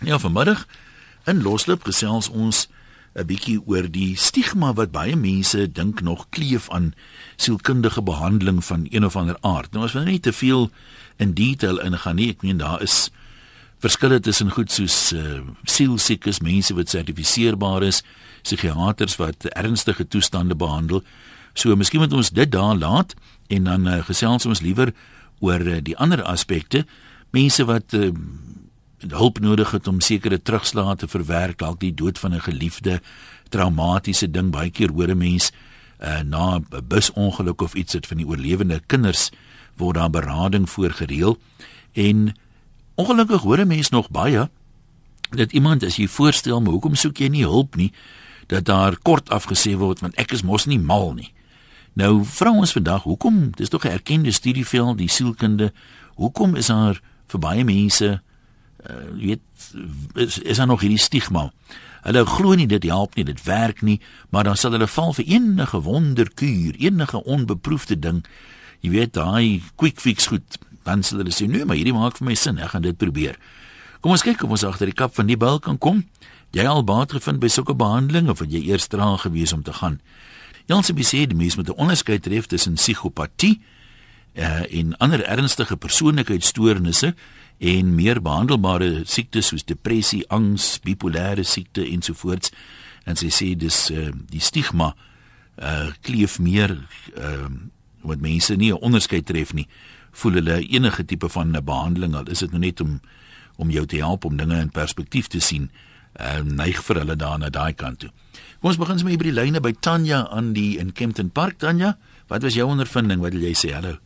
Ja, 0.00 0.18
vanmiddag 0.18 0.66
in 1.24 1.42
Loslip 1.42 1.82
gesels 1.82 2.28
ons 2.28 2.68
'n 3.14 3.26
bietjie 3.26 3.58
oor 3.66 3.90
die 3.90 4.16
stigma 4.16 4.72
wat 4.72 4.90
baie 4.90 5.16
mense 5.16 5.72
dink 5.72 6.00
nog 6.00 6.26
kleef 6.30 6.70
aan 6.70 6.94
sielkundige 7.36 8.02
behandeling 8.02 8.64
van 8.64 8.86
een 8.90 9.04
of 9.04 9.16
ander 9.16 9.36
aard. 9.40 9.72
Nou 9.72 9.84
as 9.84 9.94
ons 9.94 10.04
nie 10.04 10.20
te 10.20 10.32
veel 10.32 10.70
in 11.16 11.34
detail 11.34 11.80
ingaan 11.80 12.16
nie, 12.16 12.28
ek 12.30 12.42
meen 12.42 12.56
daar 12.56 12.82
is 12.82 13.10
verskille 13.78 14.20
tussen 14.20 14.50
goed 14.50 14.70
soos 14.70 15.12
uh, 15.12 15.40
sielsiekes, 15.64 16.40
mense 16.40 16.74
wat 16.74 16.88
sertifiseerbaar 16.88 17.82
is, 17.82 18.02
psigiaters 18.42 19.16
wat 19.16 19.44
ernstige 19.44 20.08
toestande 20.08 20.54
behandel. 20.54 21.02
So 21.54 21.76
miskien 21.76 22.00
moet 22.00 22.12
ons 22.12 22.30
dit 22.30 22.50
daar 22.50 22.76
laat 22.76 23.14
en 23.48 23.64
dan 23.64 23.86
uh, 23.86 24.04
gesels 24.04 24.46
ons 24.46 24.60
liewer 24.60 24.94
oor 25.40 25.60
uh, 25.60 25.82
die 25.82 25.96
ander 25.96 26.22
aspekte, 26.22 26.86
mense 27.30 27.64
wat 27.64 27.92
uh, 27.92 28.12
hulp 29.06 29.38
nodig 29.38 29.70
het 29.70 29.86
om 29.86 30.00
sekere 30.00 30.42
terugslae 30.42 30.96
te 30.96 31.08
verwerk, 31.08 31.58
dalk 31.58 31.80
die 31.80 31.94
dood 31.94 32.18
van 32.18 32.34
'n 32.34 32.40
geliefde, 32.40 33.00
traumatiese 33.48 34.30
ding, 34.30 34.50
baie 34.50 34.70
keer 34.70 34.90
hoor 34.90 35.08
'n 35.08 35.18
mens 35.18 35.52
uh, 36.00 36.20
na 36.20 36.58
'n 36.58 36.86
busongeluk 36.88 37.60
of 37.60 37.74
iets 37.74 37.92
het 37.92 38.06
van 38.06 38.16
die 38.16 38.26
oorlewende 38.26 38.80
kinders 38.86 39.30
word 39.76 39.96
daar 39.96 40.10
berading 40.10 40.70
voorgereël 40.70 41.38
en 41.92 42.34
ongelukkig 42.94 43.42
hoor 43.42 43.58
'n 43.58 43.66
mens 43.66 43.88
nog 43.88 44.10
baie 44.10 44.48
dat 45.30 45.52
iemand 45.52 45.84
as 45.84 45.96
jy 45.96 46.08
voorstel 46.08 46.60
maar 46.60 46.72
hoekom 46.72 46.94
soek 46.94 47.16
jy 47.16 47.28
nie 47.28 47.44
hulp 47.44 47.76
nie? 47.76 47.92
Dat 48.46 48.64
daar 48.64 48.96
kort 48.96 49.30
afgesê 49.30 49.76
word 49.76 50.00
want 50.00 50.14
ek 50.14 50.32
is 50.32 50.42
mos 50.42 50.64
nie 50.64 50.78
mal 50.78 51.12
nie. 51.14 51.32
Nou 51.92 52.24
vra 52.24 52.50
ons 52.50 52.72
vandag 52.72 53.02
hoekom 53.02 53.50
dis 53.54 53.68
tog 53.68 53.84
'n 53.84 53.88
erkende 53.88 54.32
studieveld 54.32 54.98
die 54.98 55.08
sielkunde 55.08 55.72
hoekom 56.14 56.54
is 56.54 56.66
daar 56.66 57.00
vir 57.26 57.40
baie 57.40 57.64
mense 57.64 58.22
uh, 58.86 58.94
weet 59.18 59.40
is, 60.14 60.38
is 60.38 60.56
daar 60.56 60.66
nog 60.66 60.80
hierdie 60.80 60.98
stigma. 60.98 61.48
Hulle 62.02 62.24
glo 62.26 62.54
nie 62.54 62.68
dit 62.70 62.84
help 62.88 63.16
nie, 63.18 63.24
dit 63.26 63.42
werk 63.44 63.82
nie, 63.82 63.98
maar 64.30 64.44
dan 64.44 64.56
sal 64.56 64.76
hulle 64.76 64.86
val 64.86 65.12
vir 65.16 65.26
enige 65.26 65.80
wonderkuur, 65.82 66.78
enige 66.78 67.22
onbeproefde 67.24 67.98
ding. 67.98 68.22
Jy 68.80 68.90
weet 68.94 69.14
daai 69.18 69.62
quick 69.76 70.00
fix 70.00 70.30
goed, 70.30 70.58
dan 70.86 71.02
sal 71.02 71.22
hulle 71.22 71.34
sê 71.34 71.48
nee, 71.50 71.66
maar 71.66 71.76
hierdie 71.76 71.96
maak 71.96 72.20
vir 72.20 72.30
my 72.30 72.36
sin, 72.38 72.60
ek 72.62 72.76
gaan 72.76 72.86
dit 72.86 72.98
probeer. 72.98 73.38
Kom 74.00 74.14
ons 74.14 74.22
kyk 74.22 74.44
of 74.46 74.54
ons 74.54 74.64
agter 74.64 74.86
die 74.86 74.96
kap 74.96 75.16
van 75.16 75.26
die 75.26 75.36
bil 75.36 75.58
kan 75.58 75.78
kom. 75.78 76.04
Jy 76.54 76.64
al 76.64 76.84
baat 76.86 77.12
gevind 77.12 77.42
by 77.42 77.50
sulke 77.52 77.74
behandeling 77.76 78.30
of 78.30 78.40
het 78.40 78.52
jy 78.54 78.62
eers 78.70 78.86
traag 78.88 79.26
gewees 79.26 79.52
om 79.52 79.64
te 79.66 79.74
gaan? 79.74 79.98
Jansie 80.68 80.94
sê 81.04 81.26
die 81.26 81.36
mens 81.36 81.56
moet 81.56 81.68
'n 81.68 81.80
onderskeid 81.80 82.22
tref 82.22 82.46
tussen 82.46 82.74
psigopatie 82.74 83.60
uh, 84.36 84.64
en 84.70 84.96
ander 84.98 85.24
ernstige 85.24 85.76
persoonlikheidsstoornisse 85.76 87.14
en 87.58 87.94
meer 87.94 88.20
behandelbare 88.22 89.02
siektes 89.04 89.50
soos 89.50 89.66
depressie, 89.66 90.22
angs, 90.30 90.78
bipolêre 90.84 91.42
siekte 91.42 91.82
ensovoorts. 91.86 92.52
En 93.08 93.18
sy 93.18 93.30
sê 93.34 93.52
dis 93.58 93.78
uh, 93.90 94.10
die 94.30 94.42
stigma 94.42 94.94
uh 95.58 95.90
kleef 96.06 96.38
meer 96.38 96.76
uh 97.18 97.48
wat 98.06 98.20
mense 98.22 98.54
nie 98.54 98.70
'n 98.70 98.78
onderskeid 98.78 99.26
tref 99.26 99.52
nie. 99.52 99.66
Voel 100.12 100.38
hulle 100.38 100.68
enige 100.68 101.04
tipe 101.04 101.28
van 101.28 101.50
'n 101.50 101.64
behandeling 101.64 102.14
al 102.14 102.30
is 102.30 102.38
dit 102.38 102.50
nou 102.50 102.60
net 102.60 102.80
om 102.80 103.00
om 103.56 103.70
jou 103.70 103.86
te 103.86 103.96
help 103.96 104.24
om 104.24 104.36
dinge 104.36 104.60
in 104.60 104.70
perspektief 104.70 105.26
te 105.26 105.40
sien. 105.40 105.70
Uh 106.20 106.40
neig 106.42 106.84
vir 106.84 106.96
hulle 106.96 107.16
daar 107.16 107.38
na 107.38 107.48
daai 107.48 107.74
kant 107.74 107.98
toe. 107.98 108.10
Kom 108.60 108.70
ons 108.70 108.78
begin 108.78 108.98
sommer 108.98 109.18
by 109.18 109.24
die 109.24 109.32
lyne 109.32 109.60
by 109.60 109.72
Tanya 109.72 110.28
aan 110.30 110.52
die 110.52 110.78
in 110.78 110.92
Kempton 110.92 111.30
Park 111.30 111.58
Tanya. 111.58 111.98
Wat 112.28 112.42
was 112.42 112.54
jou 112.54 112.68
ondervinding? 112.68 113.20
Wat 113.20 113.32
wil 113.32 113.42
jy 113.42 113.54
sê? 113.54 113.72
Hallo. 113.74 113.98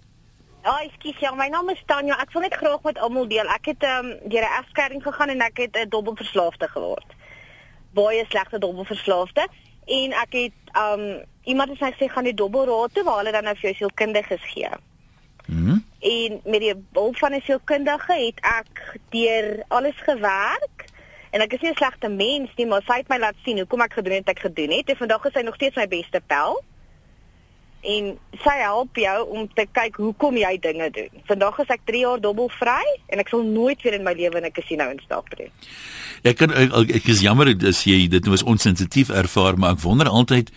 Ja, 0.62 0.77
ekskuus, 0.82 1.18
ja, 1.18 1.32
my 1.34 1.48
naam 1.50 1.70
is 1.72 1.82
Tanya. 1.86 2.16
Ek 2.22 2.30
wil 2.32 2.44
net 2.44 2.55
graag 2.55 2.82
met 2.86 2.98
almal 3.02 3.27
deel. 3.28 3.48
Ek 3.50 3.72
het 3.72 3.82
ehm 3.82 4.12
um, 4.12 4.30
deur 4.30 4.44
'n 4.46 4.58
egskeiding 4.60 5.02
gegaan 5.02 5.28
en 5.28 5.41
ek 5.41 5.56
het 5.56 5.77
'n 5.77 5.88
dubbelverslaafde 5.88 6.68
geword. 6.68 7.08
Baie 7.91 8.24
slegte 8.28 8.58
dubbelverslaafde 8.58 9.48
en 9.86 10.12
ek 10.12 10.33
het 10.33 10.58
ehm 10.72 11.00
um, 11.00 11.24
iemand 11.44 11.70
het 11.70 11.80
my 11.80 11.90
gesê 11.92 12.06
gaan 12.12 12.24
die 12.24 12.34
dubbelraad 12.34 12.94
toe 12.94 13.05
waar 13.05 13.16
hulle 13.16 13.33
dan 13.33 13.44
nou 13.44 13.55
vir 13.55 13.70
jou 13.70 13.74
sielkundiges 13.74 14.45
gee. 14.55 14.70
Mhm. 15.46 15.70
Mm 15.70 15.90
en 16.02 16.40
met 16.45 16.61
die 16.61 16.74
hulp 16.92 17.17
van 17.17 17.33
'n 17.33 17.40
sielkundige 17.40 18.12
het 18.12 18.39
ek 18.40 18.98
deur 19.11 19.64
alles 19.68 19.96
gewerk. 19.96 20.84
En 21.30 21.40
ek 21.40 21.52
is 21.52 21.61
nie 21.61 21.70
'n 21.70 21.77
slegte 21.77 22.08
mens 22.08 22.50
nie, 22.56 22.67
maar 22.67 22.83
sy 22.83 22.96
het 22.96 23.08
my 23.08 23.18
laat 23.18 23.34
sien 23.44 23.58
hoekom 23.58 23.80
ek 23.80 23.92
gedoen 23.92 24.12
het 24.12 24.24
wat 24.24 24.36
ek 24.36 24.42
gedoen 24.42 24.70
het. 24.70 24.89
En 24.89 24.96
vandag 24.96 25.24
is 25.24 25.33
sy 25.33 25.40
nog 25.40 25.55
steeds 25.55 25.77
my 25.77 25.89
beste 25.89 26.20
pel 26.27 26.62
en 27.82 28.12
sy 28.44 28.54
help 28.62 28.98
jou 29.00 29.16
om 29.34 29.48
te 29.56 29.64
kyk 29.74 29.96
hoekom 29.98 30.36
jy 30.38 30.52
dinge 30.62 30.86
doen. 30.94 31.22
Vandag 31.26 31.58
is 31.64 31.72
ek 31.74 31.82
3 31.90 32.02
jaar 32.04 32.20
dubbel 32.22 32.50
vry 32.60 32.82
en 33.10 33.22
ek 33.22 33.32
sal 33.32 33.42
nooit 33.42 33.82
weer 33.82 33.96
in 33.98 34.06
my 34.06 34.14
lewe 34.14 34.38
in 34.38 34.46
'n 34.46 34.54
casino 34.54 34.86
instap 34.90 35.26
nie. 35.38 35.50
Ek 36.22 36.36
kan 36.38 36.54
ek, 36.54 36.94
ek 36.94 37.08
is 37.08 37.20
jammer 37.20 37.50
as 37.66 37.82
jy 37.84 38.06
dit 38.08 38.26
was 38.26 38.42
onsensitief 38.42 39.10
ervaar, 39.10 39.58
maar 39.58 39.72
ek 39.74 39.82
wonder 39.82 40.06
altyd 40.06 40.50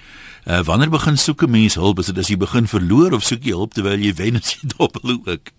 uh, 0.46 0.62
wanneer 0.62 0.90
begin 0.90 1.18
soek 1.18 1.44
'n 1.44 1.52
mens 1.52 1.76
hulp? 1.76 2.00
Is 2.00 2.14
dit 2.14 2.18
as 2.18 2.30
jy 2.30 2.38
begin 2.38 2.68
verloor 2.68 3.14
of 3.14 3.24
soek 3.24 3.44
jy 3.44 3.58
hulp 3.58 3.74
terwyl 3.74 3.98
jy 3.98 4.14
wen 4.14 4.36
as 4.36 4.54
jy 4.54 4.70
dubbel 4.78 5.18
ook? 5.26 5.50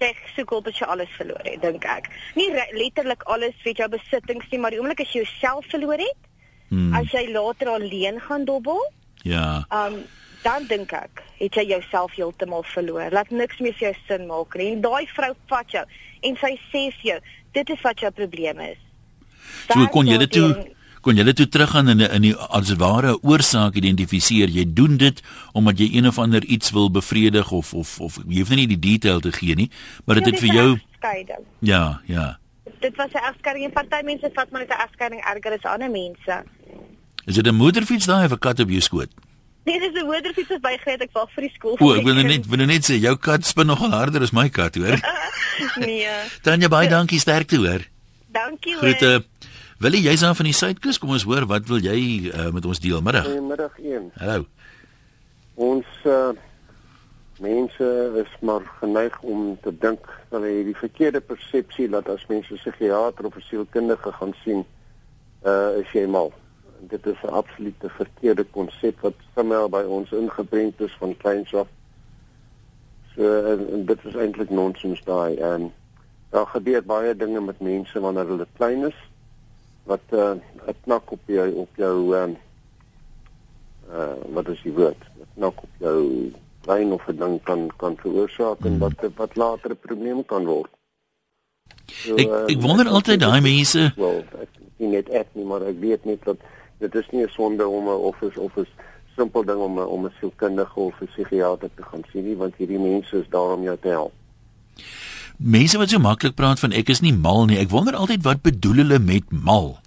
Ek 0.00 0.16
soek 0.36 0.50
hulp 0.50 0.66
as 0.66 0.78
jy 0.78 0.86
alles 0.86 1.12
verloor 1.16 1.44
het, 1.44 1.60
dink 1.60 1.84
ek. 1.84 2.08
Nie 2.34 2.48
letterlik 2.72 3.22
alles, 3.28 3.54
weet 3.64 3.76
jou 3.76 3.88
besittings 3.88 4.48
nie, 4.50 4.58
maar 4.58 4.70
die 4.70 4.80
oomblik 4.80 5.00
as 5.00 5.12
jy 5.12 5.20
jouself 5.20 5.64
verloor 5.68 6.00
het, 6.00 6.20
hmm. 6.68 6.94
as 6.94 7.12
jy 7.12 7.28
later 7.32 7.68
alleen 7.68 8.20
gaan 8.20 8.44
dubbel. 8.44 8.80
Ja. 9.22 9.64
Um 9.68 10.04
dan 10.44 10.66
dink 10.68 10.92
ek, 10.92 11.22
het 11.40 11.56
jy 11.58 11.64
jouself 11.72 12.14
heeltemal 12.18 12.64
verloor. 12.74 13.10
Laat 13.14 13.32
niks 13.32 13.60
meer 13.64 13.74
vir 13.78 13.88
jou 13.88 13.94
sin 14.08 14.26
maak 14.28 14.54
nie. 14.60 14.72
En 14.76 14.84
daai 14.84 15.06
vrou 15.16 15.32
vat 15.52 15.76
jou 15.76 15.84
en 16.24 16.38
sy 16.40 16.54
sê 16.70 16.86
vir 17.00 17.10
jou, 17.10 17.18
dit 17.58 17.74
is 17.74 17.82
wat 17.84 18.00
jou 18.00 18.10
probleem 18.14 18.60
is. 18.64 18.80
So 19.68 19.86
kon 19.92 20.08
jy 20.08 20.18
dit 20.24 20.32
toe 20.38 20.48
kon 21.04 21.18
jy 21.20 21.24
dit 21.28 21.36
toe 21.36 21.48
teruggaan 21.52 21.92
in 21.92 22.00
in 22.06 22.24
die 22.24 22.32
as 22.56 22.72
ware 22.80 23.12
oorsaak 23.20 23.76
identifiseer. 23.76 24.48
Jy 24.48 24.64
doen 24.72 24.96
dit 25.00 25.20
omdat 25.52 25.82
jy 25.82 25.90
een 25.98 26.08
of 26.08 26.18
ander 26.18 26.44
iets 26.44 26.72
wil 26.72 26.88
bevredig 26.90 27.52
of 27.52 27.74
of 27.74 27.98
of 28.00 28.16
jy 28.24 28.40
hoef 28.40 28.54
nie 28.56 28.68
die 28.72 28.80
detail 28.80 29.20
te 29.20 29.32
gee 29.32 29.56
nie, 29.58 29.70
maar 30.04 30.20
dit 30.20 30.32
het 30.32 30.40
vir 30.40 30.54
jou 30.54 30.70
egskeiding. 30.72 31.44
Ja, 31.60 32.00
ja. 32.08 32.38
Dit 32.80 32.96
was 32.96 33.12
'n 33.12 33.24
egskeiding 33.30 33.64
en 33.64 33.72
party 33.72 34.00
mense 34.04 34.30
vat 34.34 34.50
maar 34.50 34.60
net 34.60 34.70
'n 34.70 34.80
egskeiding 34.86 35.20
erger 35.20 35.52
as 35.52 35.64
ander 35.64 35.90
mense. 35.90 36.44
Is 37.26 37.34
dit 37.34 37.46
'n 37.46 37.54
moederfiets 37.54 38.06
daai 38.06 38.24
of 38.24 38.32
'n 38.32 38.38
kat 38.38 38.60
op 38.60 38.68
jou 38.68 38.80
skoot? 38.80 39.10
Nee, 39.64 39.80
dis 39.80 39.92
'n 39.96 40.04
moederfiets 40.04 40.48
wat 40.48 40.60
bygery 40.60 40.92
het 40.92 41.00
ek 41.00 41.12
wag 41.12 41.30
vir 41.32 41.42
die 41.46 41.52
skool. 41.54 41.76
O, 41.80 41.94
ek 41.96 42.04
wil 42.04 42.14
net 42.14 42.46
wil 42.46 42.66
net 42.66 42.84
sê 42.84 42.98
jou 43.00 43.16
kat 43.16 43.46
spin 43.48 43.66
nogal 43.66 43.90
harder 43.90 44.22
as 44.22 44.32
my 44.32 44.48
kat, 44.48 44.76
hoor. 44.76 45.00
nee. 45.88 46.08
Tanya 46.42 46.68
baie 46.68 46.88
dankie 46.88 47.18
sterkte, 47.18 47.56
hoor. 47.56 47.86
Dankie 48.28 48.74
hoor. 48.76 48.82
Groete. 48.82 49.24
Willie, 49.78 50.02
jy's 50.04 50.22
aan 50.22 50.36
van 50.36 50.44
die 50.44 50.54
Suidkus. 50.54 50.98
Kom 50.98 51.10
ons 51.16 51.24
hoor 51.24 51.46
wat 51.46 51.66
wil 51.68 51.80
jy 51.80 52.28
uh, 52.28 52.50
met 52.52 52.64
ons 52.64 52.80
deel 52.80 53.00
middag? 53.00 53.24
Goeiemiddag 53.24 53.80
1. 53.80 54.10
Hallo. 54.20 54.46
Ons 55.54 55.86
uh, 56.04 56.30
mense 57.40 57.88
is 58.20 58.36
maar 58.40 58.62
geneig 58.80 59.20
om 59.20 59.58
te 59.62 59.72
dink 59.72 60.04
dat 60.28 60.40
hulle 60.40 60.64
die 60.68 60.76
verkeerde 60.76 61.20
persepsie 61.20 61.88
dat 61.88 62.08
as 62.08 62.26
mense 62.28 62.54
psigiater 62.54 63.26
of 63.26 63.36
'n 63.36 63.48
sielkundige 63.48 64.12
gaan 64.12 64.34
sien, 64.44 64.64
uh 65.44 65.80
is 65.80 65.88
jy 65.92 66.06
mal 66.06 66.32
dit 66.88 67.06
is 67.06 67.22
'n 67.22 67.36
absolute 67.40 67.88
verkeerde 67.88 68.44
konsep 68.44 69.00
wat 69.00 69.14
sommer 69.34 69.68
by 69.68 69.82
ons 69.82 70.12
ingeprent 70.12 70.80
is 70.80 70.96
van 70.98 71.16
kleins 71.16 71.54
af. 71.54 71.68
So 73.16 73.42
en, 73.52 73.68
en 73.72 73.84
dit 73.86 74.04
is 74.04 74.14
eintlik 74.14 74.50
nonsens 74.50 75.02
daai. 75.04 75.36
Ehm 75.36 75.62
um, 75.62 75.72
daar 76.30 76.46
gebeur 76.46 76.82
baie 76.82 77.16
dinge 77.16 77.40
met 77.40 77.60
mense 77.60 78.00
wanneer 78.00 78.26
hulle 78.26 78.46
klein 78.56 78.84
is 78.84 78.98
wat 79.84 80.00
'n 80.10 80.16
uh, 80.16 80.74
knak 80.82 81.10
op 81.10 81.20
jou 81.26 81.52
op 81.54 81.68
jou 81.76 82.14
ehm 82.16 82.22
um, 82.22 82.36
uh 83.90 84.32
wat 84.32 84.48
is 84.48 84.62
die 84.62 84.72
woord? 84.72 85.02
'n 85.18 85.26
knak 85.34 85.62
op 85.62 85.74
jou 85.78 86.32
brein 86.60 86.92
of 86.92 87.06
'n 87.08 87.16
ding 87.16 87.42
kan 87.42 87.70
kan 87.76 87.96
veroorsaak 87.96 88.60
en 88.60 88.68
hmm. 88.68 88.78
wat 88.78 89.10
wat 89.16 89.36
later 89.36 89.70
'n 89.70 89.78
probleem 89.80 90.24
kan 90.24 90.44
word. 90.44 90.70
So, 91.86 92.14
ek 92.14 92.28
ek 92.50 92.60
wonder 92.60 92.86
uh, 92.86 92.92
altyd 92.92 93.20
daai 93.20 93.40
mense 93.40 93.92
wel 93.96 94.24
ek 94.40 94.48
sien 94.78 94.90
net 94.90 95.08
ek 95.08 95.28
nie 95.32 95.44
maar 95.44 95.62
ek 95.62 95.78
weet 95.80 96.04
net 96.04 96.24
dat 96.24 96.36
dit 96.84 96.94
is 96.94 97.08
nie 97.10 97.24
'n 97.24 97.32
sonde 97.36 97.66
om 97.66 97.84
'n 97.88 98.00
of 98.10 98.22
is 98.22 98.36
of 98.36 98.56
is 98.56 98.70
simpel 99.16 99.44
ding 99.44 99.60
om 99.60 99.78
om 99.78 100.04
'n 100.06 100.12
sielkundige 100.20 100.80
of 100.80 101.00
'n 101.00 101.06
psigiater 101.06 101.70
te 101.74 101.82
gaan 101.82 102.04
sien 102.12 102.24
nie 102.24 102.36
want 102.36 102.54
hierdie 102.56 102.78
mense 102.78 103.16
is 103.16 103.28
daar 103.28 103.52
om 103.56 103.62
jou 103.62 103.76
te 103.80 103.88
help. 103.88 104.12
Mense 105.36 105.78
wat 105.78 105.90
so 105.90 105.98
maklik 105.98 106.34
praat 106.34 106.60
van 106.60 106.72
ek 106.72 106.88
is 106.88 107.00
nie 107.00 107.12
mal 107.12 107.44
nie. 107.44 107.58
Ek 107.58 107.70
wonder 107.70 107.94
altyd 107.94 108.22
wat 108.22 108.42
bedoel 108.42 108.74
hulle 108.74 108.98
met 108.98 109.24
mal? 109.30 109.78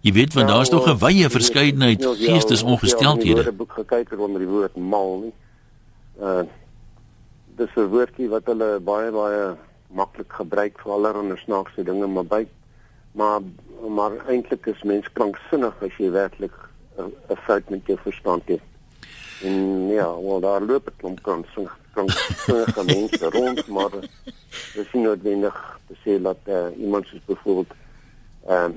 Jy 0.00 0.12
weet 0.12 0.34
want 0.34 0.48
ja, 0.48 0.54
daar's 0.54 0.70
nog 0.70 0.86
'n 0.88 0.98
wye 0.98 1.30
verskeidenheid 1.30 2.04
geestesongesteldhede. 2.04 3.40
Ek 3.40 3.46
het 3.46 3.54
'n 3.54 3.56
boek 3.56 3.72
gekyk 3.72 4.12
oor 4.12 4.38
die 4.38 4.46
woord 4.46 4.76
mal 4.76 5.18
nie. 5.20 5.34
Uh 6.20 6.42
dis 7.56 7.74
'n 7.76 7.90
woordjie 7.90 8.28
wat 8.28 8.46
hulle 8.46 8.80
baie 8.80 9.10
baie 9.10 9.56
maklik 9.90 10.32
gebruik 10.32 10.78
vir 10.82 10.92
allerlei 10.92 11.36
snaakse 11.36 11.82
dinge, 11.82 12.06
maar 12.06 12.24
by 12.24 12.46
maar 13.12 13.40
maar 13.88 14.26
eintlik 14.26 14.66
is 14.66 14.82
mens 14.82 15.12
kranksinnig 15.12 15.82
as 15.82 15.96
jy 15.98 16.10
werklik 16.10 16.54
'n 16.98 17.36
fout 17.46 17.68
met 17.70 17.86
jou 17.86 17.98
verstand 18.02 18.42
het. 18.46 18.60
En 19.42 19.88
ja, 19.88 20.08
wel 20.22 20.40
daar 20.40 20.62
loop 20.62 20.84
dit 20.84 21.04
om 21.04 21.20
kranksinnig 21.20 21.78
kranksinnig 21.92 22.76
mense 22.94 23.30
rond, 23.30 23.66
maar 23.66 23.90
dis 24.74 24.92
nie 24.92 25.02
noodwendig 25.02 25.80
te 25.86 25.94
sê 26.04 26.22
dat 26.22 26.38
uh, 26.46 26.66
iemand 26.78 27.06
soos 27.06 27.24
byvoorbeeld 27.26 27.74
ehm 28.46 28.64
um, 28.64 28.74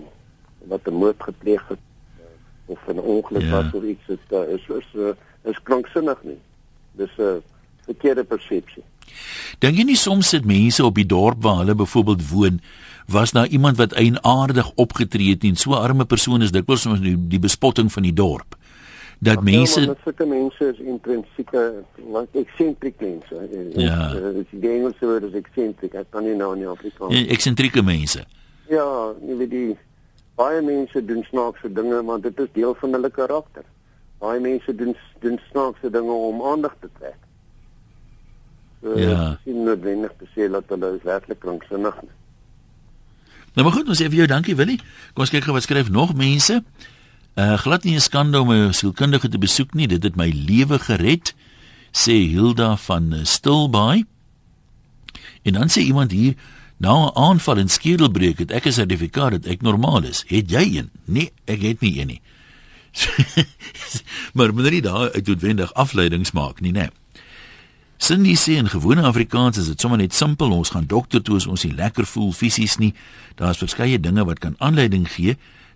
wat 0.68 0.86
'n 0.86 0.94
moord 0.94 1.24
gepleeg 1.24 1.68
het 1.68 1.84
of 2.66 2.80
'n 2.88 3.00
ongeluk 3.00 3.42
ja. 3.42 3.50
was 3.50 3.74
of 3.74 3.84
iets 3.84 4.08
is 4.08 4.24
uh, 4.30 4.54
is 4.54 4.68
is, 4.68 4.88
is, 4.94 5.14
is 5.42 5.64
kranksinnig 5.64 6.24
nie. 6.24 6.40
Dis 6.92 7.18
'n 7.18 7.22
uh, 7.22 7.36
verkeerde 7.86 8.24
persepsie. 8.24 8.84
Dink 9.60 9.78
jy 9.78 9.84
nie 9.84 9.98
soms 10.00 10.30
sit 10.30 10.46
mense 10.46 10.86
op 10.86 10.96
die 10.96 11.06
dorp 11.06 11.42
waar 11.44 11.58
hulle 11.58 11.76
byvoorbeeld 11.76 12.30
woon 12.30 12.62
was 13.08 13.32
daar 13.32 13.48
iemand 13.48 13.78
wat 13.78 13.94
eienaardig 13.94 14.72
opgetree 14.76 15.30
het 15.34 15.44
en 15.44 15.56
so 15.56 15.74
arme 15.74 16.06
persone 16.06 16.44
is 16.44 16.52
dikwels 16.52 16.86
ons 16.86 17.02
die, 17.02 17.18
die 17.18 17.40
bespotting 17.40 17.92
van 17.92 18.04
die 18.04 18.14
dorp 18.14 18.58
dat 19.22 19.38
Ach, 19.38 19.44
mense 19.44 19.82
ja, 19.82 19.94
sulke 20.04 20.26
mense 20.26 20.68
is 20.74 20.80
intrinsieke 20.82 21.84
wat 22.10 22.38
eksentriek 22.42 22.98
mense 23.00 23.42
ja. 23.78 24.08
dit 24.14 24.40
is 24.42 24.54
die 24.64 24.72
Engelse 24.72 25.06
woord 25.06 25.28
is 25.30 25.36
eksentriek 25.38 25.98
ek 26.00 26.10
kan 26.10 26.26
nie 26.26 26.34
nou 26.40 26.56
in 26.58 26.66
Afrikaans 26.72 27.14
ja, 27.14 27.28
eksentrieke 27.36 27.84
mense. 27.86 28.26
Ja 28.72 28.88
jy 29.22 29.36
weet 29.44 29.52
die 29.54 29.68
baie 30.42 30.64
mense 30.66 31.04
doen 31.06 31.22
snaakse 31.30 31.70
dinge 31.70 32.00
want 32.08 32.26
dit 32.26 32.40
is 32.42 32.50
deel 32.56 32.74
van 32.80 32.98
hulle 32.98 33.12
karakter. 33.14 33.68
Baie 34.24 34.42
mense 34.42 34.74
doen 34.76 34.96
doen 35.22 35.38
snaakse 35.52 35.94
dinge 35.94 36.18
om 36.32 36.42
aandag 36.54 36.74
te 36.82 36.90
trek. 36.98 37.20
So, 38.82 38.98
ja. 38.98 39.36
sien 39.44 39.62
noodwendig 39.68 40.18
te 40.18 40.26
sê 40.34 40.50
dat 40.50 40.74
hulle 40.74 40.96
is 40.98 41.06
werklik 41.06 41.44
kranksinnig 41.46 42.02
nie 42.02 42.18
Nou 43.54 43.68
maar 43.68 43.76
goed, 43.76 43.90
ons 43.92 44.00
sê 44.00 44.08
vir 44.08 44.24
jou 44.24 44.28
dankie 44.32 44.56
Willie. 44.56 44.80
Kom 45.14 45.26
ons 45.26 45.34
kyk 45.34 45.44
gou 45.44 45.56
wat 45.56 45.66
skryf 45.66 45.90
nog 45.92 46.14
mense. 46.16 46.62
Uh 47.40 47.58
glad 47.60 47.84
nie 47.84 47.96
'n 47.96 48.02
skande 48.02 48.40
om 48.40 48.52
'n 48.52 48.74
sielkundige 48.74 49.30
te 49.30 49.38
besoek 49.38 49.74
nie. 49.74 49.88
Dit 49.88 50.04
het 50.04 50.16
my 50.16 50.32
lewe 50.32 50.80
gered, 50.80 51.36
sê 51.92 52.16
Hilda 52.32 52.78
van 52.78 53.14
uh, 53.14 53.24
Stilbaai. 53.24 54.06
En 55.44 55.54
dan 55.54 55.68
sê 55.70 55.82
iemand 55.82 56.12
hier, 56.12 56.36
nou 56.78 57.06
'n 57.06 57.16
aanval 57.16 57.58
en 57.58 57.70
skedelbreuk 57.70 58.40
het 58.40 58.52
ek 58.52 58.66
'n 58.66 58.72
sertifikaat 58.72 59.32
dat 59.32 59.46
ek 59.46 59.62
normaal 59.62 60.04
is. 60.04 60.24
Het 60.28 60.50
jy 60.50 60.78
een? 60.78 60.90
Nee, 61.06 61.32
ek 61.46 61.62
het 61.62 61.82
nie 61.82 62.00
een 62.00 62.08
nie. 62.08 62.22
maar 64.34 64.54
moet 64.54 64.72
nie 64.72 64.82
daar 64.82 65.12
uit 65.12 65.28
noodwendig 65.28 65.74
afleidings 65.74 66.32
maak 66.32 66.60
nie, 66.60 66.72
né? 66.72 66.80
Nee. 66.80 67.01
Cindy 68.02 68.34
sê 68.34 68.56
in 68.58 68.66
gewone 68.66 69.04
Afrikaans 69.06 69.60
is 69.62 69.68
dit 69.70 69.82
sommer 69.82 70.00
net 70.02 70.16
simpel. 70.18 70.50
Ons 70.50 70.72
gaan 70.74 70.88
dokter 70.90 71.22
toe 71.22 71.36
as 71.38 71.46
ons 71.46 71.62
nie 71.68 71.76
lekker 71.78 72.08
voel 72.10 72.32
fisies 72.34 72.80
nie. 72.82 72.96
Daar's 73.38 73.62
verskeie 73.62 74.00
dinge 74.02 74.24
wat 74.26 74.40
kan 74.42 74.56
aanleiding 74.58 75.06
gee 75.06 75.36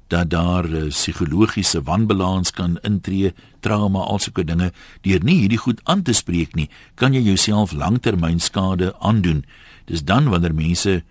dat 0.09 0.31
daar 0.33 0.65
uh, 0.65 0.87
psigologiese 0.89 1.83
wanbalans 1.85 2.49
kan 2.57 2.79
intree, 2.81 3.29
trauma, 3.61 4.01
alsoos 4.09 4.41
dinge. 4.41 4.71
Deur 5.05 5.21
nie 5.21 5.37
hierdie 5.43 5.61
goed 5.61 5.83
aan 5.85 6.01
te 6.01 6.17
spreek 6.17 6.57
nie, 6.57 6.65
kan 6.97 7.13
jy 7.13 7.21
jouself 7.27 7.77
langtermynskade 7.77 8.95
aandoen. 9.05 9.43
Dis 9.85 10.01
dan 10.01 10.33
wanneer 10.33 10.57
mense 10.57 11.03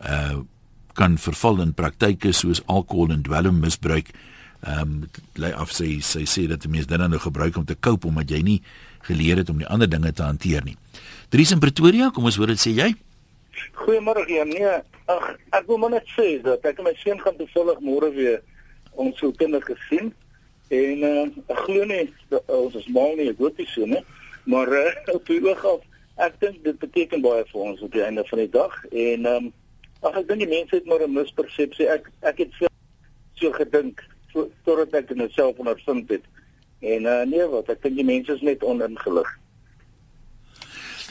uh 0.00 0.44
kan 0.96 1.18
verval 1.20 1.58
in 1.60 1.74
praktyke 1.76 2.30
soos 2.32 2.62
alkohol 2.72 3.10
en 3.12 3.20
dwelmmisbruik. 3.20 4.14
Ehm 4.64 4.80
um, 4.80 4.92
lê 5.36 5.50
af 5.52 5.74
sê 5.76 5.98
sy 6.00 6.24
sê 6.24 6.46
dat 6.48 6.64
mense 6.64 6.88
dit 6.88 6.98
dan 6.98 7.12
nou 7.12 7.20
gebruik 7.20 7.56
om 7.60 7.66
te 7.68 7.76
cope 7.76 8.08
omdat 8.08 8.32
jy 8.32 8.40
nie 8.40 8.60
geleer 9.08 9.40
het 9.42 9.50
om 9.52 9.58
die 9.62 9.68
ander 9.70 9.88
dinge 9.90 10.12
te 10.12 10.22
hanteer 10.26 10.64
nie. 10.66 10.76
Dries 11.32 11.52
in 11.54 11.62
Pretoria, 11.62 12.10
kom 12.14 12.28
ons 12.28 12.38
hoor 12.38 12.52
dit 12.52 12.62
sê 12.62 12.74
jy. 12.76 12.90
Goeiemôre 13.80 14.26
ja, 14.30 14.44
nee. 14.44 14.76
Ag, 15.10 15.26
ek 15.54 15.66
wil 15.70 15.80
maar 15.82 15.94
net 15.96 16.06
sê 16.16 16.36
dat 16.44 16.64
ek 16.66 16.82
my 16.84 16.92
seun 17.00 17.20
gaan 17.22 17.36
toevallig 17.38 17.82
môre 17.84 18.10
weer 18.14 18.40
ons 18.94 19.18
so 19.20 19.32
kinders 19.38 19.66
gesien 19.68 20.12
en 20.74 21.04
uh, 21.06 21.26
ek 21.52 21.60
glo 21.66 21.84
nie 21.86 22.06
dat, 22.32 22.42
uh, 22.48 22.62
ons 22.64 22.74
is 22.74 22.88
mal 22.90 23.14
nie, 23.14 23.28
ek 23.30 23.38
hoop 23.38 23.60
nie 23.60 23.68
so 23.70 23.86
nie, 23.86 24.02
maar 24.50 24.72
uh, 24.74 24.88
op 25.14 25.28
die 25.30 25.38
oog 25.46 25.62
af 25.70 25.84
ek 26.26 26.40
dink 26.40 26.58
dit 26.64 26.78
beteken 26.80 27.22
baie 27.22 27.44
vir 27.52 27.62
ons 27.70 27.82
op 27.84 27.92
die 27.92 28.02
einde 28.02 28.24
van 28.26 28.42
die 28.42 28.50
dag 28.50 28.74
en 28.90 29.30
ehm 29.30 29.46
um, 29.46 29.54
ag 30.04 30.18
ek 30.20 30.28
dink 30.28 30.44
die 30.44 30.50
mense 30.50 30.76
het 30.76 30.86
maar 30.86 31.02
'n 31.02 31.12
mispersepsie. 31.12 31.88
Ek 31.88 32.10
ek 32.22 32.38
het 32.38 32.52
veel 32.58 32.72
so 33.34 33.52
gedink 33.52 34.04
totdat 34.64 34.94
ek 34.94 35.08
dit 35.08 35.32
self 35.32 35.58
ondervind 35.58 36.08
het. 36.10 36.24
En 36.80 37.02
uh, 37.02 37.22
nee, 37.24 37.46
wat 37.48 37.68
ek 37.72 37.82
dink 37.82 37.96
die 37.96 38.04
mense 38.04 38.32
is 38.32 38.44
net 38.44 38.64
oningelig. 38.64 39.28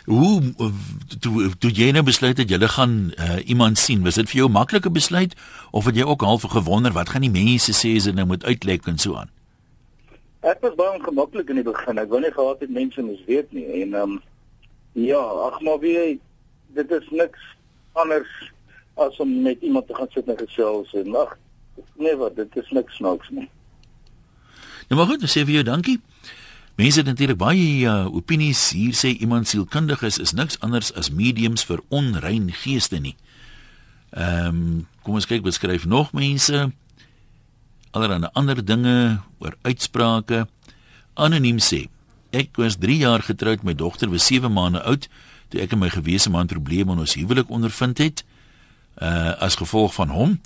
Hoe 0.06 0.54
toe 1.20 1.50
toe 1.58 1.72
jy 1.74 1.90
nou 1.92 2.04
besluit 2.06 2.38
het 2.38 2.50
jy 2.50 2.60
gaan 2.70 3.14
uh, 3.18 3.40
iemand 3.50 3.78
sien, 3.82 4.04
was 4.06 4.20
dit 4.22 4.30
vir 4.30 4.38
jou 4.44 4.50
'n 4.50 4.58
maklike 4.58 4.92
besluit 4.92 5.34
of 5.72 5.86
het 5.86 5.96
jy 5.96 6.06
ook 6.06 6.22
half 6.22 6.42
gewonder 6.42 6.94
wat 6.94 7.10
gaan 7.10 7.26
die 7.26 7.34
mense 7.34 7.74
sê 7.74 7.96
as 7.98 8.06
dit 8.06 8.16
nou 8.16 8.26
moet 8.26 8.46
uitlek 8.46 8.86
en 8.86 8.98
so 8.98 9.16
aan? 9.16 9.32
Dit 10.42 10.58
was 10.62 10.76
baie 10.76 11.00
ongemaklik 11.00 11.50
in 11.50 11.56
die 11.56 11.66
begin. 11.66 11.98
Ek 11.98 12.10
wou 12.10 12.22
nie 12.22 12.32
gehad 12.32 12.60
het 12.60 12.70
mense 12.70 13.02
moes 13.02 13.26
weet 13.26 13.52
nie 13.52 13.66
en 13.82 13.94
ehm 13.94 14.12
um, 14.12 14.22
ja, 14.94 15.18
ag 15.20 15.62
maar 15.62 15.80
wie 15.80 16.22
dit 16.78 16.92
is 16.92 17.10
niks 17.10 17.42
anders 17.94 18.54
as 18.94 19.18
om 19.18 19.42
met 19.42 19.62
iemand 19.62 19.88
te 19.88 19.96
gaan 19.96 20.08
sit 20.14 20.28
en 20.28 20.38
gesels 20.38 20.94
en 20.94 21.16
ag 21.16 21.38
nee 21.98 22.16
wat 22.16 22.36
dit 22.36 22.56
is 22.56 22.70
niks 22.70 22.96
snaaks 22.96 23.30
nie. 23.30 23.50
Nou 24.88 25.00
maar 25.00 25.10
goed, 25.10 25.24
sê 25.30 25.46
vir 25.46 25.60
jou 25.60 25.64
dankie. 25.66 26.00
Mense 26.76 27.00
het 27.00 27.08
natuurlik 27.08 27.40
baie 27.40 27.66
uh, 27.88 28.06
opinies. 28.12 28.70
Hier 28.76 28.94
sê 28.94 29.16
iemand 29.16 29.48
sielkundig 29.48 30.04
is 30.04 30.20
is 30.20 30.36
niks 30.36 30.60
anders 30.60 30.92
as 30.94 31.10
mediums 31.10 31.64
vir 31.66 31.82
onrein 31.90 32.52
geeste 32.54 33.00
nie. 33.00 33.16
Ehm, 34.16 34.48
um, 34.48 34.88
kom 35.04 35.16
ons 35.16 35.28
kyk 35.28 35.44
wat 35.44 35.56
skryf 35.58 35.86
nog 35.86 36.12
mense. 36.14 36.72
Allerhande 37.92 38.30
ander 38.34 38.60
dinge 38.66 39.22
oor 39.40 39.56
uitsprake. 39.62 40.48
Anoniem 41.14 41.60
sê: 41.60 41.88
Ek 42.31 42.58
was 42.60 42.76
3 42.78 42.98
jaar 42.98 43.24
getroud, 43.24 43.64
my 43.64 43.74
dogter 43.74 44.10
was 44.10 44.26
7 44.28 44.52
maande 44.52 44.84
oud 44.84 45.08
toe 45.50 45.62
ek 45.62 45.76
en 45.76 45.80
my 45.80 45.90
gewese 45.94 46.30
man 46.30 46.50
probleme 46.50 46.92
in 46.92 47.00
ons 47.00 47.16
huwelik 47.16 47.50
ondervind 47.50 47.98
het. 47.98 48.26
Uh 49.02 49.36
as 49.44 49.56
gevolg 49.56 49.94
van 49.94 50.10
hom 50.10 50.40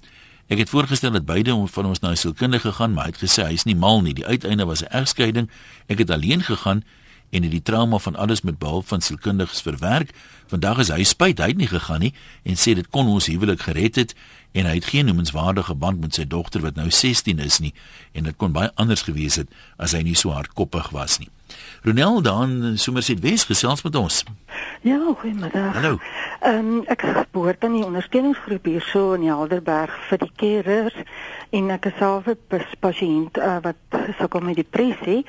Ek 0.49 0.57
het 0.57 0.69
voorgestel 0.69 1.11
dat 1.13 1.27
beide 1.29 1.53
van 1.69 1.85
ons 1.85 1.99
na 1.99 2.09
'n 2.09 2.17
sielkundige 2.17 2.71
gaan, 2.71 2.93
maar 2.93 3.05
hy 3.05 3.11
het 3.11 3.23
gesê 3.23 3.43
hy 3.45 3.53
is 3.53 3.63
nie 3.63 3.75
mal 3.75 4.01
nie. 4.01 4.13
Die 4.13 4.25
uiteinde 4.25 4.65
was 4.65 4.81
'n 4.81 4.89
egskeiding. 4.89 5.49
Ek 5.85 5.97
het 5.97 6.09
alleen 6.09 6.41
gegaan 6.41 6.83
en 7.29 7.43
het 7.43 7.51
die 7.51 7.61
trauma 7.61 7.97
van 7.97 8.15
alles 8.15 8.41
met 8.41 8.57
behulp 8.57 8.87
van 8.87 9.01
sielkundiges 9.01 9.61
verwerk. 9.61 10.13
Vandag 10.47 10.77
is 10.77 10.87
hy 10.87 11.03
spyt 11.03 11.37
hy 11.37 11.47
het 11.47 11.57
nie 11.57 11.67
gegaan 11.67 11.99
nie 11.99 12.13
en 12.43 12.53
sê 12.53 12.73
dit 12.73 12.89
kon 12.89 13.07
ons 13.07 13.25
huwelik 13.25 13.61
gered 13.61 13.95
het 13.95 14.15
en 14.51 14.65
hy 14.65 14.73
het 14.73 14.85
geen 14.85 15.05
noemenswaardige 15.05 15.75
band 15.75 15.99
met 15.99 16.13
sy 16.13 16.25
dogter 16.27 16.61
wat 16.61 16.75
nou 16.75 16.89
16 16.89 17.39
is 17.39 17.59
nie 17.59 17.73
en 18.11 18.23
dit 18.23 18.35
kon 18.35 18.51
baie 18.51 18.71
anders 18.75 19.01
gewees 19.01 19.35
het 19.35 19.49
as 19.77 19.91
hy 19.91 20.01
nie 20.01 20.15
so 20.15 20.29
hardkoppig 20.29 20.89
was 20.89 21.19
nie. 21.19 21.29
Ronel 21.83 22.21
dan 22.21 22.77
Somerset 22.77 23.19
Wes 23.19 23.43
gesels 23.43 23.81
met 23.81 23.95
ons. 23.95 24.23
Ja, 24.81 24.99
goeiemiddag. 25.17 25.73
Hallo. 25.73 25.97
Ehm 26.39 26.55
um, 26.55 26.83
ek 26.85 27.03
behoort 27.31 27.63
aan 27.63 27.73
die 27.75 27.85
ondersteuningsgroep 27.85 28.65
hierso 28.65 29.13
in 29.13 29.25
Helderberg 29.27 29.91
vir 30.07 30.21
die 30.21 30.31
carers 30.35 30.95
en 31.49 31.69
ek 31.73 31.89
is 31.89 31.97
self 31.99 32.27
'n 32.27 32.63
pasiënt 32.79 33.37
uh, 33.37 33.57
wat 33.65 33.97
sukkel 34.19 34.39
met 34.39 34.56
depressie. 34.56 35.25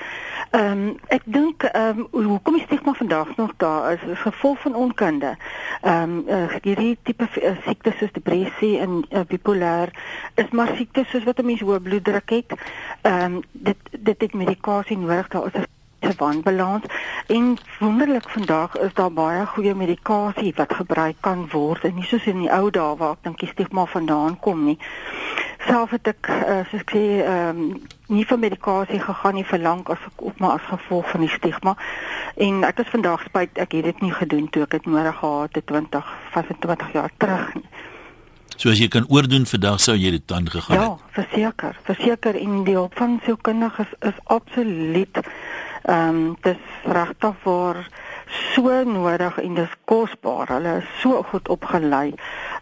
Ehm 0.50 0.70
um, 0.72 0.98
ek 1.08 1.22
dink 1.24 1.62
ehm 1.62 2.06
um, 2.12 2.28
hoekom 2.28 2.56
is 2.56 2.62
stigma 2.68 2.92
vandag 2.92 3.36
nog 3.36 3.52
daar 3.56 3.92
is 3.92 4.06
as 4.12 4.22
gevolg 4.22 4.60
van 4.60 4.74
onkunde. 4.74 5.36
Ehm 5.82 6.02
um, 6.02 6.24
uh, 6.28 6.54
hierdie 6.62 6.98
tipe 7.02 7.26
uh, 7.42 7.56
siektes 7.66 7.98
soos 7.98 8.12
depressie 8.12 8.78
en 8.78 9.02
uh, 9.10 9.20
bipolêr 9.26 9.90
is 10.34 10.50
maar 10.50 10.70
siektes 10.76 11.10
soos 11.10 11.24
wat 11.24 11.38
'n 11.38 11.46
mens 11.46 11.60
hoë 11.60 11.80
bloeddruk 11.80 12.30
het. 12.30 12.54
Ehm 13.02 13.34
um, 13.34 13.42
dit 13.52 13.78
dit 13.90 14.20
het 14.20 14.34
medikasie 14.34 14.98
nodig. 14.98 15.28
Daar 15.28 15.46
is 15.46 15.58
'n 15.58 15.79
se 16.00 16.12
wanbalans 16.16 16.84
en 17.26 17.58
wonderlik 17.78 18.28
vandag 18.28 18.78
is 18.78 18.94
daar 18.94 19.12
baie 19.12 19.46
goeie 19.46 19.74
medikasie 19.74 20.52
wat 20.56 20.74
gebruik 20.74 21.16
kan 21.20 21.48
word 21.52 21.84
en 21.84 21.94
nie 21.94 22.04
soos 22.04 22.26
in 22.26 22.38
die 22.44 22.52
ou 22.52 22.70
dae 22.70 22.96
waar 22.96 23.16
ek 23.18 23.24
dink 23.28 23.40
die 23.40 23.50
stigma 23.52 23.84
vandaan 23.86 24.38
kom 24.40 24.64
nie. 24.64 24.78
Self 25.66 25.92
het 25.92 26.08
ek 26.08 26.30
uh, 26.32 26.62
soos 26.70 26.80
ek 26.80 26.94
sê 26.96 27.04
ehm 27.20 27.64
um, 27.64 27.80
nie 28.10 28.24
vir 28.26 28.40
medikasie 28.42 28.98
gegaan 28.98 29.36
nie 29.38 29.46
vir 29.46 29.60
lank 29.62 29.90
as 29.94 30.06
ek 30.08 30.22
op 30.26 30.40
maar 30.42 30.56
as 30.58 30.66
gevolg 30.66 31.10
van 31.12 31.22
die 31.22 31.30
stigma 31.30 31.76
en 32.46 32.64
ek 32.66 32.80
is 32.82 32.90
vandag 32.90 33.22
spyt 33.28 33.60
ek 33.62 33.76
het 33.78 33.86
dit 33.90 34.00
nie 34.02 34.14
gedoen 34.16 34.48
toe 34.50 34.64
ek 34.66 34.74
dit 34.78 34.88
nodig 34.90 35.20
gehad 35.20 35.54
het 35.60 35.66
20 35.66 36.10
25 36.32 36.92
jaar 36.96 37.12
terug 37.18 37.54
nie. 37.54 37.68
So 38.60 38.68
as 38.68 38.78
jy 38.78 38.90
kan 38.92 39.06
oordoen 39.08 39.46
vandag 39.48 39.80
sou 39.80 39.96
jy 39.96 40.10
dit 40.10 40.26
dan 40.28 40.50
gegaan 40.50 40.76
ja, 40.76 40.82
het. 40.90 41.00
Ja, 41.00 41.22
verseker, 41.22 41.78
verseker 41.88 42.36
en 42.36 42.64
die 42.64 42.76
hulp 42.76 42.98
van 43.00 43.20
sielkundiges 43.24 43.88
is, 43.88 44.12
is 44.12 44.20
absoluut 44.24 45.22
Ehm 45.88 46.08
um, 46.08 46.36
dis 46.44 46.58
regtig 46.84 47.36
vir 47.42 47.78
so 48.54 48.82
nodig 48.84 49.38
en 49.40 49.54
dis 49.56 49.76
kosbaar. 49.88 50.50
Hulle 50.52 50.74
is 50.82 50.90
so 51.00 51.22
goed 51.30 51.48
opgelei. 51.48 52.12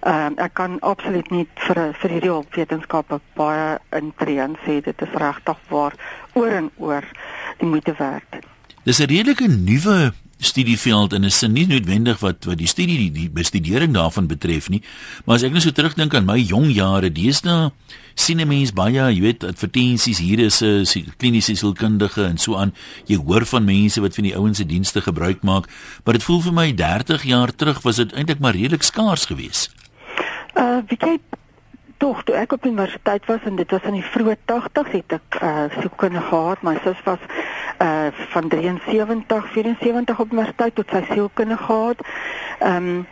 Ehm 0.00 0.26
um, 0.26 0.36
ek 0.38 0.54
kan 0.54 0.78
absoluut 0.86 1.30
nie 1.34 1.48
vir 1.66 1.80
vir 1.98 2.14
hierdie 2.14 2.36
wetenskappe 2.54 3.18
baie 3.34 3.78
intree 3.98 4.38
en 4.44 4.54
sê 4.62 4.78
dit 4.86 5.02
is 5.02 5.18
regtig 5.24 5.58
waar 5.68 5.98
oor 6.38 6.54
en 6.60 6.70
oor 6.76 7.10
die 7.58 7.66
moeite 7.66 7.94
werd. 7.98 8.38
Dis 8.84 9.02
'n 9.02 9.10
redelike 9.10 9.48
nuwe 9.48 10.12
studieveld 10.38 11.12
en 11.12 11.24
is 11.24 11.40
nie 11.50 11.66
noodwendig 11.66 12.20
wat 12.22 12.46
wat 12.46 12.58
die 12.60 12.70
studie 12.70 12.98
die, 12.98 13.10
die 13.10 13.30
bestudering 13.30 13.94
daarvan 13.94 14.28
betref 14.30 14.68
nie 14.70 14.82
maar 15.24 15.38
as 15.38 15.46
ek 15.46 15.54
net 15.54 15.66
so 15.66 15.74
terugdink 15.74 16.14
aan 16.14 16.28
my 16.28 16.38
jong 16.38 16.70
jare 16.74 17.10
deesdae 17.10 17.70
sien 18.14 18.40
'n 18.40 18.48
mens 18.48 18.72
baie 18.72 18.94
jy 18.98 19.20
weet 19.20 19.44
advertensies 19.44 20.18
hier 20.18 20.38
is 20.38 20.62
'n 20.62 20.86
kliniese 21.18 21.56
sielkundige 21.56 22.24
en 22.24 22.38
so 22.38 22.56
aan 22.56 22.72
jy 23.06 23.16
hoor 23.16 23.46
van 23.46 23.64
mense 23.64 24.00
wat 24.00 24.14
van 24.14 24.24
die 24.24 24.36
ouens 24.36 24.58
se 24.58 24.66
dienste 24.66 25.00
gebruik 25.00 25.42
maak 25.42 25.66
maar 26.04 26.14
dit 26.14 26.22
voel 26.22 26.40
vir 26.40 26.52
my 26.52 26.72
30 26.72 27.22
jaar 27.24 27.54
terug 27.54 27.82
was 27.82 27.96
dit 27.96 28.12
eintlik 28.12 28.38
maar 28.38 28.54
redelik 28.54 28.82
skaars 28.82 29.26
geweest 29.26 29.74
uh 30.54 30.82
weet 30.86 31.02
jy 31.02 31.18
tog 31.98 32.22
toe 32.22 32.34
ek 32.38 32.52
op 32.54 32.66
universiteit 32.66 33.26
was 33.26 33.42
en 33.44 33.56
dit 33.58 33.70
was 33.74 33.86
in 33.90 33.98
die 33.98 34.06
vroeë 34.14 34.36
80s 34.50 34.92
het 34.94 35.14
ek 35.18 35.38
uh 35.42 35.66
sielkunde 35.74 36.22
gehad. 36.30 36.62
My 36.62 36.76
sus 36.84 37.00
was 37.06 37.22
uh 37.78 38.06
van 38.28 38.48
73, 38.48 39.50
74 39.52 40.18
op 40.18 40.32
universiteit 40.32 40.74
tot 40.74 40.90
sy 40.90 41.04
sielkunde 41.12 41.56
gehad. 41.56 42.06
Ehm 42.58 42.76
um, 42.76 43.06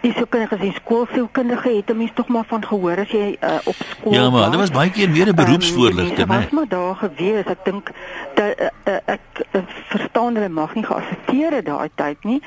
die 0.00 0.12
sielkundige 0.12 0.56
is 0.66 0.74
skoolsielkundige 0.74 1.68
het 1.76 1.90
'n 1.90 1.96
mens 1.96 2.10
tog 2.14 2.28
maar 2.28 2.44
van 2.46 2.64
gehoor 2.66 2.98
as 2.98 3.10
jy 3.10 3.36
uh, 3.40 3.58
op 3.64 3.74
skool 3.74 4.12
Ja, 4.12 4.30
maar 4.30 4.42
hulle 4.42 4.56
was 4.56 4.70
baie 4.70 4.90
keer 4.90 5.10
meer 5.10 5.28
'n 5.28 5.34
beroepsvoorligter, 5.34 6.20
um, 6.20 6.28
né? 6.28 6.36
Was 6.36 6.50
maar 6.50 6.68
daar 6.68 6.94
gewees. 6.96 7.44
Ek 7.44 7.64
dink 7.64 7.90
dat 8.34 8.60
uh, 8.60 8.66
uh, 8.84 8.96
ek 9.04 9.20
uh, 9.52 9.60
verstaan 9.88 10.34
hulle 10.34 10.48
mag 10.48 10.74
nie 10.74 10.84
geassiteer 10.84 11.52
het 11.52 11.64
daai 11.66 11.90
tyd 11.94 12.24
nie. 12.24 12.42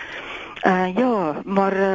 Uh 0.66 0.96
ja, 0.96 1.42
maar 1.46 1.74
uh, 1.74 1.94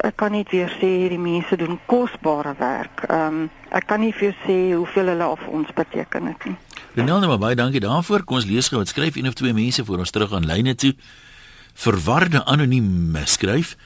ek 0.00 0.16
kan 0.16 0.30
net 0.30 0.50
weer 0.50 0.70
sê 0.80 0.86
hierdie 0.86 1.18
mense 1.18 1.56
doen 1.56 1.80
kosbare 1.86 2.54
werk. 2.58 3.02
Ehm 3.08 3.26
um, 3.26 3.50
ek 3.68 3.86
kan 3.86 4.00
nie 4.00 4.12
vir 4.12 4.30
jou 4.30 4.34
sê 4.46 4.76
hoeveel 4.76 5.06
hulle 5.06 5.24
af 5.24 5.46
ons 5.46 5.72
beteken 5.74 6.26
het 6.26 6.44
nie. 6.44 6.56
Renel, 6.98 7.20
nou 7.22 7.28
maar 7.30 7.38
baie 7.38 7.54
dankie 7.54 7.78
daarvoor. 7.78 8.24
Kom 8.26 8.40
ons 8.40 8.46
lees 8.48 8.66
gou 8.72 8.80
wat 8.80 8.90
skryf 8.90 9.14
een 9.14 9.28
of 9.30 9.36
twee 9.38 9.54
mense 9.54 9.84
voor 9.86 10.00
ons 10.02 10.10
terug 10.10 10.32
aan 10.34 10.48
lyne 10.50 10.72
toe. 10.74 10.96
Verwarde 11.78 12.40
anoniem 12.42 13.14
skryf. 13.22 13.76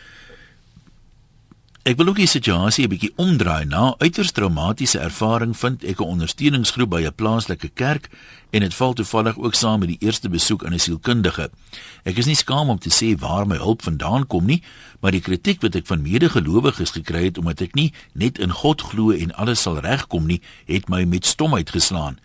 Ek 1.85 1.99
wil 1.99 2.09
ook 2.09 2.23
die 2.23 2.31
situasie 2.31 2.87
'n 2.87 2.89
bietjie 2.89 3.13
omdraai. 3.17 3.65
Na 3.67 3.95
uiters 3.99 4.33
traumatiese 4.33 4.99
ervaring 4.99 5.53
vind 5.57 5.85
ek 5.85 6.01
'n 6.01 6.09
ondersteuningsgroep 6.15 6.89
by 6.89 7.03
'n 7.05 7.15
plaaslike 7.15 7.69
kerk 7.75 8.09
en 8.51 8.61
dit 8.61 8.75
val 8.75 8.93
toevallig 8.93 9.39
ook 9.39 9.55
saam 9.55 9.81
met 9.81 9.89
die 9.89 10.01
eerste 10.01 10.29
besoek 10.29 10.65
aan 10.65 10.73
'n 10.73 10.79
sielkundige. 10.79 11.51
Ek 12.05 12.17
is 12.17 12.27
nie 12.27 12.35
skaam 12.35 12.69
om 12.69 12.79
te 12.79 12.89
sê 12.91 13.19
waar 13.19 13.47
my 13.47 13.57
hulp 13.57 13.83
vandaan 13.83 14.27
kom 14.27 14.45
nie, 14.47 14.63
maar 15.01 15.11
die 15.11 15.21
kritiek 15.21 15.61
wat 15.61 15.75
ek 15.75 15.87
van 15.87 16.03
medegelowiges 16.03 16.91
gekry 16.91 17.25
het 17.25 17.39
omdat 17.39 17.61
ek 17.61 17.75
nie 17.75 17.93
net 18.15 18.39
in 18.39 18.51
God 18.51 18.81
glo 18.81 19.11
en 19.11 19.35
alles 19.35 19.61
sal 19.61 19.81
regkom 19.81 20.27
nie, 20.27 20.41
het 20.65 20.89
my 20.89 21.05
met 21.05 21.27
stomheid 21.27 21.71
geslaan. 21.71 22.19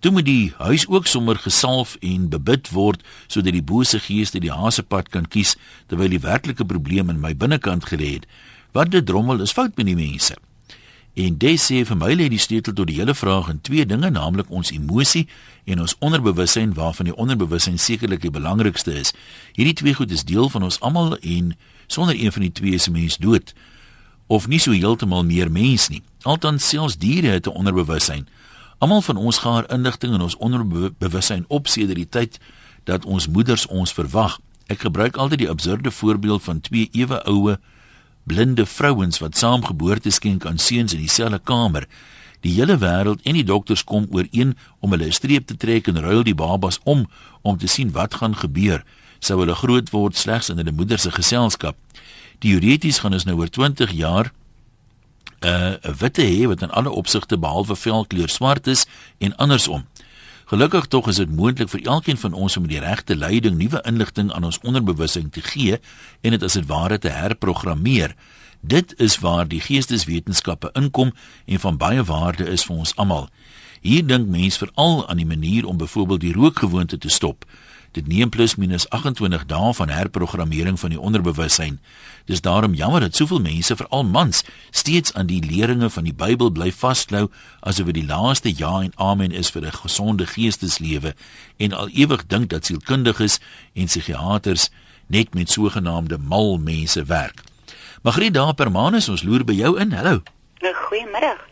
Toe 0.00 0.10
moet 0.10 0.24
die 0.24 0.52
huis 0.56 0.86
ook 0.88 1.06
sommer 1.06 1.36
gesalf 1.36 1.96
en 2.00 2.28
bebid 2.32 2.70
word 2.72 3.02
sodat 3.26 3.52
die 3.52 3.64
bose 3.64 3.98
geeste 4.00 4.40
die 4.40 4.52
hasepad 4.52 5.10
kan 5.12 5.26
kies 5.28 5.56
terwyl 5.92 6.08
die 6.08 6.22
werklike 6.24 6.64
probleem 6.64 7.12
in 7.12 7.20
my 7.20 7.34
binnekant 7.36 7.84
gelê 7.92 8.14
het. 8.14 8.24
Wat 8.72 8.90
dit 8.94 9.06
drommel 9.06 9.42
is 9.44 9.52
fout 9.52 9.76
met 9.76 9.90
die 9.90 9.98
mense. 9.98 10.38
En 11.20 11.36
dit 11.42 11.60
sê 11.60 11.82
vir 11.84 11.98
my 12.00 12.14
lê 12.16 12.30
die 12.32 12.40
sleutel 12.40 12.72
tot 12.72 12.88
die 12.88 12.96
hele 12.96 13.12
vraag 13.14 13.50
in 13.52 13.60
twee 13.60 13.84
dinge, 13.84 14.08
naamlik 14.10 14.48
ons 14.48 14.70
emosie 14.72 15.26
en 15.68 15.84
ons 15.84 15.96
onderbewussyn 16.00 16.72
waarvan 16.78 17.10
die 17.10 17.16
onderbewussyn 17.16 17.76
sekerlik 17.78 18.22
die 18.24 18.32
belangrikste 18.32 18.94
is. 18.96 19.12
Hierdie 19.52 19.76
twee 19.82 19.94
goed 19.98 20.14
is 20.16 20.24
deel 20.24 20.48
van 20.48 20.64
ons 20.64 20.80
almal 20.80 21.18
en 21.18 21.52
sonder 21.92 22.16
een 22.16 22.32
van 22.32 22.48
die 22.48 22.52
twee 22.52 22.80
is 22.80 22.88
'n 22.88 22.96
mens 22.96 23.18
dood 23.18 23.52
of 24.28 24.46
nie 24.48 24.58
so 24.58 24.70
heeltemal 24.70 25.24
meer 25.24 25.50
mens 25.50 25.88
nie. 25.88 26.02
Altans 26.22 26.68
selfs 26.68 26.96
diere 26.96 27.26
het 27.36 27.46
'n 27.46 27.58
onderbewussyn. 27.58 28.28
Almal 28.80 29.02
van 29.02 29.16
ons 29.16 29.38
gaar 29.38 29.66
inligting 29.68 30.14
in 30.16 30.22
ons 30.24 30.36
onderbewussyn 30.40 31.44
op 31.52 31.66
sedert 31.68 31.98
die 32.00 32.08
tyd 32.08 32.38
dat 32.88 33.04
ons 33.04 33.26
moeders 33.28 33.66
ons 33.66 33.92
verwag. 33.92 34.38
Ek 34.72 34.86
gebruik 34.86 35.18
altyd 35.20 35.42
die 35.42 35.48
absurde 35.52 35.90
voorbeeld 35.92 36.42
van 36.42 36.62
twee 36.64 36.88
ewe 36.96 37.18
oue 37.28 37.58
blinde 38.24 38.64
vrouens 38.66 39.20
wat 39.20 39.36
saam 39.36 39.66
geboorte 39.68 40.10
skenk 40.10 40.46
aan 40.48 40.56
seuns 40.58 40.96
in 40.96 41.04
dieselfde 41.04 41.42
kamer. 41.44 41.84
Die 42.40 42.54
hele 42.56 42.78
wêreld 42.80 43.20
en 43.28 43.36
die 43.36 43.44
dokters 43.44 43.84
kom 43.84 44.08
ooreen 44.16 44.56
om 44.80 44.96
hulle 44.96 45.12
'n 45.12 45.12
streep 45.12 45.46
te 45.46 45.56
trek 45.56 45.92
en 45.92 46.00
ruil 46.00 46.24
die 46.24 46.34
babas 46.34 46.80
om 46.84 47.04
om 47.42 47.58
te 47.58 47.68
sien 47.68 47.92
wat 47.92 48.14
gaan 48.14 48.36
gebeur. 48.36 48.84
Sou 49.18 49.40
hulle 49.40 49.54
groot 49.54 49.90
word 49.90 50.16
slegs 50.16 50.48
in 50.48 50.56
hulle 50.56 50.72
moeder 50.72 50.98
se 50.98 51.10
geselskap. 51.10 51.76
Teoreties 52.38 52.98
gaan 52.98 53.12
ons 53.12 53.24
nou 53.24 53.36
oor 53.36 53.50
20 53.50 53.92
jaar 53.92 54.32
uh, 55.44 55.74
'n 55.82 55.96
witte 55.98 56.22
hê 56.22 56.46
wat 56.46 56.62
in 56.62 56.70
alle 56.70 56.90
opsigte 56.90 57.38
behalwe 57.38 57.76
velkleur 57.76 58.28
swart 58.28 58.66
is 58.66 58.86
en 59.18 59.36
andersom. 59.36 59.86
Gelukkig 60.50 60.86
tog 60.86 61.08
is 61.08 61.16
dit 61.16 61.30
moontlik 61.30 61.68
vir 61.68 61.82
elkeen 61.86 62.18
van 62.18 62.32
ons 62.32 62.56
om 62.56 62.62
met 62.62 62.70
die 62.70 62.80
regte 62.80 63.16
leiding 63.16 63.56
nuwe 63.56 63.82
inligting 63.86 64.32
aan 64.32 64.44
ons 64.44 64.58
onderbewussyn 64.66 65.30
te 65.30 65.40
gee 65.40 65.78
en 66.20 66.30
dit 66.30 66.42
as 66.42 66.52
dit 66.52 66.66
ware 66.66 66.98
te 66.98 67.08
herprogrammeer. 67.08 68.14
Dit 68.60 68.94
is 68.98 69.18
waar 69.18 69.48
die 69.48 69.60
geesteswetenskappe 69.60 70.70
inkom 70.72 71.12
en 71.46 71.60
van 71.60 71.76
baie 71.76 72.02
waarde 72.04 72.44
is 72.50 72.64
vir 72.64 72.76
ons 72.76 72.96
almal. 72.96 73.28
Hier 73.80 74.06
dink 74.06 74.26
mense 74.28 74.58
veral 74.58 75.08
aan 75.08 75.16
die 75.16 75.26
manier 75.26 75.66
om 75.66 75.76
byvoorbeeld 75.76 76.20
die 76.20 76.34
rookgewoonte 76.34 76.98
te 76.98 77.08
stop. 77.08 77.44
Dit 77.92 78.06
neem 78.06 78.28
plus 78.30 78.54
minus 78.54 78.88
28 78.88 79.46
dae 79.50 79.72
van 79.74 79.88
herprogrammering 79.88 80.78
van 80.78 80.92
die 80.94 81.00
onderbewussyn. 81.00 81.80
Dis 82.24 82.40
daarom 82.40 82.74
jammer 82.74 83.00
dat 83.00 83.16
soveel 83.18 83.40
mense, 83.40 83.76
veral 83.76 84.04
mans, 84.04 84.44
steeds 84.70 85.14
aan 85.14 85.26
die 85.26 85.42
leringe 85.42 85.90
van 85.90 86.06
die 86.06 86.14
Bybel 86.14 86.52
bly 86.54 86.70
vasklou 86.72 87.26
asof 87.60 87.90
dit 87.90 87.98
die 87.98 88.06
laaste 88.06 88.52
ja 88.56 88.76
en 88.84 88.92
amen 88.94 89.32
is 89.32 89.50
vir 89.50 89.66
'n 89.66 89.80
gesonde 89.82 90.26
geesteslewe 90.26 91.14
en 91.58 91.72
al 91.72 91.88
ewig 91.88 92.26
dink 92.26 92.48
dat 92.50 92.64
sielkundiges 92.64 93.40
en 93.74 93.84
psigiaters 93.84 94.70
net 95.06 95.34
met 95.34 95.50
sogenaamde 95.50 96.18
mal 96.18 96.58
mense 96.58 97.04
werk. 97.04 97.42
Magriet 98.02 98.34
daar 98.34 98.54
Permanus, 98.54 99.08
ons 99.08 99.22
loer 99.22 99.44
by 99.44 99.52
jou 99.52 99.78
in. 99.80 99.92
Hallo. 99.92 100.22
Nou, 100.60 100.74
goeiemiddag. 100.74 101.48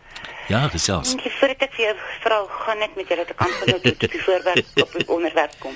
Ja, 0.49 0.68
gesels. 0.68 1.12
Ek 1.14 1.33
voordat 1.37 1.62
ek 1.66 1.75
vir 1.76 1.85
jou 1.85 1.97
vra, 2.23 2.38
gaan 2.64 2.78
net 2.78 2.95
met 2.97 3.09
julle 3.09 3.25
te 3.28 3.35
kan 3.37 3.50
van 3.59 3.66
dit 3.83 4.04
op 4.04 4.12
die 4.14 4.23
voorwerp 4.23 4.80
op 4.85 4.95
die 4.97 5.09
onderwerp 5.09 5.59
kom. 5.59 5.75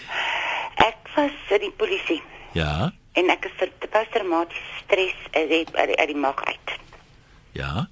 Was 1.14 1.60
die 1.60 1.70
polisie. 1.70 2.22
Ja. 2.52 2.92
En 3.12 3.28
ek 3.28 3.44
is 3.44 3.56
vir 3.56 3.70
posttraumatiese 3.92 4.78
stres 4.84 5.16
uit 5.32 5.76
uit 5.76 5.88
die, 5.88 6.06
die 6.06 6.16
mag 6.16 6.44
uit. 6.44 6.78
Ja. 7.52 7.88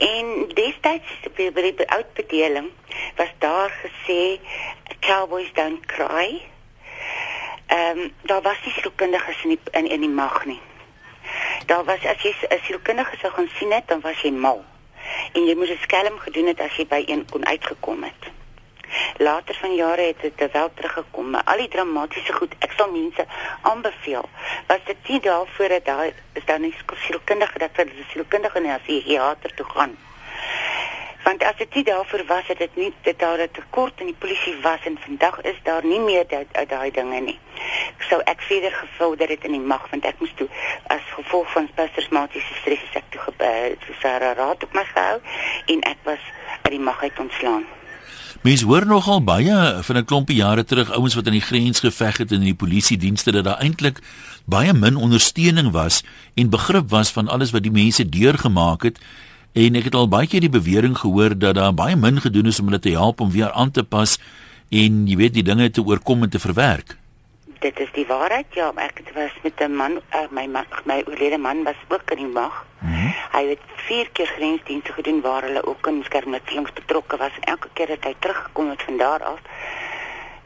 En 0.00 0.48
destyds 0.54 1.10
by 1.36 1.50
by 1.52 1.72
die 1.76 1.88
oudbedeling 1.90 2.70
was 3.18 3.32
daar 3.38 3.74
gesê 3.82 4.38
cowboys 5.00 5.50
don't 5.54 5.86
cry. 5.86 6.40
Ehm 7.66 7.98
um, 7.98 8.12
daar 8.22 8.42
was 8.42 8.64
nie 8.64 8.72
sielkundiges 8.72 9.42
in 9.42 9.56
die 9.56 9.60
in, 9.70 9.90
in 9.90 10.00
die 10.00 10.14
mag 10.14 10.44
nie. 10.44 10.60
Daar 11.66 11.84
was 11.84 12.06
as 12.06 12.22
jy 12.22 12.34
'n 12.48 12.62
sielkundige 12.62 13.16
sou 13.20 13.32
gaan 13.32 13.50
sien 13.58 13.72
het, 13.72 13.88
dan 13.88 14.00
was 14.00 14.20
jy 14.22 14.30
mal. 14.30 14.64
En 15.32 15.46
jy 15.46 15.54
moes 15.54 15.70
'n 15.70 15.82
skelm 15.82 16.18
gedoen 16.18 16.46
het 16.46 16.60
as 16.60 16.76
jy 16.76 16.86
by 16.86 17.02
een 17.06 17.26
kon 17.30 17.46
uitgekom 17.46 18.02
het. 18.02 18.39
Later 19.16 19.54
van 19.54 19.74
jare 19.74 20.02
het 20.02 20.20
dit 20.36 20.52
wel 20.52 20.70
teruggekom, 20.74 21.30
maar 21.30 21.44
al 21.44 21.56
die 21.56 21.68
dramatiese 21.68 22.32
goed, 22.32 22.54
ek 22.58 22.72
sal 22.76 22.90
mense 22.90 23.26
aanbeveel. 23.60 24.28
Was 24.66 24.84
dit 24.84 25.08
nie 25.08 25.20
daarvoor 25.20 25.68
dat 25.68 25.84
daar 25.84 26.12
is 26.32 26.44
dan 26.44 26.60
nie 26.60 26.74
sielkundige 27.06 27.58
dat 27.58 27.70
vir 27.74 27.90
die 27.90 28.06
sielkundige 28.12 28.60
na 28.60 28.78
die 28.78 29.00
psigiater 29.00 29.54
toe 29.54 29.66
gaan. 29.74 29.98
Want 31.22 31.44
as 31.44 31.56
dit 31.56 31.74
nie 31.74 31.84
daarvoor 31.84 32.24
was 32.26 32.46
dat 32.46 32.58
dit 32.58 32.76
nie 32.76 32.92
dit 33.02 33.18
daar 33.18 33.38
'n 33.38 33.50
tekort 33.52 34.00
in 34.00 34.06
die 34.06 34.20
polisie 34.22 34.56
was 34.62 34.80
en 34.84 34.98
vandag 34.98 35.40
is 35.40 35.58
daar 35.62 35.84
nie 35.84 36.00
meer 36.00 36.24
daai 36.28 36.66
daai 36.66 36.90
dinge 36.90 37.20
nie. 37.20 37.38
Sou 37.98 38.20
ek 38.24 38.40
verder 38.40 38.72
gevul 38.72 39.16
dat 39.16 39.28
dit 39.28 39.44
in 39.44 39.52
die 39.52 39.66
mag 39.72 39.90
want 39.90 40.04
ek 40.04 40.18
moes 40.18 40.32
toe 40.34 40.48
as 40.86 41.02
gevolg 41.14 41.52
van 41.52 41.70
posttraumatiese 41.74 42.54
stres 42.54 42.94
ek 42.94 43.04
toe 43.08 43.20
gebeur, 43.20 43.76
so 43.86 43.92
Sarah 44.00 44.36
raad 44.36 44.62
op 44.62 44.72
my 44.72 44.84
gehou 44.84 45.20
en 45.66 45.80
ek 45.80 45.98
was 46.02 46.20
uit 46.62 46.70
die 46.70 46.80
mag 46.80 47.02
uit 47.02 47.18
ontslaan. 47.18 47.79
Mens 48.40 48.62
hoor 48.64 48.86
nogal 48.88 49.20
baie 49.20 49.56
van 49.84 49.96
'n 49.96 50.04
klompie 50.04 50.36
jare 50.36 50.64
terug 50.64 50.90
ouens 50.90 51.14
wat 51.14 51.26
aan 51.26 51.36
die 51.36 51.44
grens 51.44 51.80
geveg 51.80 52.16
het 52.16 52.32
in 52.32 52.40
die 52.40 52.54
polisie 52.54 52.96
dienste 52.96 53.32
dat 53.32 53.44
daar 53.44 53.60
eintlik 53.60 54.00
baie 54.44 54.72
min 54.72 54.96
ondersteuning 54.96 55.70
was 55.70 56.02
en 56.34 56.48
begrip 56.48 56.88
was 56.88 57.10
van 57.10 57.28
alles 57.28 57.50
wat 57.50 57.62
die 57.62 57.70
mense 57.72 58.08
deurgemaak 58.08 58.82
het 58.82 58.98
en 59.52 59.74
ek 59.74 59.84
het 59.84 59.94
al 59.94 60.08
baie 60.08 60.26
keer 60.26 60.40
die 60.40 60.48
bewering 60.48 60.96
gehoor 60.98 61.38
dat 61.38 61.54
daar 61.54 61.74
baie 61.74 61.96
min 61.96 62.20
gedoen 62.20 62.46
is 62.46 62.60
om 62.60 62.66
hulle 62.66 62.78
te 62.78 62.96
help 62.96 63.20
om 63.20 63.30
weer 63.30 63.52
aan 63.52 63.70
te 63.70 63.82
pas 63.82 64.18
en 64.70 65.06
jy 65.06 65.16
weet 65.16 65.34
die 65.34 65.44
dinge 65.44 65.70
te 65.70 65.82
oorkom 65.82 66.22
en 66.22 66.30
te 66.30 66.38
verwerk. 66.38 66.96
Dit 67.60 67.80
is 67.80 67.90
die 67.92 68.06
waarheid. 68.06 68.46
Ja, 68.56 68.72
ek 68.76 69.02
was 69.14 69.34
met 69.42 69.60
'n 69.60 69.76
man, 69.76 70.00
uh, 70.14 70.28
my 70.30 70.46
man, 70.46 70.66
my 70.84 71.02
oorlede 71.06 71.38
man 71.38 71.62
was 71.62 71.76
ook 71.88 72.10
in 72.10 72.16
die 72.16 72.26
mag. 72.26 72.64
Mm 72.78 72.94
-hmm. 72.94 73.14
Hy 73.32 73.48
het 73.48 73.64
vier 73.76 74.10
keer 74.12 74.26
grensdienste 74.26 74.92
gedoen 74.92 75.20
waar 75.20 75.42
hulle 75.42 75.66
ook 75.66 75.86
in 75.86 76.02
skermutselings 76.04 76.72
betrokke 76.72 77.16
was 77.16 77.34
en 77.40 77.42
elke 77.42 77.68
keer 77.72 77.86
dat 77.86 78.04
hy 78.04 78.14
teruggekom 78.18 78.70
het 78.70 78.82
van 78.82 78.96
daar 78.96 79.22
af 79.22 79.40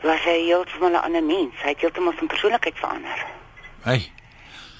was 0.00 0.24
hy 0.24 0.38
heeltemal 0.44 0.90
'n 0.90 1.04
ander 1.06 1.22
mens. 1.22 1.62
Hy 1.62 1.68
het 1.68 1.80
heeltemal 1.80 2.12
van 2.12 2.26
persoonlikheid 2.26 2.78
verander. 2.78 3.24
Hey. 3.82 4.12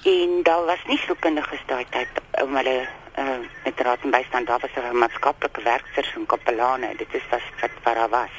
En 0.03 0.43
daar 0.43 0.65
was 0.65 0.83
nie 0.85 0.97
so 0.97 1.15
kundiges 1.19 1.63
daai 1.65 1.85
tyd 1.89 2.07
om 2.43 2.55
hulle 2.55 2.87
uh, 3.19 3.39
met 3.63 3.79
raad 3.79 3.99
en 4.01 4.09
bystand 4.09 4.47
daar 4.47 4.59
was 4.59 4.75
er 4.75 4.95
maatskaplike 4.95 5.61
werkers 5.61 6.13
en 6.15 6.25
kapelane. 6.25 6.95
Dit 6.97 7.13
is 7.13 7.21
wat 7.29 7.71
wat 7.83 7.95
daar 7.95 8.09
was. 8.09 8.35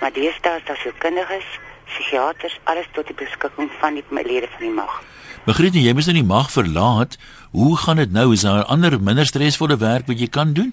Maar 0.00 0.12
deesdae 0.12 0.56
is 0.56 0.64
daar 0.64 0.76
so 0.76 0.90
kundiges 0.98 1.58
psigiaters 1.84 2.58
alles 2.64 2.86
tot 2.92 3.06
die 3.06 3.16
beskikking 3.16 3.70
van 3.80 3.94
die 3.94 4.04
lede 4.10 4.48
van 4.56 4.60
die 4.60 4.70
mag. 4.70 5.02
Begriet 5.44 5.74
jy 5.74 5.92
mens 5.92 6.06
nou 6.06 6.16
die 6.16 6.24
mag 6.24 6.50
verlaat, 6.50 7.18
hoe 7.52 7.76
gaan 7.76 7.96
dit 7.96 8.12
nou? 8.12 8.32
Is 8.32 8.46
daar 8.46 8.64
ander 8.64 9.00
minder 9.00 9.26
stresvolle 9.26 9.76
werk 9.76 10.06
wat 10.06 10.20
jy 10.20 10.28
kan 10.28 10.52
doen? 10.52 10.72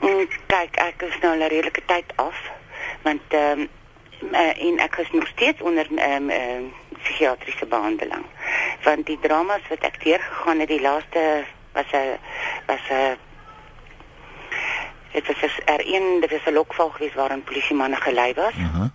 Mm, 0.00 0.26
kyk, 0.46 0.76
ek 0.76 1.02
is 1.08 1.16
nou 1.22 1.36
'n 1.36 1.48
redelike 1.48 1.82
tyd 1.86 2.12
af 2.16 2.36
want 3.02 3.22
ehm 3.28 3.60
um, 3.60 3.68
en 4.68 4.78
ek 4.78 4.96
is 4.96 5.10
nog 5.10 5.26
steeds 5.26 5.62
onder 5.62 5.86
ehm 5.96 6.30
um, 6.30 6.30
uh, 6.30 6.62
psigiatriese 7.02 7.66
behandeling. 7.66 8.24
Want 8.84 9.06
die 9.06 9.18
dramas 9.20 9.68
wat 9.68 9.82
ek 9.82 10.04
deur 10.04 10.20
gegaan 10.20 10.60
het 10.60 10.68
die 10.68 10.80
laaste 10.80 11.44
was 11.72 11.90
'n 11.92 12.18
was 12.66 12.86
'n 12.90 13.16
Dit 15.12 15.26
was 15.26 15.36
'n 15.42 15.70
R1, 15.80 16.20
dit 16.20 16.30
was 16.30 16.44
'n 16.46 16.52
lokval 16.52 16.90
geweest 16.90 17.14
waarin 17.14 17.44
polisie 17.44 17.76
manne 17.76 17.96
gelei 17.96 18.32
was. 18.34 18.54
Uh 18.54 18.74
-huh. 18.74 18.88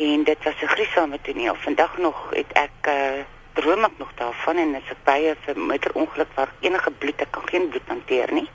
En 0.00 0.24
dit 0.24 0.44
was 0.44 0.54
'n 0.62 0.66
gruisame 0.66 1.18
toneel. 1.22 1.54
Vandag 1.54 1.98
nog 1.98 2.30
het 2.30 2.52
ek 2.52 2.86
uh 2.88 3.20
droom 3.52 3.84
ek 3.84 3.96
nog 3.96 4.10
daarvan 4.14 4.56
en 4.56 4.74
as 4.74 4.90
ek 4.90 5.04
by 5.04 5.34
'n 5.52 5.60
motorongeluk 5.60 6.32
waar 6.34 6.52
enige 6.60 6.90
bloed, 6.90 7.20
ek 7.20 7.30
kan 7.30 7.48
geen 7.48 7.68
bloed 7.68 7.86
hanteer 7.86 8.32
nie. 8.32 8.48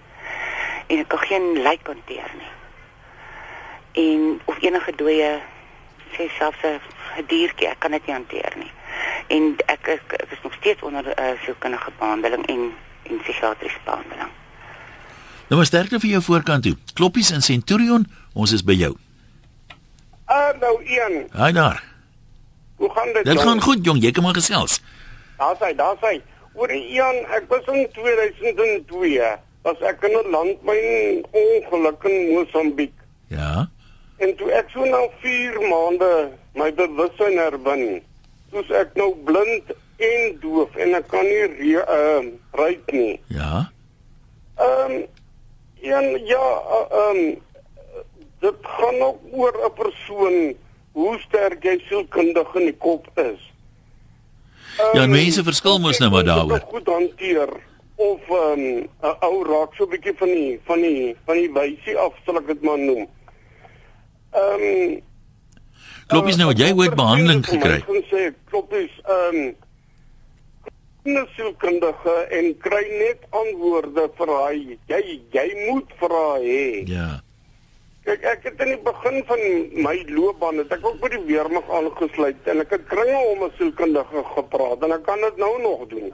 En 0.87 0.97
ek 0.97 1.07
kan 1.07 1.19
geen 1.19 1.61
lijk 1.61 1.87
hanteer 1.87 2.31
nie. 2.37 2.53
En 4.05 4.41
of 4.45 4.55
enige 4.59 4.95
dooie 4.95 5.39
sê 6.11 6.29
selfs 6.37 6.63
'n 6.63 7.25
diertjie, 7.27 7.67
ek 7.67 7.79
kan 7.79 7.91
dit 7.91 8.05
nie 8.05 8.15
hanteer 8.15 8.53
nie. 8.55 8.71
En 9.27 9.55
ek 9.65 9.87
ek, 9.87 10.13
ek 10.13 10.31
is 10.31 10.41
nog 10.41 10.53
steeds 10.53 10.81
onder 10.81 11.05
uh, 11.19 11.41
sielkundige 11.43 11.91
behandeling 11.97 12.45
en 12.45 12.73
en 13.03 13.17
psigiatriese 13.17 13.79
behandeling. 13.83 14.31
Nou 15.47 15.55
maar 15.55 15.65
sterkte 15.65 15.99
vir 15.99 16.09
jou 16.09 16.21
voorkant 16.21 16.63
toe. 16.63 16.75
Kloppies 16.93 17.31
in 17.31 17.41
Centurion, 17.41 18.11
ons 18.33 18.51
is 18.51 18.63
by 18.63 18.73
jou. 18.73 19.04
Ah, 20.35 20.51
nou 20.59 20.75
een. 20.83 21.27
Haai 21.31 21.51
daar. 21.53 21.83
Hoe 22.75 22.89
gaan 22.91 23.13
dit? 23.13 23.23
Dit 23.23 23.33
jong? 23.33 23.45
gaan 23.47 23.61
goed 23.61 23.85
jong, 23.85 24.01
jy 24.03 24.11
kan 24.11 24.23
maar 24.23 24.33
gesels. 24.35 24.81
Daar's 25.37 25.59
hy, 25.63 25.71
daar's 25.75 26.01
hy. 26.03 26.21
Oor 26.55 26.69
een, 26.71 27.17
ek 27.35 27.45
was 27.51 27.63
in 27.71 27.87
2002 27.95 29.21
was 29.65 29.79
ek 29.81 30.03
in 30.07 30.13
'n 30.17 30.29
landmyn 30.31 31.23
ongeluk 31.31 32.03
in 32.03 32.33
Mosambiek. 32.33 32.93
Ja. 33.27 33.69
En 34.17 34.35
toe 34.35 34.51
ek 34.51 34.69
so 34.69 34.85
na 34.85 35.01
4 35.21 35.59
maande 35.69 36.29
my 36.55 36.69
bewussyn 36.73 37.37
herwin, 37.37 38.03
soos 38.51 38.69
ek 38.69 38.93
nou 38.95 39.15
blind 39.25 39.71
en 39.97 40.37
doof 40.39 40.75
en 40.75 40.93
ek 40.95 41.07
kan 41.07 41.23
nie 41.23 41.47
re- 41.59 41.87
ehm 41.87 42.27
uh, 42.27 42.59
ry 42.59 42.79
nie. 42.91 43.19
Ja. 43.27 43.71
Ehm 44.55 44.91
um, 44.91 45.05
een 45.81 46.21
ja, 46.25 46.45
ehm 46.91 46.93
uh, 46.93 47.09
um, 47.09 47.41
dit 48.45 48.69
gaan 48.77 49.01
ook 49.07 49.19
oor 49.31 49.55
'n 49.65 49.73
persoon 49.81 50.37
hoe 50.95 51.19
sterk 51.19 51.63
jy 51.63 51.77
sielkundig 51.87 52.55
in 52.55 52.65
die 52.71 52.77
kop 52.77 53.07
is. 53.19 53.41
Ja, 54.77 55.01
Ehm, 55.01 55.11
mense 55.11 55.43
verskil 55.43 55.79
mos 55.79 55.99
nou 55.99 56.11
maar 56.11 56.23
daaroor. 56.23 56.59
Goed 56.59 56.87
hanteer 56.87 57.49
of 57.95 58.21
ehm 58.29 58.59
um, 58.59 58.87
'n 59.01 59.15
ou 59.27 59.43
raak 59.43 59.75
so 59.75 59.83
'n 59.83 59.89
bietjie 59.89 60.15
van 60.17 60.27
die 60.27 60.59
van 60.63 60.81
die 60.81 61.15
van 61.25 61.35
die 61.35 61.51
wysie 61.51 61.97
af 61.97 62.13
sal 62.25 62.37
ek 62.37 62.47
dit 62.47 62.61
maar 62.61 62.79
noem. 62.79 63.07
Ehm 64.31 64.61
um, 64.61 65.01
Kloppies 66.07 66.35
nou, 66.37 66.49
het 66.49 66.59
jy 66.59 66.73
ooit 66.73 66.95
behandeling 66.95 67.45
gekry? 67.45 67.79
Ek 67.81 67.85
kan 67.85 68.03
sê 68.11 68.33
kloppies 68.49 68.91
ehm 69.03 69.35
um, 69.35 71.25
sielkundige 71.35 72.15
en 72.31 72.57
kry 72.59 72.83
net 72.99 73.25
antwoorde 73.29 74.09
vir 74.17 74.31
hy 74.47 74.77
jy 74.87 75.21
jy 75.31 75.47
moet 75.69 75.89
vra 75.99 76.37
hê. 76.41 76.83
Ja. 76.89 77.24
Kyk, 78.05 78.25
ek 78.29 78.43
het 78.45 78.59
in 78.61 78.75
die 78.75 78.81
begin 78.85 79.23
van 79.25 79.39
my 79.81 79.95
loopbaan 80.13 80.59
het 80.61 80.73
ek 80.75 80.83
ook 80.85 80.99
by 81.01 81.09
die 81.15 81.23
weermag 81.25 81.69
aangesluit 81.73 82.49
en 82.51 82.61
ek 82.61 82.75
het 82.75 82.85
kringe 82.91 83.21
om 83.31 83.43
'n 83.47 83.53
sielkundige 83.57 84.23
gepraat 84.35 84.83
en 84.85 84.93
ek 84.93 85.05
kan 85.07 85.21
dit 85.25 85.37
nou 85.41 85.53
nog 85.61 85.87
doen. 85.89 86.13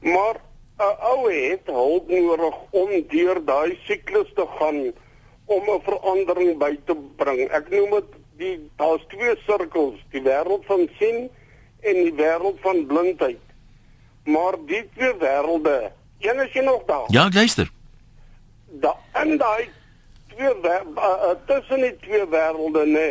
Maar 0.00 0.38
'n 0.78 0.94
ou 1.10 1.32
het 1.32 1.66
hulp 1.66 2.08
nodig 2.08 2.56
om 2.70 2.90
deur 3.10 3.44
daai 3.44 3.78
siklus 3.86 4.30
te 4.34 4.46
gaan 4.58 4.92
om 5.46 5.62
'n 5.70 5.82
verandering 5.82 6.58
by 6.58 6.78
te 6.86 6.96
bring. 7.16 7.50
Ek 7.50 7.70
noem 7.70 7.90
dit 7.90 8.10
die 8.36 8.70
daar's 8.76 9.04
twee 9.08 9.34
sirkels, 9.46 9.98
die 10.10 10.22
wêreld 10.22 10.64
van 10.66 10.88
sien 10.98 11.30
en 11.80 11.94
die 11.94 12.14
wêreld 12.14 12.60
van 12.60 12.86
blindheid. 12.86 13.42
Maar 14.24 14.54
die 14.66 14.88
twee 14.94 15.14
wêrelde, 15.18 15.90
een 16.20 16.40
is 16.40 16.52
jy 16.52 16.62
nog 16.62 16.84
daar? 16.86 17.04
Ja, 17.08 17.26
ek 17.26 17.34
luister. 17.34 17.70
da 18.80 18.96
in 19.22 19.36
daai 19.38 19.68
twee 20.34 20.54
uh, 20.96 21.30
tussen 21.46 21.80
die 21.80 21.96
twee 22.04 22.26
wêrelde 22.32 22.84
nê 22.86 23.08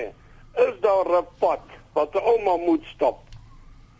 is 0.65 0.75
daar 0.85 1.09
'n 1.19 1.27
pad 1.39 1.65
wat 1.93 2.15
'n 2.15 2.25
ouma 2.31 2.57
moet 2.57 2.85
stap. 2.93 3.19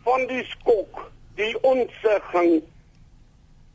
Van 0.04 0.26
die 0.26 0.44
skok 0.44 1.10
die 1.34 1.54
ontsegging 1.62 2.62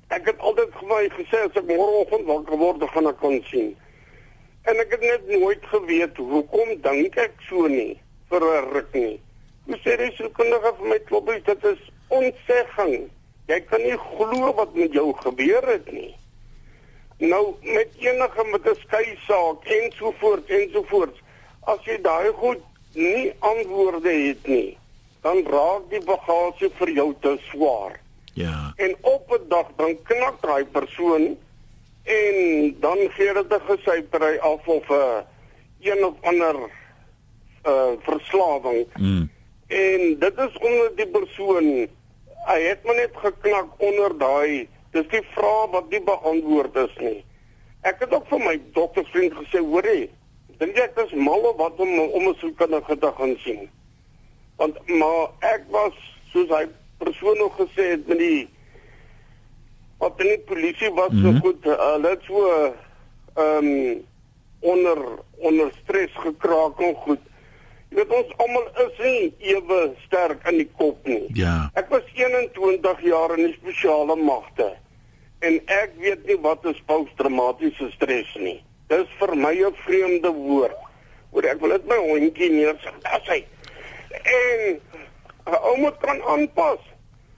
ek 0.08 0.26
het 0.26 0.40
altyd 0.40 0.72
vir 0.80 0.88
my 0.88 1.10
gesê 1.18 1.38
as 1.46 1.56
ek 1.62 1.68
môreoggend 1.68 2.26
wakker 2.26 2.58
word 2.58 2.80
dan 2.80 2.90
gaan 2.90 3.08
ek 3.08 3.20
kon 3.20 3.44
sien. 3.52 3.78
En 4.64 4.80
ek 4.80 4.92
het 4.92 5.02
net 5.02 5.28
nooit 5.28 5.66
geweet 5.66 6.18
hoekom 6.18 6.82
dink 6.82 7.16
ek 7.18 7.34
so 7.50 7.68
nie 7.68 8.02
vir 8.30 8.42
'n 8.42 8.74
ruk 8.74 8.94
nie. 8.94 9.22
Hoe 9.66 9.78
sê 9.78 10.00
jy 10.00 10.12
so 10.16 10.30
kundige 10.30 10.74
vir 10.78 10.88
my 10.88 11.00
kloppies 11.00 11.44
dit 11.44 11.64
is 11.64 11.82
ontsegging 12.08 13.10
jy 13.50 13.60
kan 13.70 13.82
nie 13.82 13.98
glo 13.98 14.54
wat 14.58 14.74
met 14.78 14.94
jou 14.94 15.10
gebeur 15.24 15.66
het 15.70 15.88
nie 15.94 16.12
Nou 17.20 17.56
met 17.62 17.88
enige 18.00 18.44
met 18.52 18.64
'n 18.64 18.76
skei 18.80 19.18
saak 19.28 19.64
ensovoorts 19.64 20.50
ensovoorts. 20.50 21.20
As 21.60 21.84
jy 21.84 22.02
daai 22.02 22.32
goed 22.32 22.62
nie 22.94 23.34
antwoorde 23.40 24.10
het 24.10 24.48
nie, 24.48 24.78
dan 25.22 25.44
raak 25.46 25.90
die 25.90 26.04
bagasie 26.04 26.70
vir 26.78 26.90
jou 26.90 27.14
te 27.20 27.38
swaar. 27.52 28.00
Ja. 28.34 28.74
En 28.76 28.96
op 29.02 29.32
'n 29.32 29.48
dag 29.48 29.68
dan 29.76 30.02
knak 30.04 30.42
daai 30.42 30.66
persoon 30.66 31.38
en 32.04 32.36
dan 32.80 32.98
gee 33.10 33.34
dit 33.34 33.54
'n 33.54 33.62
gesypery 33.68 34.38
af 34.38 34.68
of 34.68 34.90
'n 34.90 34.94
uh, 34.94 35.18
een 35.80 36.06
of 36.06 36.14
ander 36.22 36.56
uh 37.66 37.92
verslawing. 38.00 38.88
Mm. 38.96 39.30
En 39.68 40.20
dit 40.20 40.38
is 40.38 40.58
onder 40.58 40.92
die 40.96 41.08
persoon 41.08 41.88
hy 42.46 42.60
het 42.62 42.84
maar 42.84 42.96
net 42.96 43.14
geknak 43.14 43.68
onder 43.78 44.18
daai 44.18 44.68
dis 44.92 45.08
die 45.12 45.26
vraag 45.36 45.74
wat 45.76 45.90
nie 45.90 46.02
beantwoord 46.02 46.76
is 46.76 46.96
nie. 47.04 47.20
Ek 47.88 48.02
het 48.04 48.14
ook 48.14 48.28
vir 48.32 48.42
my 48.44 48.56
doktersvriend 48.76 49.36
gesê, 49.38 49.62
hoorie, 49.64 50.10
dink 50.60 50.76
jy 50.76 50.88
ek 50.90 50.98
is 51.06 51.14
mal 51.16 51.46
of 51.52 51.58
wat 51.62 51.80
om 51.80 52.00
om 52.00 52.28
'n 52.30 52.36
sielkundige 52.40 52.98
te 52.98 53.12
gaan 53.18 53.36
sien? 53.46 53.70
Want 54.58 54.76
maar 54.88 55.32
ek 55.40 55.64
was 55.72 55.96
soos 56.32 56.50
hy 56.50 56.66
persoon 56.98 57.38
nog 57.38 57.56
gesê 57.56 57.96
het 57.96 58.08
met 58.08 58.18
die 58.18 58.50
wat 60.00 60.20
in 60.20 60.28
die 60.28 60.44
polisie 60.48 60.92
was 60.92 61.12
mm 61.12 61.24
-hmm. 61.24 61.36
so 61.36 61.40
goed, 61.40 61.64
hulle 61.64 62.10
het 62.10 62.24
so 62.24 62.46
ehm 63.36 63.68
um, 63.68 64.08
onder 64.60 64.98
onder 65.38 65.72
stres 65.84 66.12
gekraak 66.14 66.80
en 66.80 66.96
goed. 66.96 67.20
Jy 67.90 67.98
weet 67.98 68.12
ons 68.14 68.34
almal 68.44 68.68
is 68.84 69.00
nie 69.02 69.54
ewe 69.56 69.80
sterk 70.06 70.44
in 70.50 70.60
die 70.62 70.70
kop 70.78 71.08
nie. 71.10 71.26
Ja. 71.38 71.72
Ek 71.80 71.90
was 71.90 72.06
21 72.14 73.02
jaar 73.08 73.34
in 73.38 73.48
die 73.48 73.56
spesiale 73.56 74.18
magte 74.20 74.76
en 75.46 75.58
ek 75.72 75.96
weet 76.04 76.28
nie 76.28 76.38
wat 76.44 76.66
is 76.70 76.82
posttraumatiese 76.90 77.90
stres 77.96 78.30
nie. 78.38 78.60
Dis 78.92 79.10
vir 79.20 79.36
my 79.36 79.56
'n 79.56 79.74
vreemde 79.86 80.32
woord. 80.34 80.78
Hoor 81.32 81.46
ek 81.46 81.62
wil 81.62 81.70
dit 81.70 81.86
my 81.88 81.98
hondjie 81.98 82.52
neersit. 82.52 83.02
Dis 83.06 83.28
hy. 83.34 83.42
En 84.12 84.82
'n 85.48 85.60
ou 85.64 85.78
moet 85.78 85.98
kan 86.02 86.22
aanpas. 86.22 86.82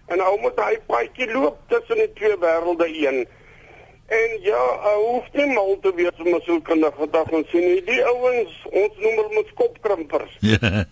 En 0.08 0.22
ou 0.22 0.38
moet 0.42 0.60
hy 0.60 0.78
paadjie 0.88 1.32
loop 1.32 1.60
tussen 1.68 1.96
die 1.96 2.14
twee 2.14 2.36
wêrelde 2.38 2.88
een. 2.88 3.28
En 4.12 4.32
ja, 4.44 4.62
ou 4.92 5.04
hoef 5.08 5.28
nie 5.38 5.46
mal 5.54 5.78
te 5.82 5.92
wees 5.96 6.18
om 6.20 6.34
'n 6.36 6.42
sielkundige 6.44 7.08
dag 7.12 7.30
ons 7.32 7.50
sien 7.50 7.64
nie. 7.64 7.84
Die 7.88 8.02
ouens, 8.06 8.56
ons 8.72 8.98
noem 9.00 9.16
hulle 9.20 9.34
mos 9.38 9.52
kopkrimpers 9.56 10.34
Ja. 10.40 10.86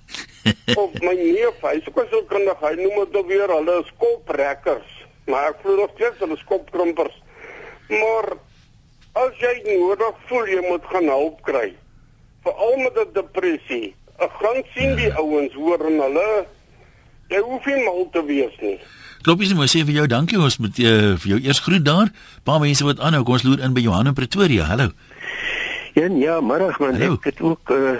of 0.83 0.93
my 1.03 1.13
neef, 1.15 1.57
hy's 1.61 1.87
ook 1.91 2.05
so 2.11 2.21
kundig, 2.31 2.59
hy 2.63 2.73
noem 2.79 3.07
dit 3.11 3.25
weer 3.25 3.51
hulle 3.51 3.79
is 3.83 3.91
koprekkers. 3.97 4.91
Maar 5.27 5.49
ek 5.49 5.59
glo 5.63 5.75
nog 5.75 5.91
steeds 5.95 6.19
hulle 6.23 6.33
is 6.37 6.43
kopkrimpers. 6.47 7.17
Maar 7.89 8.37
as 9.13 9.35
jy 9.43 9.53
nodig 9.77 10.15
voel 10.29 10.47
jy 10.47 10.61
moet 10.69 10.85
gaan 10.85 11.07
hulp 11.11 11.41
kry. 11.43 11.73
Veral 12.43 12.77
met 12.77 12.95
'n 12.97 13.13
depressie. 13.13 13.95
Ek 14.19 14.31
gaan 14.31 14.63
sien 14.75 14.95
die 14.95 15.11
ouens 15.13 15.53
hoor 15.53 15.85
en 15.85 15.99
hulle 16.01 16.45
jy 17.29 17.39
hoef 17.39 17.65
nie 17.65 17.83
mal 17.83 18.07
te 18.11 18.23
wees 18.25 18.55
nie. 18.61 18.79
Kloppies, 19.21 19.53
moet 19.53 19.71
sê 19.71 19.83
vir 19.83 19.97
jou 20.01 20.07
dankie. 20.07 20.39
Ons 20.39 20.59
moet 20.63 20.77
uh, 20.79 21.15
vir 21.19 21.31
jou 21.33 21.39
eers 21.43 21.59
groet 21.59 21.83
daar. 21.85 22.11
Paar 22.47 22.61
mense 22.63 22.85
wat 22.87 23.01
aanhou. 23.03 23.25
Kom 23.27 23.39
ons 23.39 23.43
loer 23.43 23.63
in 23.65 23.73
by 23.75 23.83
Johan 23.83 24.07
in 24.07 24.15
Pretoria. 24.15 24.69
Hallo. 24.69 24.91
Ja, 25.97 26.07
ja, 26.07 26.39
middag 26.39 26.79
man. 26.79 26.95
Hallo. 26.95 27.19
Ek 27.19 27.33
het 27.33 27.41
ook 27.43 27.73
uh, 27.75 27.97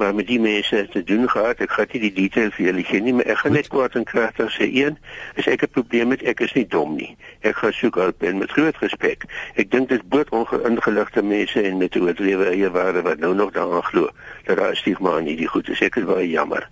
maar 0.00 0.14
met 0.14 0.26
die 0.26 0.40
mense 0.40 0.88
te 0.90 1.02
doen 1.04 1.28
gehad. 1.30 1.60
Ek 1.60 1.70
gaan 1.76 1.90
nie 1.92 2.00
die 2.06 2.12
details 2.16 2.54
vir 2.56 2.70
julle 2.70 2.84
gee 2.88 3.02
nie, 3.04 3.12
maar 3.18 3.28
ek 3.28 3.42
gaan 3.42 3.52
net 3.52 3.68
kort 3.68 3.98
en 4.00 4.06
kragtig 4.08 4.48
sê 4.54 4.68
een, 4.72 4.96
as 5.36 5.48
ek 5.52 5.66
'n 5.66 5.74
probleem 5.76 6.14
het, 6.14 6.24
ek 6.32 6.40
is 6.46 6.54
nie 6.56 6.64
dom 6.66 6.96
nie. 6.96 7.12
Ek 7.44 7.60
gaan 7.60 7.72
soek 7.76 8.00
hulp 8.00 8.24
en 8.24 8.40
met 8.40 8.50
groot 8.50 8.76
respek. 8.80 9.28
Ek 9.60 9.70
dink 9.70 9.92
dit 9.92 10.08
boot 10.08 10.32
ongeïngeligte 10.32 11.22
mense 11.22 11.62
en 11.62 11.76
met 11.76 11.94
hoe 11.94 12.14
lewe 12.16 12.48
eie 12.48 12.70
waarde 12.70 13.02
wat 13.02 13.18
nou 13.18 13.34
nog 13.34 13.52
daaraan 13.52 13.84
glo 13.92 14.08
dat 14.46 14.56
daar 14.56 14.76
stigma 14.76 15.14
aan 15.16 15.28
hierdie 15.28 15.48
goed 15.48 15.68
is. 15.68 15.80
Ek 15.80 15.96
is 15.96 16.08
baie 16.08 16.28
jammer. 16.28 16.68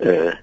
Uh 0.00 0.34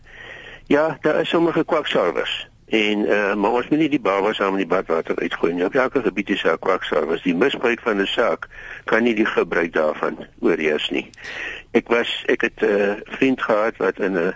ja, 0.67 0.97
daar 1.01 1.19
is 1.21 1.29
sommige 1.29 1.65
kwaksalvers. 1.65 2.47
En 2.73 2.99
uh 3.05 3.33
maar 3.35 3.51
ons 3.51 3.67
moet 3.69 3.79
nie 3.79 3.89
die 3.93 4.01
baba 4.01 4.31
saam 4.33 4.55
in 4.57 4.63
die 4.63 4.71
badwater 4.71 5.19
uitgooi 5.21 5.51
nie. 5.53 5.65
Op 5.65 5.75
elke 5.77 6.01
gebied 6.01 6.29
is 6.33 6.41
daar 6.41 6.57
kwaksalvers. 6.57 7.21
Die 7.21 7.35
misbruik 7.35 7.81
van 7.85 8.01
'n 8.01 8.09
saak 8.09 8.47
kan 8.89 9.03
nie 9.03 9.13
die 9.13 9.25
gebruik 9.29 9.73
daarvan 9.73 10.17
oorheers 10.39 10.89
nie. 10.89 11.09
Ek 11.71 11.87
was 11.87 12.23
ek 12.25 12.41
het 12.41 12.61
'n 12.61 12.65
uh, 12.65 12.93
vriend 13.17 13.41
gehad 13.41 13.77
wat 13.77 13.99
in 13.99 14.17
'n 14.17 14.33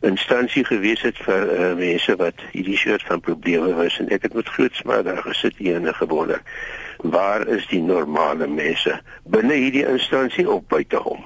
instansie 0.00 0.64
gewees 0.64 1.02
het 1.02 1.18
vir 1.18 1.42
uh, 1.52 1.74
mense 1.76 2.16
wat 2.16 2.40
hierdie 2.52 2.76
soort 2.76 3.02
van 3.02 3.20
probleme 3.20 3.74
was 3.74 3.98
en 3.98 4.08
ek 4.08 4.22
het 4.22 4.34
met 4.34 4.48
groot 4.48 4.74
smart 4.74 5.04
daar 5.04 5.22
gesit 5.22 5.56
hier 5.56 5.76
en 5.76 5.94
gewonder 5.94 6.42
waar 6.96 7.46
is 7.46 7.66
die 7.66 7.82
normale 7.82 8.46
mense 8.46 9.00
binne 9.24 9.54
hierdie 9.54 9.86
instansie 9.86 10.50
op 10.50 10.68
buite 10.68 10.96
hom? 10.96 11.24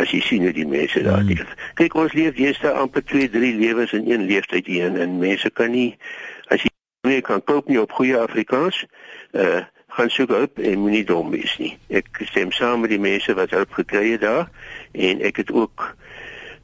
As 0.00 0.10
jy 0.10 0.20
sien 0.24 0.46
hoe 0.46 0.54
die 0.56 0.66
mense 0.66 1.02
daar 1.04 1.24
leef. 1.26 1.44
Hmm. 1.44 1.72
Kyk, 1.80 1.94
ons 1.94 2.14
leef 2.16 2.38
eerste 2.40 2.72
amper 2.72 3.04
2, 3.04 3.28
3 3.34 3.52
lewens 3.58 3.92
in 3.92 4.08
een 4.10 4.26
leeftyd 4.30 4.66
hier 4.66 4.94
en 4.94 5.18
mense 5.20 5.50
kan 5.50 5.70
nie 5.74 5.96
as 6.48 6.64
jy 6.64 6.72
nie 7.08 7.20
kan 7.20 7.42
koop 7.44 7.68
nie 7.68 7.80
op 7.80 7.92
goeie 7.92 8.18
Afrikaans, 8.18 8.84
uh 9.32 9.62
gaan 9.92 10.08
soek 10.08 10.30
hulp 10.32 10.56
en 10.64 10.78
moenie 10.80 11.04
dom 11.04 11.34
wees 11.34 11.52
nie. 11.60 11.74
Ek 11.92 12.22
stem 12.24 12.48
saam 12.56 12.80
met 12.80 12.94
die 12.94 13.00
mense 13.02 13.34
wat 13.36 13.52
hulp 13.52 13.74
gekry 13.76 14.14
het 14.14 14.22
daar 14.22 14.46
en 14.96 15.20
ek 15.20 15.42
het 15.42 15.50
ook 15.52 15.84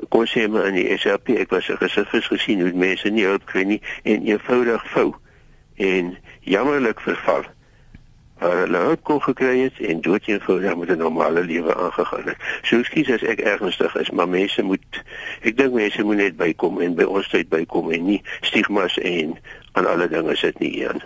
kon 0.08 0.26
sê 0.30 0.46
maar 0.48 0.70
in 0.70 0.78
die 0.78 0.96
SAP 0.96 1.28
ek 1.36 1.52
was 1.52 1.68
gesuffis 1.80 2.30
gesien 2.32 2.62
hoe 2.62 2.72
mense 2.72 3.10
nie 3.10 3.26
hulp 3.26 3.44
kry 3.50 3.64
nie 3.68 3.80
en 4.08 4.24
eenvoudig 4.24 4.84
vou 4.94 5.10
en 5.76 6.14
jammerlik 6.46 7.00
verval 7.04 7.44
hulle 8.38 8.78
hulp 8.78 9.02
kon 9.02 9.20
gekry 9.22 9.64
het 9.64 9.78
en 9.82 10.00
dood 10.00 10.26
eenvoudig 10.26 10.76
met 10.76 10.90
'n 10.90 10.98
normale 10.98 11.44
lewe 11.44 11.74
aangegaan 11.74 12.24
het. 12.24 12.36
So 12.62 12.82
skies 12.82 13.10
as 13.10 13.22
ek 13.22 13.40
ernstig 13.40 13.94
is, 13.96 14.10
maar 14.10 14.28
mense 14.28 14.62
moet 14.62 15.02
ek 15.42 15.56
dink 15.56 15.72
mense 15.72 16.02
moet 16.02 16.16
net 16.16 16.36
bykom 16.36 16.80
en 16.80 16.94
by 16.94 17.02
ons 17.02 17.28
tyd 17.28 17.48
bykom 17.48 17.90
en 17.90 18.04
nie 18.04 18.22
stigmas 18.40 18.98
en 18.98 19.38
aan 19.72 19.86
alle 19.86 20.08
dinge 20.08 20.36
sit 20.36 20.58
nie 20.58 20.84
een. 20.84 21.02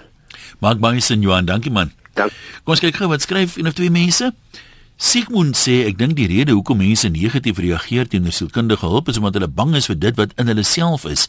Mark 0.58 0.80
Bison 0.80 1.20
Johan, 1.20 1.44
dankie 1.44 1.72
man. 1.72 1.92
Dank. 2.12 2.32
Kom 2.64 2.74
ons 2.74 2.80
kyk 2.80 2.96
gou 2.96 3.08
wat 3.08 3.24
skryf 3.24 3.56
een 3.56 3.66
of 3.66 3.72
twee 3.72 3.90
mense. 3.90 4.32
Sigmund 4.96 5.56
sê 5.56 5.86
ek 5.88 5.96
dink 5.98 6.14
die 6.16 6.28
rede 6.30 6.52
hoekom 6.52 6.78
mense 6.78 7.08
negatief 7.08 7.58
reageer 7.58 8.08
teenoor 8.08 8.32
sielkundige 8.32 8.86
hulp 8.86 9.08
is 9.08 9.16
omdat 9.18 9.34
hulle 9.34 9.48
bang 9.48 9.74
is 9.74 9.88
vir 9.90 9.98
dit 9.98 10.16
wat 10.16 10.36
in 10.36 10.46
hulle 10.46 10.62
self 10.62 11.04
is. 11.04 11.28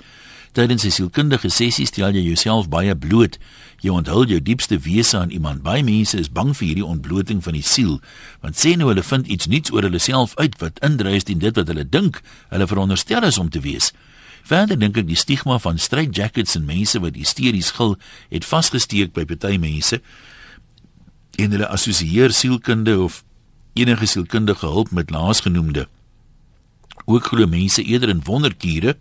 Tydens 0.54 0.86
'n 0.86 0.92
sielkundige 0.92 1.50
sessie 1.50 1.86
stel 1.86 2.14
jy 2.14 2.22
jouself 2.22 2.70
baie 2.70 2.96
bloot. 2.96 3.40
Jy 3.84 3.92
onthul 3.92 4.30
jou 4.32 4.40
diepste 4.40 4.78
wese 4.80 5.18
aan 5.20 5.34
iemand. 5.36 5.60
Baie 5.64 5.84
mense 5.84 6.16
is 6.16 6.30
bang 6.32 6.54
vir 6.56 6.70
hierdie 6.70 6.86
ontbloting 6.88 7.42
van 7.44 7.58
die 7.58 7.66
siel, 7.68 7.98
want 8.40 8.56
sê 8.56 8.78
nou 8.80 8.88
hulle 8.88 9.04
vind 9.04 9.28
iets 9.28 9.50
nuuts 9.52 9.74
oor 9.76 9.84
hulle 9.84 10.00
self 10.00 10.38
uit 10.40 10.56
wat 10.62 10.80
indruis 10.88 11.28
teen 11.28 11.42
dit 11.44 11.60
wat 11.60 11.68
hulle 11.68 11.84
dink 11.84 12.22
hulle 12.48 12.68
veronderstel 12.72 13.28
is 13.28 13.40
om 13.42 13.50
te 13.52 13.60
wees. 13.66 13.92
Verder 14.48 14.80
dink 14.80 14.96
ek 15.00 15.10
die 15.10 15.20
stigma 15.20 15.58
van 15.60 15.80
straight 15.80 16.16
jackets 16.16 16.56
en 16.56 16.64
mense 16.68 17.00
wat 17.04 17.20
hysteries 17.20 17.74
gil 17.76 17.98
het 18.32 18.48
vasgesteek 18.48 19.12
by 19.16 19.28
party 19.28 19.58
mense 19.60 20.00
en 21.40 21.52
hulle 21.52 21.68
assosieer 21.68 22.32
sielkunde 22.32 22.96
of 23.04 23.24
enige 23.76 24.08
sielkundige 24.08 24.68
hulp 24.70 24.92
met 24.96 25.12
laasgenoemde. 25.12 25.88
Ook 27.04 27.32
glo 27.34 27.48
mense 27.52 27.84
eerder 27.84 28.16
in 28.16 28.24
wonderkure 28.24 28.96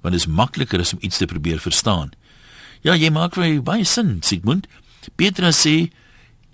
want 0.00 0.16
dit 0.16 0.24
is 0.24 0.26
makliker 0.26 0.80
as 0.80 0.96
om 0.96 1.04
iets 1.04 1.20
te 1.20 1.28
probeer 1.28 1.60
verstaan. 1.60 2.12
Ja, 2.82 2.96
jy 2.98 3.12
maak 3.14 3.36
vir 3.38 3.60
baie 3.62 3.84
sin, 3.86 4.16
Sigmund. 4.26 4.64
Petra 5.14 5.52
sê 5.54 5.92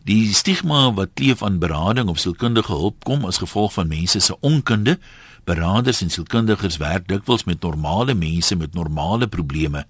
die 0.05 0.35
stigma 0.37 0.91
wat 0.97 1.14
kleef 1.17 1.41
aan 1.45 1.57
berading 1.61 2.11
of 2.12 2.21
sielkundige 2.21 2.73
hulp 2.73 3.01
kom 3.09 3.25
as 3.29 3.41
gevolg 3.41 3.73
van 3.79 3.88
mense 3.88 4.21
se 4.21 4.37
onkunde. 4.45 4.99
Beraders 5.49 6.03
en 6.05 6.12
sielkundiges 6.12 6.77
werk 6.83 7.09
dikwels 7.09 7.47
met 7.49 7.64
normale 7.64 8.12
mense 8.12 8.57
met 8.61 8.77
normale 8.77 9.29
probleme. 9.29 9.87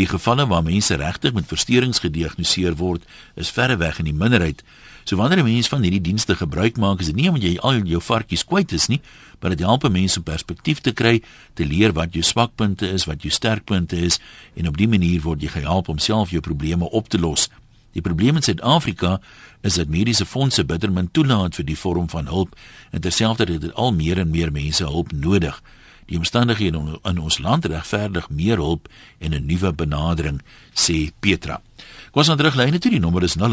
Die 0.00 0.08
gevalle 0.08 0.46
waar 0.48 0.64
mense 0.64 0.96
regtig 0.96 1.36
met 1.36 1.50
versteurings 1.50 2.00
gediagnoseer 2.00 2.78
word, 2.80 3.04
is 3.36 3.52
verreweg 3.52 4.00
in 4.00 4.08
die 4.08 4.16
minderheid. 4.16 4.64
So 5.04 5.16
wanneer 5.16 5.38
'n 5.38 5.44
mens 5.44 5.68
van 5.68 5.82
hierdie 5.82 6.00
dienste 6.00 6.36
gebruik 6.36 6.76
maak, 6.76 7.00
is 7.00 7.06
dit 7.06 7.14
nie 7.16 7.28
omdat 7.28 7.42
jy 7.42 7.58
al 7.58 7.82
jou 7.82 8.00
varkies 8.00 8.44
kwyt 8.44 8.72
is 8.72 8.86
nie, 8.86 9.00
maar 9.40 9.50
dit 9.50 9.60
help 9.60 9.88
mense 9.88 10.18
om 10.18 10.24
perspektief 10.24 10.80
te 10.80 10.92
kry, 10.92 11.22
te 11.54 11.64
leer 11.64 11.92
wat 11.92 12.12
jou 12.12 12.22
swakpunte 12.22 12.90
is, 12.90 13.04
wat 13.04 13.22
jou 13.22 13.32
sterkpunte 13.32 13.96
is 13.96 14.20
en 14.54 14.68
op 14.68 14.76
dië 14.76 14.88
manier 14.88 15.20
word 15.20 15.42
jy 15.42 15.48
gehelp 15.48 15.88
om 15.88 15.98
self 15.98 16.30
jou 16.30 16.40
probleme 16.40 16.90
op 16.90 17.08
te 17.08 17.18
los. 17.18 17.48
Die 17.92 18.02
probleem 18.02 18.36
in 18.36 18.42
Suid-Afrika 18.42 19.20
is 19.60 19.74
dat 19.74 19.88
mediese 19.88 20.26
fondse 20.26 20.64
bitter 20.64 20.92
min 20.92 21.10
toelaat 21.10 21.54
vir 21.58 21.66
die 21.66 21.78
vorm 21.78 22.08
van 22.08 22.26
hulp 22.30 22.54
en 22.90 23.00
terselfdertyd 23.00 23.62
het 23.62 23.74
al 23.74 23.92
meer 23.92 24.18
en 24.18 24.30
meer 24.30 24.52
mense 24.52 24.84
hulp 24.84 25.12
nodig. 25.12 25.62
Die 26.10 26.18
omstandighede 26.18 26.98
in 27.06 27.18
ons 27.18 27.38
land 27.38 27.66
regverdig 27.70 28.30
meer 28.30 28.58
hulp 28.58 28.88
en 29.18 29.34
'n 29.34 29.46
nuwe 29.46 29.72
benadering, 29.72 30.42
sê 30.74 31.10
Petra. 31.20 31.62
Kom 32.10 32.24
ons 32.24 32.30
aan 32.32 32.40
teruglyne 32.40 32.78
toe, 32.82 32.90
die 32.90 32.98
nommer 32.98 33.22
is 33.22 33.36
0891104553. 33.38 33.44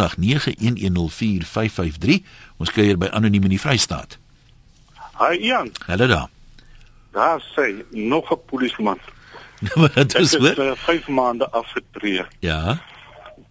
Ons 2.58 2.72
kuier 2.74 2.98
by 2.98 3.06
anoniem 3.14 3.46
in 3.46 3.54
die 3.54 3.62
Vrystaat. 3.62 4.18
Hi 5.20 5.38
Ian. 5.38 5.70
Hallo 5.86 6.08
daar. 6.10 6.30
Daar 7.14 7.42
sê 7.54 7.86
nog 7.92 8.32
'n 8.34 8.42
polisieman. 8.50 9.00
Maar 9.78 9.94
dit 9.94 10.16
is 10.16 10.36
hoor. 10.36 10.50
Ek 10.50 10.58
het 10.58 10.80
5 10.80 11.08
maande 11.08 11.50
afgetree. 11.50 12.26
Ja. 12.40 12.82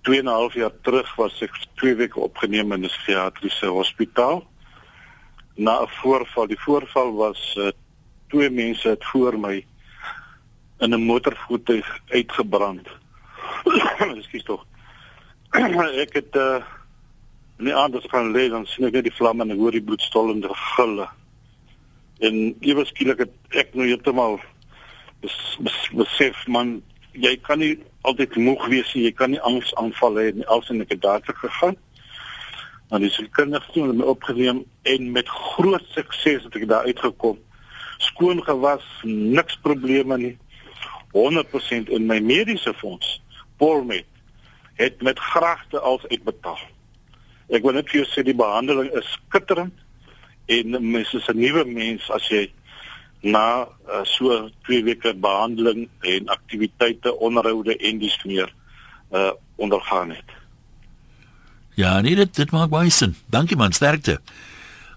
2 0.02 0.18
en 0.18 0.24
'n 0.24 0.28
half 0.28 0.54
jaar 0.54 0.74
terug 0.82 1.14
was 1.14 1.40
ek 1.40 1.66
2 1.74 1.94
weke 1.94 2.20
opgeneem 2.20 2.72
in 2.72 2.80
'n 2.80 2.86
psigiatriese 2.86 3.66
hospitaal. 3.66 4.46
Na 5.54 5.82
'n 5.82 5.88
voorval, 5.88 6.46
die 6.46 6.60
voorval 6.60 7.14
was 7.14 7.54
uh, 7.58 7.68
twee 8.28 8.50
mense 8.50 8.88
het 8.88 9.04
voor 9.04 9.38
my 9.38 9.66
in 10.78 10.90
'n 10.94 11.02
motorvoertuig 11.02 11.98
uitgebrand. 12.08 12.88
Ekskuus 14.18 14.42
tog. 14.42 14.66
ek 16.04 16.18
het 16.20 16.36
uh 16.36 16.64
nie 17.56 17.72
anders 17.72 18.04
gaan 18.12 18.34
lê 18.34 18.50
dan 18.52 18.66
sien 18.68 18.84
ek 18.84 18.98
net 18.98 19.06
die 19.06 19.16
vlamme 19.16 19.46
en 19.46 19.54
ek 19.54 19.60
hoor 19.62 19.72
die 19.72 19.84
bloedstollende 19.84 20.50
gille. 20.76 21.06
En 22.20 22.34
ewe 22.60 22.84
skielik 22.84 23.22
het 23.24 23.56
ek 23.56 23.72
nou 23.72 23.86
heeltemal 23.88 24.36
bes, 25.24 25.38
bes, 25.64 25.78
besef 25.96 26.42
man 26.52 26.82
jy 27.16 27.32
kan 27.48 27.62
nie 27.64 27.78
altyd 28.04 28.36
moeg 28.36 28.66
wees 28.68 28.92
nie, 28.92 29.06
jy 29.06 29.14
kan 29.16 29.32
nie 29.32 29.40
angs 29.48 29.72
aanval 29.80 30.20
hê 30.20 30.26
nie. 30.36 30.44
Alsin 30.52 30.84
ek 30.84 30.92
het 30.98 31.08
te 31.24 31.36
gegaan. 31.40 31.80
Is 33.00 33.16
ek 33.24 33.32
kinders 33.40 33.64
toe 33.72 33.86
met 33.88 34.02
my 34.02 34.10
opgeneem 34.12 34.60
en 34.84 35.10
met 35.16 35.32
groot 35.56 35.88
sukses 35.96 36.44
het 36.44 36.60
ek 36.60 36.68
daar 36.68 36.84
uitgekom 36.84 37.40
skoon 37.98 38.42
gewas, 38.44 38.84
niks 39.04 39.56
probleme 39.64 40.18
nie. 40.18 40.34
100% 41.16 41.88
in 41.88 42.06
my 42.06 42.18
mediese 42.20 42.74
fonds, 42.76 43.20
Polmed, 43.56 44.04
het 44.76 45.02
met 45.02 45.18
graagte 45.18 45.80
als 45.80 46.06
uitbetaal. 46.06 46.60
Ek 47.48 47.62
wil 47.62 47.76
net 47.78 47.88
vir 47.90 48.02
jou 48.02 48.08
sê 48.10 48.24
die 48.26 48.36
behandeling 48.36 48.90
is 48.98 49.08
skitterend 49.16 49.74
en 50.46 50.78
mens 50.90 51.12
is 51.14 51.28
'n 51.28 51.38
nuwe 51.38 51.64
mens 51.64 52.10
as 52.10 52.28
jy 52.28 52.46
na 53.22 53.66
uh, 53.88 54.04
so 54.04 54.50
2 54.68 54.82
weke 54.84 55.14
behandeling 55.14 55.88
en 56.00 56.28
aktiwiteite, 56.28 57.16
onderhoude 57.18 57.76
en 57.76 57.98
dis 57.98 58.24
meer 58.24 58.52
uh 59.12 59.32
ondergaan 59.56 60.10
het. 60.10 60.30
Ja, 61.74 62.00
nee, 62.00 62.14
dit 62.14 62.34
dit 62.36 62.50
maak 62.50 62.68
baie 62.70 62.90
sin. 62.90 63.14
Dankie 63.32 63.56
man, 63.56 63.72
sterkte. 63.72 64.18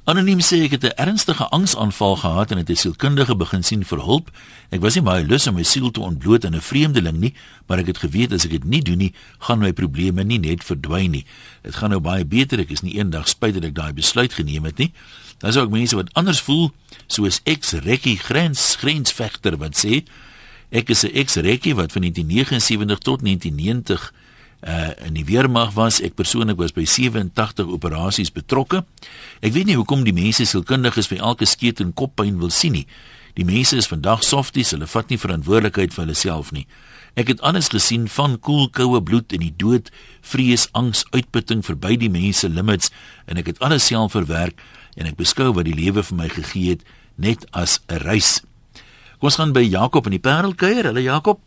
Anoniem 0.07 0.39
sê 0.39 0.63
ek 0.63 0.71
het 0.71 0.83
'n 0.83 0.95
ernstige 0.95 1.49
angsaanval 1.49 2.15
gehad 2.15 2.51
en 2.51 2.57
het 2.57 2.69
'n 2.69 2.75
sielkundige 2.75 3.35
begin 3.35 3.63
sien 3.63 3.85
vir 3.85 3.99
hulp. 3.99 4.31
Ek 4.69 4.81
was 4.81 4.95
nie 4.95 5.03
baie 5.03 5.25
lus 5.25 5.47
om 5.47 5.55
my 5.55 5.63
siel 5.63 5.91
te 5.91 5.99
ontbloot 5.99 6.45
aan 6.45 6.55
'n 6.55 6.61
vreemdeling 6.61 7.19
nie, 7.19 7.33
maar 7.67 7.77
ek 7.77 7.87
het 7.87 7.97
geweet 7.97 8.31
as 8.31 8.45
ek 8.45 8.51
dit 8.51 8.63
nie 8.63 8.81
doen 8.81 8.97
nie, 8.97 9.13
gaan 9.39 9.59
my 9.59 9.73
probleme 9.73 10.23
nie 10.23 10.39
net 10.39 10.63
verdwyn 10.63 11.11
nie. 11.11 11.25
Dit 11.61 11.75
gaan 11.75 11.89
nou 11.89 11.99
baie 11.99 12.25
beter. 12.25 12.59
Ek 12.59 12.69
is 12.69 12.81
nie 12.81 12.95
eendag 12.95 13.27
spyt 13.27 13.53
dat 13.53 13.63
ek 13.63 13.75
daai 13.75 13.93
besluit 13.93 14.33
geneem 14.33 14.63
het 14.63 14.77
nie. 14.77 14.93
Daar's 15.37 15.57
ook 15.57 15.69
mense 15.69 15.95
wat 15.95 16.13
anders 16.13 16.41
voel, 16.41 16.71
soos 17.07 17.41
ex-rekkie 17.43 18.17
grens 18.17 18.75
grensvegter 18.75 19.57
wat 19.57 19.77
sê 19.85 20.03
ek 20.69 20.89
is 20.89 21.03
'n 21.03 21.13
ex-rekkie 21.13 21.75
wat 21.75 21.91
van 21.91 22.01
1979 22.01 22.97
tot 22.97 23.21
1990 23.21 24.13
uh 24.67 24.91
in 25.07 25.13
die 25.15 25.25
weermag 25.25 25.71
was 25.73 26.01
ek 26.03 26.17
persoonlik 26.19 26.57
was 26.59 26.73
by 26.75 26.83
87 26.85 27.67
operasies 27.67 28.31
betrokke. 28.31 28.83
Ek 29.41 29.53
weet 29.53 29.69
nie 29.69 29.77
hoekom 29.79 30.03
die 30.03 30.15
mense 30.15 30.45
sielkundiges 30.45 31.07
vir 31.07 31.23
elke 31.23 31.47
skeet 31.47 31.79
en 31.79 31.93
koppyn 31.93 32.39
wil 32.39 32.51
sien 32.51 32.75
nie. 32.75 32.85
Die 33.39 33.45
mense 33.47 33.77
is 33.77 33.87
vandag 33.87 34.23
softies, 34.23 34.73
hulle 34.75 34.87
vat 34.87 35.09
nie 35.09 35.19
verantwoordelikheid 35.21 35.93
vir 35.95 36.03
hulle 36.03 36.17
self 36.17 36.51
nie. 36.51 36.65
Ek 37.15 37.31
het 37.31 37.41
alles 37.41 37.71
gesien 37.71 38.07
van 38.11 38.37
koel 38.39 38.67
koue 38.75 39.01
bloed 39.01 39.33
en 39.33 39.43
die 39.43 39.53
dood, 39.55 39.89
vrees, 40.21 40.67
angs, 40.77 41.05
uitputting 41.15 41.63
verby 41.65 41.95
die 41.97 42.11
mense 42.11 42.49
limits 42.49 42.91
en 43.27 43.39
ek 43.39 43.53
het 43.53 43.63
alles 43.65 43.87
self 43.87 44.13
verwerk 44.17 44.59
en 44.99 45.07
ek 45.07 45.19
beskou 45.19 45.53
wat 45.55 45.69
die 45.69 45.77
lewe 45.77 46.03
vir 46.03 46.17
my 46.19 46.29
gegee 46.29 46.75
het 46.75 46.83
net 47.15 47.45
as 47.51 47.79
'n 47.87 48.03
reis. 48.03 48.41
Kom 49.19 49.27
ons 49.27 49.35
gaan 49.35 49.53
by 49.53 49.61
Jakob 49.61 50.05
in 50.05 50.11
die 50.11 50.23
Parelkuier. 50.23 50.85
Hallo 50.85 50.99
Jakob. 50.99 51.39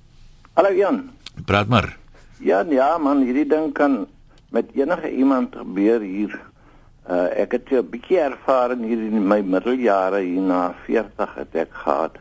Hallo 0.55 0.73
Jan. 0.73 1.11
Praat 1.47 1.69
maar. 1.69 2.02
Ja, 2.43 2.65
ja 2.67 2.97
man, 2.99 3.21
hierdie 3.23 3.47
ding 3.47 3.69
kan 3.73 4.07
met 4.51 4.73
enige 4.75 5.13
iemand 5.15 5.55
gebeur 5.55 6.03
hier. 6.03 6.33
Uh 7.07 7.29
ek 7.39 7.53
het 7.55 7.71
'n 7.71 7.87
bietjie 7.91 8.19
ervaring 8.19 8.83
hier 8.83 8.99
in 8.99 9.27
my 9.29 9.41
middeljare 9.41 10.21
hier 10.21 10.43
na 10.43 10.75
40 10.87 11.35
het 11.35 11.55
ek 11.55 11.71
gehad 11.71 12.19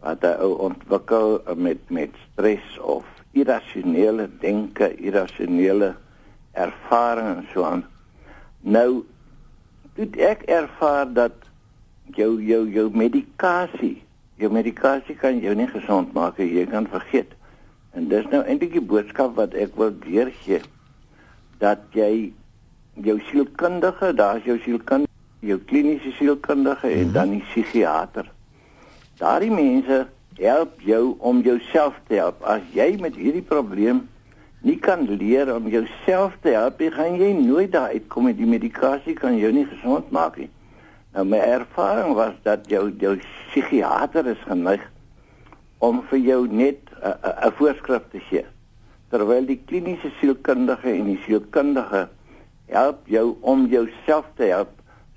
wat 0.00 0.24
ou 0.24 0.52
ontwikkel 0.68 1.42
met 1.56 1.82
met 1.90 2.14
stres 2.30 2.78
of 2.78 3.04
irrasionele 3.32 4.28
denke, 4.40 4.94
irrasionele 4.96 5.94
ervarings 6.52 7.36
en 7.36 7.46
so 7.52 7.64
aan. 7.64 7.84
Nou 8.60 9.04
dit 9.94 10.16
ek 10.16 10.42
ervaar 10.42 11.12
dat 11.12 11.34
jou 12.14 12.38
jou 12.42 12.70
jou 12.70 12.90
medikasie, 12.92 14.02
jou 14.36 14.52
medikasie 14.52 15.14
kan 15.14 15.38
jou 15.38 15.54
nie 15.54 15.68
gesond 15.68 16.12
maak 16.12 16.38
nie, 16.38 16.54
jy 16.54 16.66
kan 16.66 16.86
vergeet. 16.86 17.34
En 17.94 18.08
dis 18.08 18.26
nou 18.30 18.42
eintlik 18.44 18.76
die 18.76 18.84
boodskap 18.92 19.34
wat 19.38 19.54
ek 19.58 19.74
wil 19.78 19.90
deurgee 20.04 20.60
dat 21.60 21.82
jy 21.92 22.32
jou 22.94 23.16
sielkundige, 23.30 24.12
daar's 24.16 24.46
jou 24.46 24.56
sielkundige, 24.64 25.10
jou 25.40 25.58
kliniese 25.70 26.12
sielkundige 26.18 26.88
en 26.88 27.06
mhm. 27.06 27.12
dan 27.16 27.34
die 27.34 27.44
psigiater. 27.50 28.30
Daardie 29.20 29.52
mense 29.52 30.06
help 30.40 30.80
jou 30.80 31.16
om 31.18 31.42
jouself 31.44 31.98
te 32.08 32.20
help. 32.20 32.40
As 32.48 32.64
jy 32.72 32.94
met 33.00 33.18
hierdie 33.18 33.44
probleem 33.44 34.06
nie 34.64 34.76
kan 34.80 35.06
leer 35.08 35.50
om 35.54 35.68
jouself 35.72 36.36
te 36.44 36.54
help, 36.56 36.80
gaan 36.96 37.16
jy 37.20 37.32
nooit 37.36 37.72
daar 37.72 37.92
uitkom 37.92 38.28
met 38.28 38.38
die 38.38 38.48
medikasie 38.48 39.16
kan 39.16 39.36
jou 39.36 39.52
nie 39.52 39.66
gesond 39.68 40.10
maak 40.12 40.36
nie. 40.40 40.50
Nou 41.16 41.24
my 41.26 41.40
ervaring 41.42 42.14
was 42.14 42.36
dat 42.46 42.68
jou 42.70 42.86
jou 43.00 43.16
psigiater 43.50 44.28
is 44.30 44.40
geneig 44.46 44.84
om 45.78 46.04
vir 46.10 46.20
jou 46.22 46.40
net 46.46 46.89
'n 47.02 47.52
voorskrif 47.56 48.02
te 48.12 48.20
gee. 48.30 48.44
Terwyl 49.10 49.46
die 49.46 49.60
kliniese 49.66 50.10
sielkundige 50.20 50.90
en 50.92 51.04
die 51.04 51.20
sielkundige 51.26 52.08
help 52.66 53.08
jou 53.08 53.36
om 53.40 53.66
jouself 53.66 54.26
te 54.36 54.44
help 54.52 54.70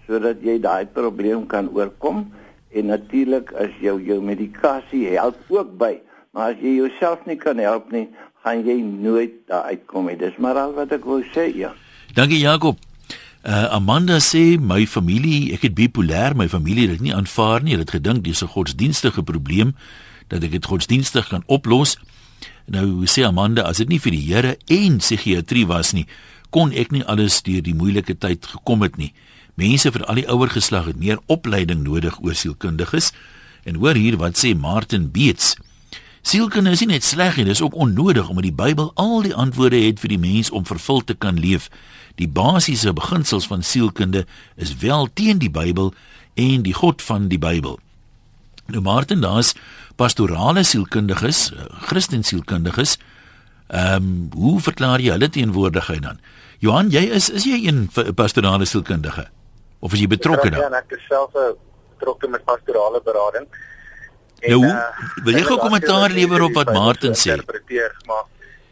sodat 0.07 0.41
jy 0.43 0.59
daai 0.59 0.85
probleem 0.85 1.45
kan 1.47 1.69
oorkom 1.69 2.25
en 2.73 2.85
natuurlik 2.85 3.53
as 3.53 3.71
jou 3.81 4.01
jou 4.01 4.21
medikasie 4.21 5.07
help 5.13 5.37
ook 5.47 5.77
by. 5.77 5.99
Maar 6.33 6.55
as 6.55 6.61
jy 6.61 6.75
jouself 6.81 7.25
nie 7.25 7.37
kan 7.37 7.57
help 7.61 7.91
nie, 7.91 8.07
gaan 8.43 8.65
jy 8.65 8.79
nooit 8.81 9.35
daar 9.47 9.69
uitkom 9.71 10.09
nie. 10.09 10.17
Dis 10.17 10.35
maar 10.41 10.57
al 10.59 10.73
wat 10.73 10.91
ek 10.91 11.05
wou 11.05 11.21
sê, 11.35 11.47
ja. 11.55 11.71
Dankie 12.17 12.41
Jakob. 12.41 12.81
Uh, 13.43 13.75
Amanda 13.75 14.21
sê 14.23 14.57
my 14.59 14.85
familie, 14.87 15.51
ek 15.55 15.67
het 15.67 15.75
bipolêr, 15.75 16.35
my 16.39 16.47
familie 16.47 16.87
het 16.87 16.97
dit 16.97 17.09
nie 17.09 17.15
aanvaar 17.15 17.63
nie. 17.63 17.75
Hulle 17.75 17.83
het 17.83 17.95
gedink 17.97 18.23
dis 18.23 18.41
'n 18.41 18.51
godsdienstige 18.55 19.23
probleem 19.23 19.75
dat 20.33 20.43
ek 20.47 20.57
dit 20.57 20.65
godsdienstig 20.65 21.29
kan 21.29 21.45
oplos. 21.45 21.97
Nou 22.65 23.05
sê 23.09 23.25
Amanda, 23.27 23.67
as 23.69 23.81
dit 23.83 23.91
nie 23.91 24.01
vir 24.01 24.15
die 24.15 24.23
Here 24.25 24.55
en 24.71 24.97
psigiatrie 25.03 25.67
was 25.69 25.93
nie, 25.93 26.07
kon 26.53 26.73
ek 26.73 26.93
nie 26.93 27.03
alles 27.09 27.41
deur 27.45 27.61
die 27.65 27.75
moeilike 27.77 28.15
tyd 28.17 28.45
gekom 28.49 28.85
het 28.85 28.97
nie. 28.97 29.13
Mense 29.59 29.91
vir 29.93 30.05
al 30.09 30.21
die 30.21 30.29
ouer 30.31 30.49
geslag 30.49 30.89
het 30.89 30.97
meer 30.97 31.21
opleiding 31.29 31.83
nodig 31.85 32.17
oor 32.21 32.33
sielkundiges. 32.37 33.11
En 33.63 33.77
hoor 33.81 33.97
hier 33.97 34.17
wat 34.17 34.39
sê 34.39 34.53
Martin 34.57 35.11
Beets. 35.13 35.53
Sielkunde 36.23 36.71
is 36.71 36.81
nie 36.81 36.93
net 36.93 37.03
sleg 37.03 37.35
nie, 37.37 37.45
dis 37.49 37.61
ook 37.61 37.75
onnodig 37.75 38.29
omdat 38.31 38.47
die 38.47 38.55
Bybel 38.55 38.91
al 38.95 39.25
die 39.25 39.35
antwoorde 39.35 39.81
het 39.83 39.99
vir 39.99 40.15
die 40.15 40.21
mens 40.23 40.49
om 40.55 40.65
vervul 40.65 41.03
te 41.03 41.15
kan 41.19 41.39
leef. 41.39 41.67
Die 42.15 42.29
basiese 42.29 42.93
beginsels 42.95 43.47
van 43.49 43.63
sielkunde 43.63 44.25
is 44.55 44.77
wel 44.81 45.09
teen 45.13 45.41
die 45.41 45.51
Bybel 45.51 45.93
en 46.39 46.63
die 46.63 46.73
God 46.73 47.01
van 47.01 47.27
die 47.27 47.41
Bybel. 47.41 47.79
Nou 48.67 48.81
Martin, 48.81 49.21
daar's 49.21 49.53
pastorale 49.95 50.63
sielkundiges, 50.63 51.51
eh, 51.51 51.65
Christen 51.89 52.23
sielkundiges. 52.23 52.97
Ehm, 53.67 53.95
um, 53.95 54.29
hoe 54.33 54.59
verklaar 54.61 54.99
jy 54.99 55.11
hulle 55.11 55.29
teenwoordigheid 55.29 56.01
dan? 56.01 56.19
Johan, 56.59 56.89
jy 56.89 57.09
is 57.11 57.29
is 57.29 57.43
jy 57.43 57.67
'n 57.71 57.89
pastorale 58.15 58.65
sielkundige? 58.65 59.29
of 59.83 59.93
is 59.93 60.03
jy 60.03 60.09
betrokke 60.11 60.49
daar? 60.53 60.67
Ja, 60.69 60.79
ek 60.79 60.95
is 60.95 61.03
self 61.09 61.35
betrokke 61.35 62.29
met 62.31 62.43
pastorale 62.47 63.01
berading. 63.03 63.47
En, 64.43 64.55
nou, 64.55 64.61
uh, 64.67 65.09
wil 65.25 65.39
jy 65.39 65.43
gou 65.47 65.57
kommentaar 65.59 66.13
lewer 66.15 66.47
op 66.47 66.57
wat 66.59 66.71
Martin 66.75 67.15
sê? 67.19 67.37
Interpreteer, 67.37 67.95
maar 68.07 68.25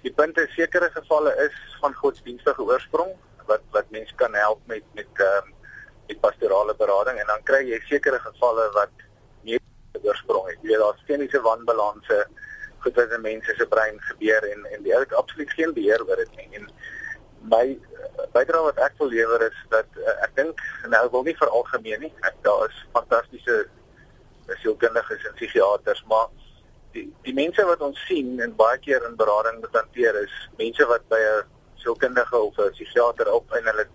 die 0.06 0.12
punt 0.16 0.40
is 0.42 0.52
sekere 0.56 0.90
gevalle 0.96 1.34
is 1.46 1.58
van 1.84 1.96
godsdienstige 2.00 2.64
oorsprong 2.68 3.12
wat 3.50 3.64
wat 3.76 3.88
mense 3.96 4.16
kan 4.20 4.36
help 4.40 4.62
met 4.72 4.86
met 4.98 5.24
ehm 5.26 5.50
um, 5.52 5.58
met 6.12 6.20
pastorale 6.24 6.74
berading 6.80 7.20
en 7.22 7.30
dan 7.30 7.44
kry 7.48 7.62
jy 7.70 7.78
sekere 7.88 8.20
gevalle 8.20 8.66
wat 8.76 9.06
oorsprong 10.00 10.48
het. 10.50 10.60
Jy 10.62 10.72
weet 10.72 10.84
daar's 10.84 11.06
kliniese 11.06 11.42
wanbalanse 11.42 12.28
goed 12.82 12.96
wat 12.98 13.12
in 13.14 13.22
mense 13.22 13.54
se 13.58 13.68
brein 13.70 14.00
gebeur 14.10 14.48
en 14.54 14.66
en 14.74 14.86
jy 14.90 15.00
het 15.04 15.14
absoluut 15.14 15.52
geen 15.58 15.74
beheer 15.74 16.02
oor 16.08 16.24
dit 16.24 16.36
nie. 16.40 16.50
En 16.60 16.70
my 17.54 17.66
bydrae 18.34 18.64
wat 18.70 18.82
ek 18.88 18.98
wil 18.98 19.12
lewer 19.14 19.48
is 19.48 19.60
dat 19.70 20.02
uh, 20.02 20.16
ek 20.26 20.36
dink 20.36 20.62
nou 20.90 21.04
wil 21.14 21.24
nie 21.28 21.38
vir 21.38 21.50
algemeen 21.50 22.08
nie. 22.08 22.14
Ek 22.28 22.38
daar 22.48 22.68
is 22.70 22.84
fantastiese 22.96 23.64
sielkundiges 24.62 25.26
en 25.30 25.36
psigiaters, 25.38 26.04
maar 26.12 26.28
die 26.96 27.08
die 27.26 27.36
mense 27.38 27.64
wat 27.66 27.82
ons 27.86 28.00
sien 28.08 28.40
en 28.44 28.56
baie 28.60 28.80
keer 28.84 29.04
in 29.08 29.18
berading 29.20 29.62
moet 29.64 29.78
hanteer 29.80 30.18
is 30.24 30.34
mense 30.60 30.88
wat 30.90 31.08
by 31.14 31.20
'n 31.20 31.46
sielkundige 31.84 32.38
of 32.38 32.58
'n 32.58 32.72
psigiater 32.78 33.32
op 33.32 33.54
en 33.58 33.70
hulle 33.70 33.88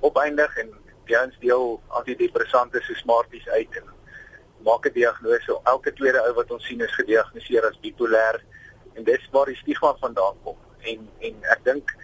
opeindig 0.00 0.56
en 0.56 0.72
die 1.06 1.18
ons 1.20 1.38
deel 1.42 1.80
antidepressante 1.88 2.80
so 2.86 2.94
smarties 2.94 3.48
uit 3.48 3.76
en 3.80 3.86
maak 4.64 4.86
'n 4.86 4.92
diagnose. 4.92 5.60
Elke 5.64 5.92
tweede 5.92 6.20
ou 6.28 6.34
wat 6.34 6.50
ons 6.50 6.66
sien 6.66 6.80
is 6.80 6.94
gediagnoseer 6.94 7.64
as 7.66 7.80
bipolêr 7.80 8.40
en 8.94 9.04
dis 9.04 9.28
waar 9.32 9.46
die 9.46 9.56
stigma 9.56 9.94
vandaan 10.00 10.36
kom. 10.44 10.56
En 10.80 11.08
en 11.20 11.34
ek 11.54 11.64
dink 11.64 11.94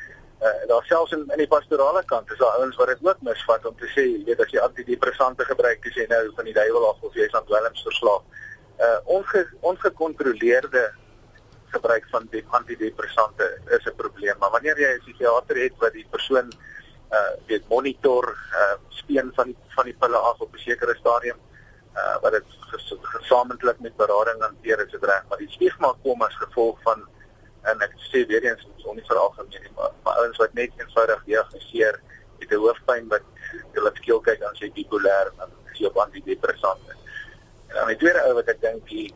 uh, 0.43 0.69
daar 0.69 0.85
selfs 0.85 1.13
in 1.13 1.25
in 1.35 1.39
die 1.39 1.49
pastorale 1.49 2.03
kant 2.05 2.31
is 2.31 2.39
daar 2.39 2.59
ouens 2.61 2.77
wat 2.77 2.89
dit 2.93 3.09
ook 3.09 3.23
misvat 3.29 3.67
om 3.67 3.77
te 3.77 3.89
sê 3.95 4.05
jy 4.05 4.25
weet 4.29 4.41
as 4.41 4.53
jy 4.53 4.61
antidepressante 4.61 5.45
gebruik 5.45 5.87
as 5.87 5.97
jy 5.97 6.07
nou 6.13 6.23
van 6.37 6.45
die 6.45 6.55
duiwel 6.55 6.89
af 6.91 7.03
of 7.03 7.15
jy 7.15 7.27
is 7.29 7.35
aan 7.35 7.49
dwelms 7.49 7.83
verslaaf. 7.89 8.23
Uh 8.79 8.99
onge, 9.05 9.47
ongekontroleerde 9.61 10.85
gebruik 11.73 12.07
van 12.11 12.29
die 12.31 12.45
antidepressante 12.59 13.47
is 13.79 13.87
'n 13.87 13.97
probleem, 13.97 14.37
maar 14.39 14.51
wanneer 14.51 14.79
jy 14.79 14.93
'n 14.95 15.05
psigiater 15.05 15.57
het 15.57 15.77
wat 15.79 15.93
die 15.93 16.07
persoon 16.11 16.53
uh 17.13 17.33
weet 17.47 17.69
monitor 17.69 18.37
uh 18.53 18.77
speen 18.89 19.33
van 19.35 19.55
van 19.77 19.85
die 19.85 19.97
pille 20.01 20.17
af 20.17 20.41
op 20.41 20.55
'n 20.55 20.59
sekere 20.59 20.95
stadium 20.95 21.39
uh 21.97 22.17
wat 22.23 22.33
dit 22.33 22.45
gesamentlik 23.17 23.79
met 23.81 23.97
berading 23.97 24.43
hanteer 24.43 24.81
is 24.85 24.91
dit 24.91 25.05
reg, 25.05 25.25
maar 25.29 25.39
die 25.39 25.51
stigma 25.51 25.93
kom 26.03 26.23
as 26.23 26.37
gevolg 26.43 26.81
van 26.83 27.05
en 27.71 27.81
ek 27.83 27.95
sê 28.11 28.27
weer 28.31 28.45
eens 28.45 28.67
ons 28.75 28.85
on 28.85 28.97
nie 28.97 29.07
veral 29.09 29.33
gemeen 29.37 29.63
nie 29.63 29.73
maar, 29.77 29.95
maar 30.05 30.21
ouens 30.23 30.39
wat 30.43 30.53
net 30.55 30.73
eenvoudig 30.79 31.23
diagnoseer 31.25 32.01
het 32.39 32.51
'n 32.53 32.63
hoofpyn 32.65 33.09
wat 33.09 33.25
hulle 33.73 33.93
skielik 33.95 34.25
kyk 34.29 34.41
dan 34.41 34.59
sê 34.61 34.71
bipolêr 34.79 35.33
dan 35.39 35.51
is 35.73 35.79
jy 35.79 35.87
op 35.87 35.97
antidepressante. 35.97 36.93
En 37.69 37.75
dan 37.75 37.87
die 37.87 37.97
tweede 37.97 38.23
ou 38.27 38.35
wat 38.35 38.49
ek 38.49 38.61
dink 38.61 38.87
die 38.89 39.15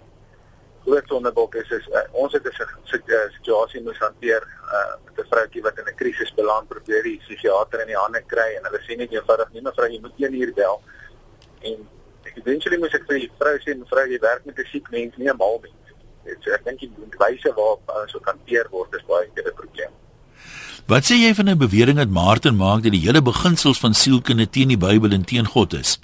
groot 0.85 1.07
sonderbok 1.13 1.55
is 1.55 1.71
is 1.71 1.87
uh, 1.89 2.03
ons 2.13 2.33
het 2.33 2.47
'n 2.47 3.31
situasie 3.35 3.83
moes 3.83 3.99
hanteer 3.99 4.43
uh, 4.73 4.97
met 5.05 5.19
'n 5.19 5.29
vroutjie 5.31 5.63
wat 5.63 5.79
in 5.79 5.89
'n 5.89 5.95
krisis 5.95 6.35
beland 6.35 6.69
probeer 6.69 7.03
die 7.03 7.19
psigiater 7.19 7.81
in 7.81 7.87
die 7.87 8.03
hande 8.03 8.23
kry 8.27 8.57
en 8.57 8.65
hulle 8.65 8.81
sê 8.87 8.97
net 8.97 9.13
eenvoudig 9.13 9.53
nie 9.53 9.63
mevrou 9.63 9.89
jy 9.89 10.01
moet 10.01 10.13
een 10.17 10.35
uur 10.35 10.53
bel 10.55 10.83
en 11.61 11.89
eventually 12.37 12.79
moes 12.79 12.95
ek 12.95 13.07
vir 13.09 13.21
die 13.25 13.31
vrou 13.39 13.57
sê 13.65 13.77
mevrou 13.77 14.07
jy 14.09 14.19
werk 14.21 14.47
met 14.47 14.59
'n 14.59 14.69
siek 14.73 14.91
mens 14.91 15.17
nie 15.17 15.31
'n 15.31 15.37
mal 15.37 15.61
mens. 15.63 15.75
So 16.45 16.53
ek 16.53 16.65
dink 16.65 16.81
die 16.81 16.91
wyse 17.19 17.51
waarop 17.57 17.83
ons 17.89 18.13
so 18.13 18.21
hanteer 18.25 18.67
word 18.71 18.95
is 18.95 19.07
baie 19.09 19.29
keer 19.35 19.49
'n 19.49 19.55
probleem. 19.55 19.93
Wat 20.87 21.05
sê 21.05 21.15
jy 21.15 21.35
van 21.35 21.49
'n 21.49 21.59
bewering 21.59 21.97
dat 21.97 22.09
Martin 22.09 22.57
maak 22.57 22.83
dat 22.83 22.93
die 22.93 23.07
hele 23.07 23.23
beginsels 23.23 23.79
van 23.79 23.95
sielkunde 23.95 24.51
teen 24.51 24.69
die 24.69 24.77
Bybel 24.77 25.13
en 25.13 25.25
teen 25.25 25.47
God 25.47 25.73
is? 25.73 25.99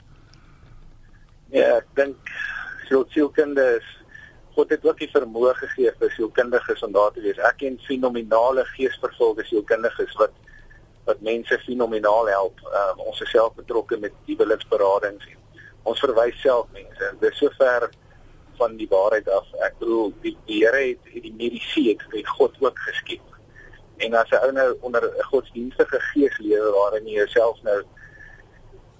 Ja, 1.50 1.76
ek 1.76 1.86
dink 1.94 2.16
siel 2.88 3.04
sielkunde 3.08 3.76
is 3.76 3.86
God 4.56 4.70
het 4.70 4.84
ook 4.86 4.98
die 4.98 5.10
vermoë 5.12 5.52
gegee 5.54 5.92
vir 6.00 6.10
sielkundiges 6.10 6.82
om 6.82 6.92
daar 6.92 7.12
te 7.12 7.20
wees. 7.20 7.38
Ek 7.38 7.58
ken 7.60 7.78
fenominale 7.84 8.64
geesvervulde 8.64 9.44
sielkundiges 9.44 10.14
wat 10.16 10.32
wat 11.06 11.20
mense 11.20 11.58
fenomenaal 11.62 12.26
help. 12.26 12.62
Um, 12.74 13.02
ons 13.10 13.20
is 13.20 13.30
self 13.30 13.54
betrokke 13.54 13.98
met 14.02 14.14
huweliksberadings. 14.26 15.28
Ons 15.86 16.02
verwys 16.02 16.40
self 16.42 16.68
mense. 16.74 17.12
Dit 17.20 17.32
is 17.32 17.38
sover 17.38 17.88
van 18.58 18.76
die 18.80 18.88
waarheid 18.90 19.28
af. 19.30 19.48
Ek 19.66 19.76
bedoel 19.80 20.12
die, 20.24 20.34
die 20.48 20.62
Here 20.64 20.82
het, 20.82 21.10
het 21.12 21.24
die 21.26 21.34
mediese 21.36 21.84
het 21.90 22.02
vir 22.12 22.32
God 22.38 22.56
ook 22.64 22.78
geskep. 22.88 23.34
En 24.04 24.14
as 24.14 24.30
'n 24.30 24.42
ou 24.44 24.52
nou 24.52 24.70
onder 24.80 25.04
'n 25.04 25.28
godsdienstige 25.30 26.00
gees 26.12 26.38
lewe 26.38 26.70
waarin 26.78 27.06
jy 27.06 27.16
jouself 27.22 27.62
nou 27.62 27.82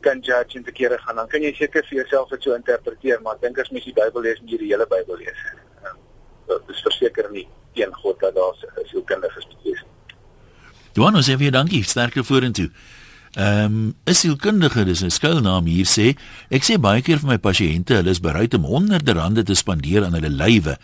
kan 0.00 0.20
judge 0.20 0.58
en 0.58 0.64
verkeerde 0.64 0.98
gaan, 0.98 1.16
dan 1.16 1.28
kan 1.28 1.42
jy 1.42 1.52
seker 1.52 1.84
vir 1.88 1.98
jouself 1.98 2.28
dit 2.28 2.42
so 2.42 2.54
interpreteer, 2.54 3.22
maar 3.22 3.34
ek 3.34 3.40
dink 3.40 3.58
as 3.58 3.70
mens 3.70 3.84
die 3.84 3.96
Bybel 3.96 4.22
lees, 4.22 4.40
moet 4.40 4.50
jy 4.50 4.58
die 4.58 4.72
hele 4.72 4.86
Bybel 4.86 5.16
lees. 5.16 5.40
Ehm, 5.82 5.96
dit 6.46 6.74
is 6.74 6.82
verseker 6.82 7.30
nie 7.30 7.48
teen 7.74 7.94
God 7.94 8.20
dat 8.20 8.34
daar 8.34 8.54
sielkundige 8.84 9.42
is. 9.62 9.82
Johannes, 10.96 11.28
sê 11.28 11.36
vir 11.36 11.52
dankie, 11.52 11.82
sterkte 11.84 12.24
vorentoe. 12.24 12.70
Ehm 13.36 13.64
um, 13.64 13.94
is 14.04 14.20
sielkundige, 14.20 14.84
dis 14.84 15.02
'n 15.04 15.10
skuilnaam 15.10 15.66
hier 15.66 15.84
sê. 15.84 16.16
Ek 16.48 16.64
sê 16.64 16.78
baie 16.80 17.02
keer 17.02 17.18
vir 17.18 17.28
my 17.28 17.38
pasiënte, 17.38 17.94
hulle 17.94 18.10
is 18.10 18.20
bereid 18.20 18.54
om 18.54 18.64
honderde 18.64 19.12
rande 19.12 19.42
te 19.42 19.54
spandeer 19.54 20.04
aan 20.04 20.16
hulle 20.16 20.30
lywe 20.30 20.78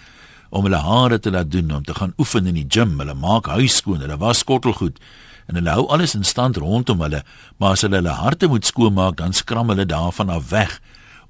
om 0.51 0.67
hulle 0.69 0.77
hare 0.85 1.19
te 1.19 1.31
laat 1.31 1.51
doen, 1.51 1.73
om 1.73 1.83
te 1.83 1.95
gaan 1.95 2.13
oefen 2.21 2.47
in 2.47 2.55
die 2.55 2.67
gim, 2.69 2.99
hulle 3.01 3.15
maak 3.15 3.47
huis 3.47 3.79
skoon, 3.81 4.05
hulle 4.05 4.19
was 4.21 4.45
skottelgoed 4.45 5.01
en 5.49 5.55
hulle 5.55 5.71
hou 5.71 5.87
alles 5.89 6.15
in 6.15 6.25
stand 6.25 6.61
rondom 6.61 7.01
hulle, 7.01 7.23
maar 7.57 7.73
as 7.73 7.87
hulle 7.87 7.97
hulle 7.97 8.19
harte 8.21 8.47
moet 8.47 8.69
skoonmaak, 8.69 9.17
dan 9.17 9.33
skram 9.33 9.73
hulle 9.73 9.89
daarvan 9.89 10.29
af 10.29 10.51
weg. 10.51 10.81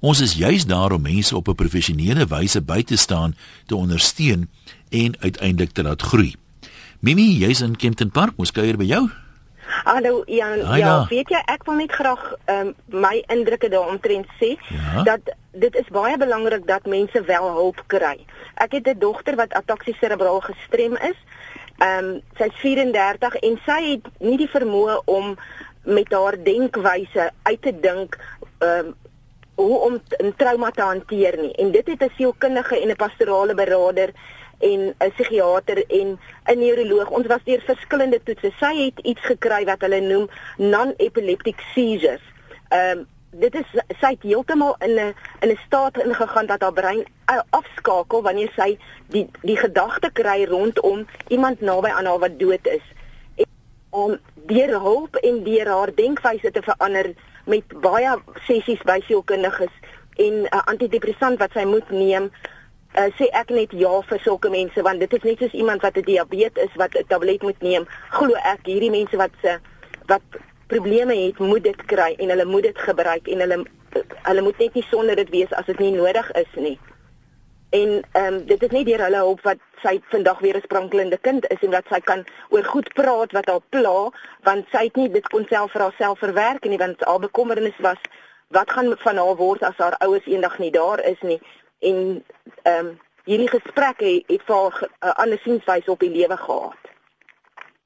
Ons 0.03 0.19
is 0.19 0.35
juis 0.35 0.67
daar 0.67 0.91
om 0.91 1.01
mense 1.01 1.35
op 1.35 1.47
'n 1.47 1.55
professionele 1.55 2.27
wyse 2.27 2.61
by 2.61 2.83
te 2.83 2.97
staan, 2.97 3.35
te 3.65 3.75
ondersteun 3.75 4.49
en 4.91 5.15
uiteindelik 5.19 5.71
te 5.71 5.83
laat 5.83 6.01
groei. 6.01 6.35
Mimi, 6.99 7.39
jy's 7.39 7.61
in 7.61 7.75
Kempton 7.75 8.11
Park, 8.11 8.37
mos 8.37 8.51
kuier 8.51 8.77
by 8.77 8.85
jou? 8.85 9.22
Hallo 9.83 10.23
Jan, 10.25 10.77
ja, 10.77 11.05
weet 11.09 11.29
jy 11.29 11.41
ek 11.45 11.63
wil 11.67 11.75
net 11.75 11.91
graag 11.91 12.23
um, 12.51 12.73
my 12.87 13.23
indrukke 13.31 13.69
daaromtrent 13.69 14.27
sê 14.39 14.55
ja? 14.69 15.03
dat 15.03 15.33
dit 15.51 15.75
is 15.75 15.89
baie 15.93 16.17
belangrik 16.17 16.67
dat 16.67 16.85
mense 16.85 17.21
wel 17.27 17.49
hulp 17.51 17.83
kry. 17.87 18.25
Ek 18.55 18.71
het 18.71 18.87
'n 18.87 18.99
dogter 18.99 19.35
wat 19.35 19.53
ataksie 19.53 19.95
serebraal 19.99 20.41
gestrem 20.41 20.97
is. 20.97 21.19
Ehm 21.77 22.05
um, 22.05 22.21
sy's 22.37 22.55
34 22.61 23.35
en 23.35 23.59
sy 23.65 23.81
het 23.91 24.05
nie 24.19 24.37
die 24.37 24.49
vermoë 24.49 25.01
om 25.05 25.37
met 25.83 26.11
haar 26.11 26.37
denkwyse 26.43 27.31
uit 27.43 27.61
te 27.61 27.79
dink 27.79 28.19
ehm 28.59 28.87
um, 28.87 28.95
hoe 29.55 29.79
om 29.79 30.01
'n 30.23 30.33
trauma 30.37 30.71
te 30.71 30.81
hanteer 30.81 31.37
nie. 31.37 31.53
En 31.55 31.71
dit 31.71 31.87
het 31.87 32.01
'n 32.01 32.13
sielkundige 32.17 32.81
en 32.81 32.89
'n 32.89 32.95
pastorale 32.95 33.53
beraader 33.53 34.09
en 34.71 34.93
'n 34.99 35.11
psigiater 35.15 35.83
en 35.99 36.19
'n 36.45 36.59
neuroloog. 36.59 37.09
Ons 37.09 37.27
was 37.27 37.43
deur 37.43 37.61
verskillende 37.65 38.19
toetse. 38.23 38.51
Sy 38.59 38.73
het 38.85 38.99
iets 39.05 39.25
gekry 39.31 39.65
wat 39.65 39.81
hulle 39.81 40.01
noem 40.01 40.29
non-epileptic 40.57 41.59
seizures. 41.73 42.25
Ehm 42.69 42.97
um, 42.97 43.07
dit 43.33 43.55
is 43.55 43.69
sy 43.99 44.13
het 44.13 44.21
heeltemal 44.23 44.75
in 44.79 44.93
'n 44.95 45.15
in 45.41 45.49
'n 45.49 45.59
staat 45.65 45.97
ingegaan 45.97 46.45
dat 46.45 46.61
haar 46.61 46.73
brein 46.73 47.05
afskakel 47.49 48.21
wanneer 48.21 48.51
sy 48.55 48.77
die 49.07 49.29
die 49.41 49.57
gedagte 49.57 50.09
kry 50.13 50.45
rondom 50.45 51.07
iemand 51.27 51.61
naby 51.61 51.89
aan 51.89 52.05
haar 52.05 52.19
wat 52.19 52.39
dood 52.39 52.67
is. 52.67 52.85
En 53.35 53.45
om 53.89 54.17
deur 54.35 54.79
hulp 54.79 55.15
en 55.15 55.43
deur 55.43 55.67
haar 55.67 55.95
denkwyse 55.95 56.51
te 56.51 56.61
verander 56.61 57.13
met 57.45 57.63
baie 57.81 58.17
sessies 58.47 58.81
by 58.81 58.99
sielkundiges 59.07 59.73
en 60.15 60.33
'n 60.41 60.45
uh, 60.45 60.61
antidepressant 60.65 61.39
wat 61.39 61.51
sy 61.51 61.63
moet 61.63 61.89
neem, 61.89 62.31
uh, 62.97 63.09
sê 63.17 63.27
ek 63.33 63.49
net 63.49 63.71
ja 63.71 63.91
vir 64.09 64.19
sulke 64.23 64.49
mense 64.49 64.81
want 64.85 64.99
dit 64.99 65.13
is 65.13 65.27
net 65.27 65.39
soos 65.39 65.53
iemand 65.53 65.81
wat 65.81 65.97
'n 65.97 66.05
diabetes 66.07 66.63
is 66.63 66.75
wat 66.75 66.95
'n 66.95 67.07
tablet 67.07 67.41
moet 67.41 67.61
neem. 67.61 67.85
Glo 68.09 68.33
ek 68.35 68.65
hierdie 68.65 68.91
mense 68.91 69.17
wat 69.17 69.31
se 69.41 69.59
wat 70.07 70.21
probleme 70.67 71.15
het, 71.15 71.39
moet 71.39 71.63
dit 71.63 71.85
kry 71.85 72.15
en 72.17 72.29
hulle 72.29 72.45
moet 72.45 72.63
dit 72.63 72.77
gebruik 72.77 73.27
en 73.27 73.39
hulle 73.39 73.63
hulle 74.23 74.41
moet 74.41 74.57
net 74.57 74.73
nie 74.73 74.85
sonder 74.89 75.15
dit 75.15 75.29
wees 75.29 75.51
as 75.53 75.65
dit 75.65 75.79
nie 75.79 75.91
nodig 75.91 76.31
is 76.31 76.55
nie. 76.55 76.79
En 77.69 78.03
ehm 78.11 78.33
um, 78.33 78.45
dit 78.45 78.63
is 78.63 78.69
nie 78.69 78.85
deur 78.85 79.01
hulle 79.05 79.21
hulp 79.25 79.41
wat 79.41 79.61
sy 79.83 79.99
vandag 80.09 80.39
weer 80.39 80.57
'n 80.57 80.65
sprankelende 80.65 81.17
kind 81.17 81.45
is 81.49 81.61
en 81.61 81.71
dat 81.71 81.85
sy 81.89 81.99
kan 81.99 82.25
oor 82.49 82.63
goed 82.63 82.93
praat 82.93 83.31
wat 83.31 83.47
haar 83.47 83.65
pla, 83.69 84.11
want 84.43 84.65
sy 84.71 84.83
het 84.83 84.95
nie 84.95 85.09
dit 85.09 85.27
kon 85.29 85.45
self 85.49 85.71
vir 85.71 85.81
haarself 85.81 86.19
verwerk 86.19 86.65
nie 86.65 86.77
want 86.77 87.05
haar 87.05 87.19
bekommernis 87.19 87.79
was 87.79 88.01
wat 88.49 88.71
gaan 88.71 88.95
van 88.97 89.17
haar 89.17 89.35
word 89.35 89.63
as 89.63 89.77
haar 89.77 89.95
ouers 89.99 90.25
eendag 90.25 90.59
nie 90.59 90.71
daar 90.71 91.01
is 91.01 91.21
nie. 91.21 91.39
En 91.83 92.23
ehm 92.63 92.85
um, 92.85 92.99
hierdie 93.23 93.49
gesprek 93.49 93.99
het, 94.03 94.23
het 94.27 94.41
vir 94.47 94.55
haar 94.55 94.79
'n 94.81 94.87
uh, 95.07 95.11
ander 95.23 95.39
sienwyse 95.43 95.91
op 95.91 95.99
die 95.99 96.11
lewe 96.11 96.37
gehad. 96.37 96.75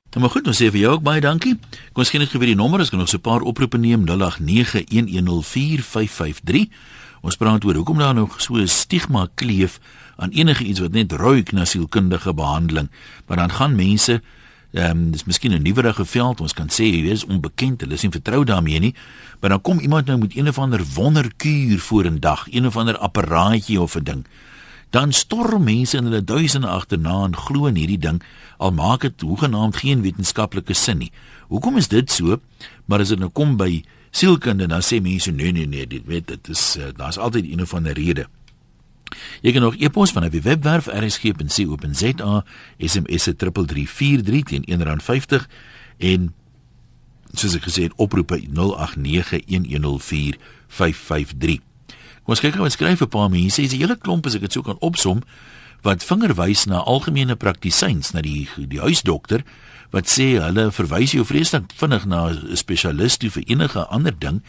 Dan 0.09 0.21
maar 0.21 0.31
goed, 0.31 0.47
ons 0.47 0.63
sê 0.63 0.71
vir 0.71 0.79
jou 0.79 0.93
ook 0.93 1.03
baie 1.03 1.21
dankie. 1.21 1.59
Kom 1.93 2.01
ons 2.01 2.09
gee 2.09 2.19
net 2.19 2.31
weer 2.31 2.53
die 2.53 2.55
nommer, 2.55 2.79
as 2.79 2.89
kan 2.89 2.99
ons 2.99 3.13
'n 3.13 3.21
paar 3.21 3.41
oproepe 3.41 3.77
neem 3.77 4.05
0891104553. 4.05 6.69
Ons 7.21 7.35
praat 7.35 7.65
oor 7.65 7.75
hoekom 7.75 7.97
daar 7.97 8.13
nog 8.13 8.41
so 8.41 8.55
'n 8.55 8.67
stigma 8.67 9.27
kleef 9.35 9.79
aan 10.15 10.29
enige 10.29 10.63
iets 10.63 10.79
wat 10.79 10.91
net 10.91 11.11
ruik 11.11 11.51
na 11.51 11.65
sielkundige 11.65 12.33
behandeling. 12.33 12.89
Maar 13.25 13.37
dan 13.37 13.51
gaan 13.51 13.75
mense 13.75 14.21
ehm 14.71 14.97
um, 14.97 15.11
dis 15.11 15.23
miskien 15.23 15.53
'n 15.53 15.61
nuwerige 15.61 16.05
veld, 16.05 16.41
ons 16.41 16.53
kan 16.53 16.69
sê 16.69 16.91
weet 16.91 17.11
is 17.11 17.25
onbekend, 17.25 17.81
hulle 17.81 17.93
is 17.93 18.01
nie 18.01 18.11
vertrou 18.11 18.43
daarmee 18.43 18.79
nie. 18.79 18.95
Maar 19.39 19.49
dan 19.49 19.61
kom 19.61 19.79
iemand 19.79 20.05
nou 20.05 20.17
met 20.19 20.35
een 20.35 20.47
of 20.47 20.59
ander 20.59 20.83
wonderkuur 20.93 21.79
voor 21.79 22.05
'n 22.05 22.19
dag, 22.19 22.47
een 22.51 22.65
of 22.65 22.77
ander 22.77 22.97
apparaatjie 22.97 23.81
of 23.81 23.95
'n 23.95 24.03
ding. 24.03 24.25
Dan 24.89 25.13
storm 25.13 25.63
mense 25.63 25.97
in 25.97 26.03
hulle 26.03 26.23
duisende 26.23 26.67
agterna 26.67 27.23
en 27.23 27.35
glo 27.35 27.65
in 27.65 27.75
hierdie 27.75 27.97
ding 27.97 28.23
al 28.57 28.71
maak 28.71 29.01
dit 29.01 29.21
hoegenaamd 29.21 29.75
geen 29.75 30.01
wetenskaplike 30.01 30.73
sin 30.73 30.97
nie. 30.97 31.11
Hoekom 31.47 31.77
is 31.77 31.87
dit 31.87 32.11
so? 32.11 32.39
Maar 32.85 32.99
as 32.99 33.11
dit 33.13 33.19
nou 33.19 33.29
kom 33.29 33.57
by 33.57 33.83
sielkunde 34.11 34.67
dan 34.67 34.81
sê 34.81 35.01
mense 35.01 35.31
nee 35.31 35.51
nee 35.51 35.67
nee 35.67 35.87
dit 35.87 36.05
weet 36.05 36.27
dit 36.27 36.49
is 36.49 36.77
uh, 36.77 36.83
daar's 36.95 37.17
altyd 37.17 37.51
een 37.51 37.61
of 37.61 37.73
ander 37.73 37.93
rede. 37.93 38.27
Jy 39.41 39.51
kan 39.51 39.61
nog 39.61 39.75
e-pos 39.77 40.11
van 40.11 40.23
'n 40.23 40.41
webwerf 40.41 40.87
rsg.co.za 40.87 42.45
SMS 42.77 43.23
3343 43.23 44.43
teen 44.43 44.63
R1.50 44.67 45.47
en 45.97 46.33
soos 47.33 47.55
ek 47.55 47.63
gesê 47.67 47.81
het 47.87 47.95
oproepe 47.95 48.39
0891104553. 48.39 48.43
Kom 52.23 52.33
ons 52.35 52.43
kyk 52.43 52.53
gou 52.53 52.63
wat 52.63 52.75
skryf 52.75 53.01
'n 53.01 53.07
paar 53.07 53.29
mense. 53.29 53.61
Dis 53.61 53.73
'n 53.73 53.79
hele 53.79 53.97
klomp 53.97 54.25
as 54.25 54.35
ek 54.35 54.41
dit 54.41 54.51
sou 54.51 54.63
kan 54.63 54.77
opsom 54.79 55.23
wat 55.81 56.03
vingerwys 56.03 56.65
na 56.65 56.77
algemene 56.77 57.35
praktisyns 57.35 58.11
na 58.11 58.21
die 58.21 58.47
die 58.57 58.79
huisdokter 58.79 59.43
wat 59.91 60.11
sê 60.11 60.41
hulle 60.41 60.71
verwys 60.71 61.11
jou 61.11 61.25
vreeslik 61.25 61.63
vinnig 61.75 62.05
na 62.05 62.29
'n 62.29 62.55
spesialis 62.55 63.17
toe 63.17 63.29
vir 63.29 63.43
enige 63.47 63.87
ander 63.87 64.19
ding, 64.19 64.43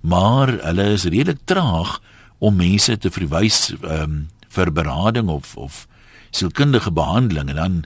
maar 0.00 0.48
hulle 0.48 0.92
is 0.92 1.04
redelik 1.04 1.38
traag 1.44 2.00
om 2.42 2.56
mense 2.58 2.96
te 2.98 3.10
verwys 3.14 3.70
um, 3.86 4.26
vir 4.50 4.72
berading 4.74 5.30
of 5.30 5.54
of 5.56 5.86
sielkundige 6.34 6.90
behandeling 6.92 7.52
en 7.52 7.60
dan 7.60 7.76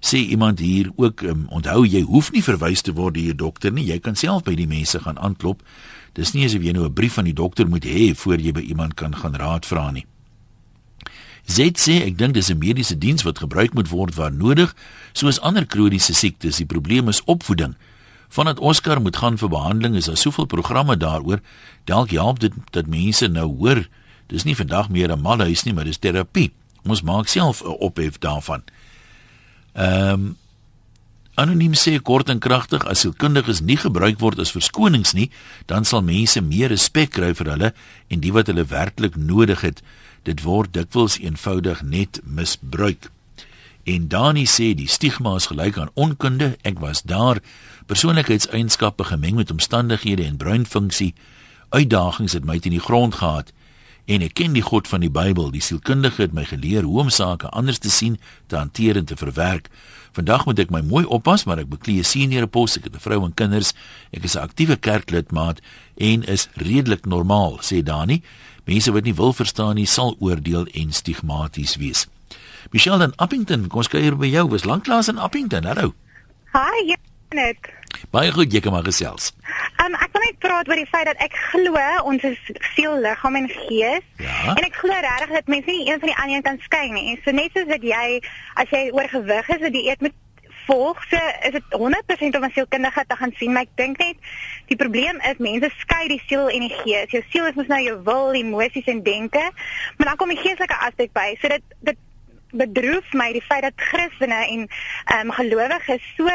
sê 0.00 0.16
iemand 0.32 0.58
hier 0.58 0.90
ook 0.96 1.22
um, 1.28 1.44
onthou 1.52 1.84
jy 1.86 2.00
hoef 2.08 2.32
nie 2.34 2.42
verwys 2.42 2.82
te 2.82 2.94
word 2.96 3.14
deur 3.14 3.34
'n 3.34 3.36
dokter 3.36 3.72
nie, 3.72 3.84
jy 3.84 3.98
kan 4.00 4.16
self 4.16 4.42
by 4.42 4.54
die 4.54 4.66
mense 4.66 4.98
gaan 4.98 5.18
aanklop. 5.18 5.62
Dis 6.14 6.32
nie 6.32 6.44
asof 6.44 6.62
jy 6.62 6.72
nou 6.72 6.88
'n 6.88 6.92
brief 6.92 7.14
van 7.14 7.24
die 7.24 7.36
dokter 7.36 7.68
moet 7.68 7.84
hê 7.84 8.14
voor 8.16 8.40
jy 8.40 8.52
by 8.52 8.60
iemand 8.60 8.94
kan 8.94 9.14
gaan 9.14 9.36
raad 9.36 9.66
vra 9.66 9.90
nie. 9.90 10.06
Zet 11.46 11.78
sê 11.78 12.02
ek 12.06 12.18
dink 12.18 12.34
dis 12.34 12.50
'n 12.50 12.58
mediese 12.58 12.98
diens 12.98 13.22
wat 13.22 13.38
gebruik 13.38 13.74
moet 13.74 13.88
word 13.88 14.14
waar 14.14 14.32
nodig, 14.32 14.74
soos 15.12 15.40
ander 15.40 15.66
kroniese 15.66 16.14
siektes. 16.14 16.56
Die 16.56 16.66
probleem 16.66 17.08
is 17.08 17.24
opvoeding. 17.24 17.76
Vandat 18.28 18.58
Oscar 18.58 19.00
moet 19.00 19.16
gaan 19.16 19.38
vir 19.38 19.48
behandeling, 19.48 19.96
is 19.96 20.04
daar 20.04 20.16
soveel 20.16 20.46
programme 20.46 20.96
daaroor. 20.96 21.40
Dalk 21.84 22.10
help 22.10 22.38
dit 22.38 22.52
dat 22.70 22.86
mense 22.86 23.26
nou 23.28 23.56
hoor, 23.56 23.88
dis 24.30 24.46
nie 24.46 24.56
vandag 24.56 24.88
meer 24.88 25.12
'n 25.12 25.20
malhuis 25.20 25.64
nie, 25.64 25.74
maar 25.74 25.84
dis 25.84 25.98
terapie. 25.98 26.52
Ons 26.84 27.02
maak 27.02 27.28
self 27.28 27.62
'n 27.62 27.76
ophef 27.78 28.18
daarvan. 28.18 28.62
Ehm 29.74 30.12
um, 30.12 30.36
Anoniem 31.34 31.72
sê 31.72 32.02
kort 32.02 32.28
en 32.28 32.38
kragtig 32.38 32.84
as 32.84 33.00
sielkundiges 33.00 33.62
nie 33.64 33.76
gebruik 33.76 34.18
word 34.20 34.38
as 34.38 34.50
verskonings 34.52 35.14
nie, 35.16 35.30
dan 35.66 35.84
sal 35.84 36.02
mense 36.02 36.40
meer 36.40 36.68
respek 36.68 37.14
kry 37.16 37.30
vir 37.34 37.50
hulle 37.50 37.70
en 38.08 38.20
die 38.20 38.32
wat 38.32 38.46
hulle 38.46 38.64
werklik 38.64 39.16
nodig 39.16 39.60
het 39.64 39.80
dit 40.28 40.42
word 40.44 40.74
dikwels 40.74 41.16
eenvoudig 41.18 41.82
net 41.82 42.20
misbruik. 42.24 43.08
En 43.88 44.08
Dani 44.08 44.44
sê 44.44 44.74
die 44.76 44.88
stigma 44.88 45.34
is 45.40 45.48
gelyk 45.48 45.78
aan 45.80 45.94
onkunde. 45.94 46.56
Ek 46.62 46.78
was 46.78 47.02
daar. 47.02 47.40
Persoonlikheidseienskappe 47.86 49.04
gemeng 49.08 49.40
met 49.40 49.50
omstandighede 49.50 50.24
en 50.24 50.36
breinfunksie. 50.36 51.14
Uitdagings 51.70 52.36
het 52.36 52.44
my 52.44 52.58
teen 52.58 52.76
die 52.76 52.84
grond 52.84 53.14
gehad. 53.14 53.54
En 54.10 54.24
ek 54.26 54.32
ken 54.40 54.56
die 54.56 54.64
God 54.66 54.88
van 54.90 55.04
die 55.04 55.12
Bybel. 55.12 55.52
Die 55.54 55.62
sielkundige 55.62 56.24
het 56.24 56.32
my 56.34 56.42
geleer 56.48 56.82
hoe 56.82 56.98
om 57.04 57.10
sake 57.14 57.46
anders 57.54 57.78
te 57.78 57.90
sien, 57.94 58.16
te 58.50 58.58
hanteer 58.58 58.98
en 58.98 59.06
te 59.06 59.16
verwerk. 59.16 59.68
Vandag 60.18 60.48
moet 60.48 60.58
ek 60.64 60.72
my 60.74 60.80
mooi 60.82 61.04
oppas, 61.06 61.44
maar 61.46 61.62
ek 61.62 61.70
beklee 61.70 62.02
'n 62.02 62.04
senior 62.04 62.46
pos. 62.46 62.76
Ek 62.76 62.90
het 62.90 62.94
'n 62.94 63.04
vrou 63.06 63.24
en 63.24 63.34
kinders. 63.34 63.72
Ek 64.10 64.24
is 64.24 64.34
'n 64.34 64.42
aktiewe 64.42 64.76
kerklidmaat 64.76 65.60
en 65.96 66.24
is 66.24 66.48
redelik 66.54 67.06
normaal, 67.06 67.58
sê 67.62 67.82
Dani. 67.82 68.22
Mense 68.64 68.92
wat 68.92 69.04
nie 69.04 69.14
wil 69.14 69.32
verstaan 69.32 69.74
nie, 69.74 69.86
sal 69.86 70.16
oordeel 70.18 70.66
en 70.66 70.92
stigmaties 70.92 71.76
wees. 71.76 72.06
Michelle 72.70 73.04
in 73.04 73.16
Appington, 73.16 73.68
kom 73.68 73.78
ons 73.78 73.88
kuier 73.88 74.16
by 74.16 74.26
jou. 74.26 74.48
Was 74.48 74.64
lanklaas 74.64 75.08
in 75.08 75.18
Appington. 75.18 75.64
Hallo. 75.64 75.94
Hi, 76.52 76.96
Janet. 77.30 77.58
Baie 78.10 78.32
goed, 78.32 78.52
jy 78.52 78.60
kan 78.60 78.72
maar 78.72 78.84
gesels. 78.84 79.32
Um, 79.80 79.94
ek 79.96 80.12
wil 80.12 80.24
net 80.26 80.38
praat 80.42 80.68
oor 80.68 80.76
die 80.76 80.88
feit 80.90 81.06
dat 81.08 81.20
ek 81.24 81.36
glo 81.50 81.82
ons 82.04 82.24
is 82.28 82.40
siel, 82.74 82.98
liggaam 83.00 83.38
en 83.38 83.46
gees. 83.48 84.06
Ja? 84.20 84.52
En 84.52 84.64
ek 84.66 84.76
glo 84.76 84.92
regtig 84.92 85.36
dat 85.38 85.52
mense 85.52 85.72
nie 85.72 85.86
een 85.88 86.02
van 86.02 86.10
die 86.10 86.18
ander 86.24 86.42
kan 86.44 86.58
skei 86.66 86.90
nie. 86.92 87.14
So 87.24 87.32
net 87.32 87.54
soos 87.56 87.70
dat 87.70 87.84
jy 87.86 88.18
as 88.60 88.74
jy 88.74 88.90
oorgewig 88.92 89.48
is, 89.56 89.62
dat 89.62 89.78
jy 89.78 89.86
eet 89.88 90.04
met 90.04 90.16
volg 90.66 91.00
se 91.08 91.20
is 91.48 91.56
dit 91.56 91.78
100% 91.78 92.36
om 92.36 92.44
'n 92.44 92.52
sielkundige 92.54 93.04
te 93.06 93.16
gaan 93.16 93.32
sien, 93.36 93.52
maar 93.52 93.62
ek 93.62 93.74
dink 93.74 93.98
net 93.98 94.16
die 94.66 94.76
probleem 94.76 95.16
is 95.30 95.38
mense 95.38 95.70
skei 95.78 96.08
die 96.08 96.22
siel 96.26 96.48
en 96.48 96.60
die 96.68 96.76
gees. 96.82 97.10
Jou 97.10 97.24
siel 97.30 97.46
is 97.46 97.54
mos 97.54 97.72
nou 97.72 97.80
jou 97.82 97.96
wil, 98.04 98.32
emosies 98.32 98.86
en 98.86 99.02
denke, 99.02 99.50
maar 99.96 100.06
dan 100.12 100.16
kom 100.16 100.28
die 100.28 100.42
geestelike 100.44 100.78
aspek 100.86 101.12
by. 101.12 101.36
So 101.40 101.48
dit 101.48 101.62
dit 101.80 101.96
bedroef 102.52 103.12
my 103.12 103.30
die 103.32 103.44
feit 103.46 103.62
dat 103.62 103.76
Christene 103.76 104.46
en 104.46 104.68
ehm 105.04 105.26
um, 105.26 105.32
gelowiges 105.32 106.02
so 106.16 106.28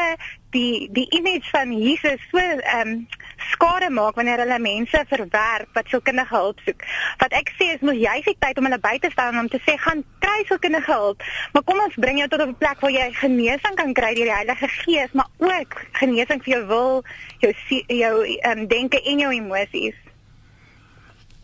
die 0.56 0.88
die 0.96 1.06
image 1.18 1.50
van 1.52 1.72
Jesus 1.76 2.24
so 2.32 2.42
ehm 2.42 2.82
um, 2.82 3.08
skade 3.52 3.90
maak 3.94 4.16
wanneer 4.20 4.42
hulle 4.44 4.58
mense 4.64 5.02
verwerp 5.10 5.78
wat 5.78 5.90
sielkundige 5.92 6.36
hulp 6.36 6.62
soek. 6.66 6.86
Wat 7.22 7.36
ek 7.40 7.52
sê 7.60 7.68
is 7.76 7.84
mos 7.86 8.00
jy 8.00 8.16
se 8.26 8.34
tyd 8.40 8.60
om 8.60 8.68
hulle 8.70 8.80
by 8.82 8.96
te 9.04 9.12
staan 9.14 9.40
om 9.42 9.50
te 9.52 9.62
sê 9.68 9.76
gaan 9.84 10.04
kry 10.24 10.40
sielkundige 10.48 10.92
hulp. 10.92 11.24
Maar 11.54 11.66
kom 11.68 11.84
ons 11.84 12.00
bring 12.06 12.22
jou 12.22 12.30
tot 12.32 12.48
'n 12.48 12.58
plek 12.64 12.82
waar 12.82 12.96
jy 12.96 13.12
genesing 13.22 13.76
kan 13.82 13.94
kry 13.94 14.14
deur 14.16 14.32
die 14.32 14.40
Heilige 14.40 14.68
Gees, 14.80 15.12
maar 15.14 15.30
ook 15.38 15.72
genesing 16.02 16.44
vir 16.44 16.54
jou 16.56 16.64
wil, 16.74 17.04
jou 17.44 17.54
jou 17.88 18.16
ehm 18.26 18.60
um, 18.60 18.68
denke 18.68 19.02
en 19.02 19.20
jou 19.20 19.32
emosies. 19.32 19.96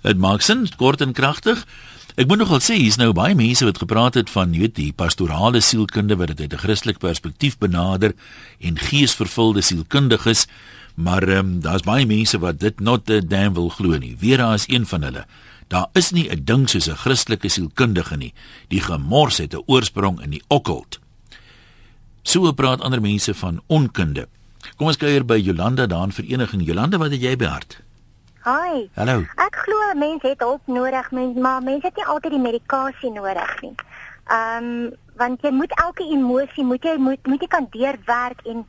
Dit 0.01 0.17
maak 0.17 0.41
sin, 0.41 0.65
kort 0.77 1.01
en 1.01 1.13
kragtig. 1.13 1.65
Ek 2.19 2.27
moet 2.27 2.41
nogal 2.41 2.59
sê 2.59 2.75
hier's 2.75 2.97
nou 2.99 3.13
baie 3.15 3.35
mense 3.39 3.63
wat 3.63 3.77
gepraat 3.79 4.17
het 4.19 4.29
van 4.33 4.51
weet 4.51 4.73
die 4.75 4.91
pastorale 4.91 5.61
sielkunde 5.63 6.17
wat 6.19 6.33
dit 6.33 6.41
uit 6.43 6.53
'n 6.53 6.63
Christelik 6.63 6.99
perspektief 6.99 7.57
benader 7.57 8.11
en 8.59 8.77
geesvervulde 8.77 9.61
sielkundiges, 9.61 10.45
maar 10.95 11.23
ehm 11.23 11.39
um, 11.39 11.59
daar's 11.61 11.87
baie 11.87 12.05
mense 12.05 12.39
wat 12.39 12.59
dit 12.59 12.79
not 12.79 13.05
the 13.05 13.27
damn 13.27 13.53
wil 13.53 13.69
glo 13.69 13.97
nie. 13.97 14.15
Vera 14.17 14.53
is 14.53 14.67
een 14.67 14.85
van 14.85 15.03
hulle. 15.03 15.25
Daar 15.67 15.87
is 15.93 16.11
nie 16.11 16.27
'n 16.29 16.43
ding 16.43 16.69
soos 16.69 16.89
'n 16.89 16.95
Christelike 16.95 17.49
sielkundige 17.49 18.17
nie. 18.17 18.33
Die 18.67 18.81
gemors 18.81 19.37
het 19.37 19.53
'n 19.53 19.63
oorsprong 19.65 20.21
in 20.21 20.29
die 20.29 20.43
okkult. 20.47 20.99
So 22.23 22.51
praat 22.51 22.81
ander 22.81 23.01
mense 23.01 23.33
van 23.33 23.61
onkunde. 23.67 24.27
Kom 24.75 24.87
ons 24.87 24.97
kuier 24.97 25.25
by 25.25 25.37
Jolanda 25.37 25.87
daar 25.87 26.03
in 26.03 26.11
Vereniging. 26.11 26.65
Jolanda, 26.65 26.97
wat 26.97 27.11
het 27.11 27.21
jy 27.21 27.35
by 27.35 27.45
hart? 27.45 27.81
Hi. 28.41 28.89
Hallo. 28.97 29.19
Ek 29.37 29.57
glo 29.61 29.77
mense 29.93 30.25
het 30.25 30.39
hulp 30.41 30.65
nodig, 30.65 31.11
mens, 31.13 31.35
maar 31.37 31.59
mense 31.61 31.85
het 31.85 31.99
nie 31.99 32.05
altyd 32.09 32.33
die 32.33 32.41
medikasie 32.41 33.11
nodig 33.13 33.51
nie. 33.61 33.75
Ehm 34.33 34.69
um, 34.69 34.95
want 35.21 35.43
jy 35.45 35.51
moet 35.53 35.73
elke 35.83 36.07
emosie 36.09 36.63
moet 36.65 36.81
jy 36.81 36.95
moet 36.97 37.27
moet 37.29 37.43
jy 37.45 37.47
kan 37.47 37.67
deurwerk 37.69 38.41
en 38.49 38.63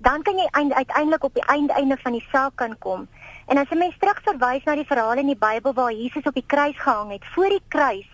dan 0.00 0.22
kan 0.24 0.40
jy 0.40 0.46
uiteindelik 0.52 1.24
op 1.28 1.34
die 1.36 1.44
einde 1.52 1.76
einde 1.76 1.98
van 2.00 2.16
die 2.16 2.24
saak 2.30 2.56
kan 2.56 2.78
kom. 2.78 3.04
En 3.52 3.60
as 3.60 3.68
jy 3.68 3.76
mens 3.82 3.98
terugverwys 4.00 4.64
na 4.64 4.78
die 4.80 4.88
verhale 4.88 5.20
in 5.20 5.34
die 5.34 5.42
Bybel 5.44 5.76
waar 5.76 5.92
Jesus 5.92 6.24
op 6.24 6.40
die 6.40 6.46
kruis 6.46 6.80
gehang 6.80 7.12
het, 7.12 7.28
voor 7.34 7.52
die 7.52 7.62
kruis 7.68 8.08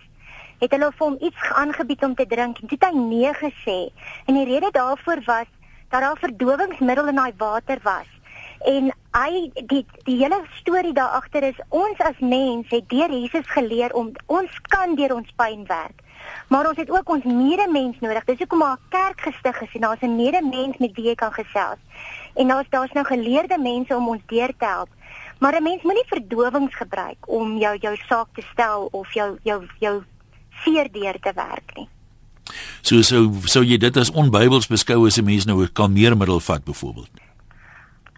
het 0.59 0.75
hulle 0.75 0.91
vir 0.91 1.07
hom 1.07 1.17
iets 1.23 1.49
aangebied 1.63 2.03
om 2.03 2.15
te 2.19 2.27
drink 2.27 2.59
en 2.59 2.67
toe 2.67 2.79
het 2.81 2.89
hy 2.89 2.99
nee 2.99 3.33
gesê. 3.39 3.79
En 4.25 4.35
die 4.35 4.45
rede 4.51 4.75
daarvoor 4.75 5.23
was 5.23 5.47
dat 5.87 6.01
daar 6.01 6.19
verdowingsmiddel 6.19 7.07
in 7.07 7.23
daai 7.23 7.33
water 7.37 7.79
was. 7.83 8.16
En 8.65 8.91
hy 9.11 9.51
die 9.53 9.85
die 10.03 10.17
hele 10.17 10.41
storie 10.59 10.93
daar 10.93 11.15
agter 11.19 11.43
is 11.43 11.59
ons 11.69 11.99
as 11.99 12.19
mens 12.19 12.65
het 12.69 12.89
deur 12.89 13.11
Jesus 13.11 13.47
geleer 13.47 13.93
om 13.93 14.11
ons 14.25 14.59
kan 14.61 14.95
deur 14.95 15.15
ons 15.15 15.31
pyn 15.35 15.65
werk. 15.65 16.03
Maar 16.47 16.67
ons 16.69 16.77
het 16.77 16.89
ook 16.91 17.09
ons 17.09 17.23
medemens 17.23 17.99
nodig. 17.99 18.25
Dis 18.25 18.37
hoekom 18.37 18.59
daar 18.59 18.77
'n 18.77 18.89
kerk 18.89 19.21
gestig 19.21 19.61
is 19.61 19.73
en 19.73 19.81
daar's 19.81 20.01
'n 20.01 20.15
medemens 20.15 20.77
met 20.77 20.95
wie 20.95 21.05
jy 21.05 21.15
kan 21.15 21.33
gesels. 21.33 21.81
En 22.35 22.47
daar's 22.47 22.69
daar's 22.69 22.91
nou 22.91 23.05
geleerde 23.05 23.57
mense 23.59 23.95
om 23.95 24.07
ons 24.07 24.21
deur 24.25 24.53
te 24.57 24.65
help. 24.65 24.89
Maar 25.39 25.55
'n 25.55 25.63
mens 25.63 25.81
moenie 25.81 26.07
verdowings 26.07 26.75
gebruik 26.75 27.27
om 27.27 27.57
jou 27.57 27.77
jou 27.77 27.95
saak 27.95 28.27
te 28.33 28.41
stel 28.51 28.87
of 28.91 29.13
jou 29.13 29.37
jou 29.43 29.67
jou 29.79 30.03
seer 30.63 30.91
deur 30.91 31.19
te 31.19 31.31
werk 31.35 31.75
nie. 31.75 31.89
So 32.81 33.01
so 33.01 33.31
so 33.45 33.61
jy 33.63 33.77
dit 33.77 33.97
as 33.97 34.11
onbybels 34.11 34.67
beskou 34.67 35.05
as 35.05 35.17
'n 35.17 35.23
mens 35.23 35.45
nou 35.45 35.61
'n 35.61 35.73
kalmeermiddel 35.73 36.39
vat 36.39 36.63
byvoorbeeld. 36.63 37.26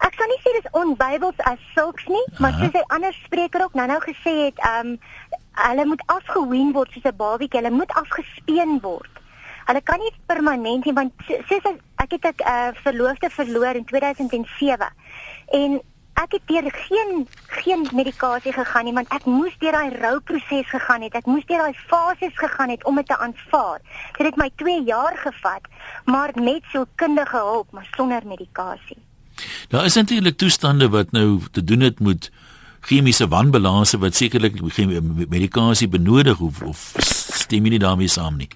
Ek 0.06 0.14
sou 0.16 0.26
nie 0.30 0.40
sê 0.40 0.52
dis 0.56 0.72
onbybels 0.80 1.40
as 1.50 1.58
sulks 1.74 2.06
nie, 2.08 2.24
maar 2.38 2.52
soos 2.52 2.72
'n 2.72 2.92
ander 2.96 3.12
spreker 3.24 3.64
ook 3.64 3.74
nou-nou 3.74 4.00
gesê 4.00 4.32
het, 4.46 4.58
ehm 4.58 4.86
um, 4.86 4.98
hulle 5.68 5.84
moet 5.84 6.02
afgehoen 6.06 6.72
word 6.72 6.92
soos 6.92 7.08
'n 7.12 7.16
babietjie, 7.16 7.60
hulle 7.60 7.76
moet 7.76 7.92
afgespeen 7.92 8.80
word. 8.80 9.14
Hulle 9.66 9.82
kan 9.82 9.98
nie 9.98 10.12
permanent 10.26 10.84
nie 10.84 10.94
want 10.94 11.12
soos 11.48 11.66
ek 12.04 12.10
het 12.16 12.24
'n 12.24 12.48
uh, 12.48 12.68
verloofde 12.86 13.30
verloor 13.30 13.74
in 13.74 13.84
2007 13.84 14.88
en 15.60 15.80
ek 16.22 16.32
het 16.36 16.46
deur 16.46 16.70
geen 16.72 17.28
geen 17.46 17.86
medikasie 17.92 18.52
gegaan 18.52 18.84
nie 18.84 18.94
want 18.94 19.12
ek 19.18 19.24
moes 19.24 19.58
deur 19.58 19.72
daai 19.72 19.96
rouproses 20.00 20.68
gegaan 20.68 21.02
het. 21.02 21.14
Ek 21.14 21.26
moes 21.26 21.46
deur 21.46 21.58
daai 21.58 21.76
fases 21.92 22.34
gegaan 22.34 22.70
het 22.70 22.84
om 22.84 22.96
dit 22.96 23.06
te 23.06 23.18
aanvaar. 23.18 23.80
Dit 24.16 24.26
het 24.26 24.36
my 24.36 24.50
2 24.56 24.82
jaar 24.82 25.16
gevat, 25.16 25.64
maar 26.04 26.30
met 26.34 26.64
sielkundige 26.72 27.36
hulp, 27.36 27.70
maar 27.70 27.88
sonder 27.96 28.26
medikasie. 28.26 29.09
Daar 29.68 29.84
is 29.84 29.94
natuurlik 29.94 30.36
toestande 30.36 30.88
wat 30.88 31.12
nou 31.12 31.40
te 31.50 31.64
doen 31.64 31.80
het 31.80 32.00
met 32.00 32.30
chemiese 32.80 33.28
wanbalanse 33.28 33.98
wat 33.98 34.14
sekerlik 34.14 34.60
medikasie 35.28 35.88
benodig 35.88 36.40
of, 36.40 36.62
of 36.62 36.94
stem 37.44 37.64
jy 37.64 37.76
nie 37.76 37.82
daarmee 37.82 38.08
saam 38.08 38.36
nie? 38.36 38.48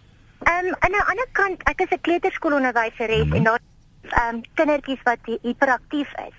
Ehm 0.44 0.70
um, 0.70 0.76
aan 0.78 0.96
die 0.96 1.04
ander 1.10 1.28
kant, 1.32 1.62
ek 1.68 1.80
is 1.80 1.92
'n 1.96 2.00
kleuterskoolonderwyseres 2.00 3.24
mm 3.24 3.30
-hmm. 3.30 3.36
en 3.36 3.42
daar 3.42 3.60
ehm 4.02 4.34
um, 4.34 4.40
kindertjies 4.54 5.02
wat 5.04 5.18
hiperaktief 5.42 6.08
is. 6.28 6.36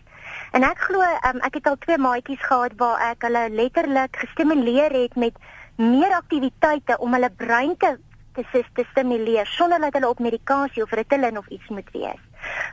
En 0.52 0.64
ek 0.64 0.80
glo 0.80 1.02
um, 1.02 1.40
ek 1.42 1.54
het 1.54 1.68
al 1.68 1.78
twee 1.80 1.98
maatjies 1.98 2.42
gehad 2.42 2.72
waar 2.78 3.12
ek 3.12 3.22
hulle 3.28 3.50
letterlik 3.50 4.18
gestimuleer 4.18 4.92
het 4.92 5.16
met 5.16 5.34
meer 5.76 6.14
aktiwiteite 6.16 6.98
om 6.98 7.14
hulle 7.14 7.30
brein 7.30 7.78
te 7.78 7.98
te, 8.36 8.64
te 8.74 8.84
stimuleer 8.92 9.48
sonder 9.48 9.80
dat 9.80 9.94
hulle 9.94 10.10
op 10.10 10.20
medikasie 10.20 10.84
of 10.84 10.92
Ritalin 10.92 11.38
of 11.38 11.48
iets 11.48 11.68
moet 11.68 11.90
wees. 11.92 12.22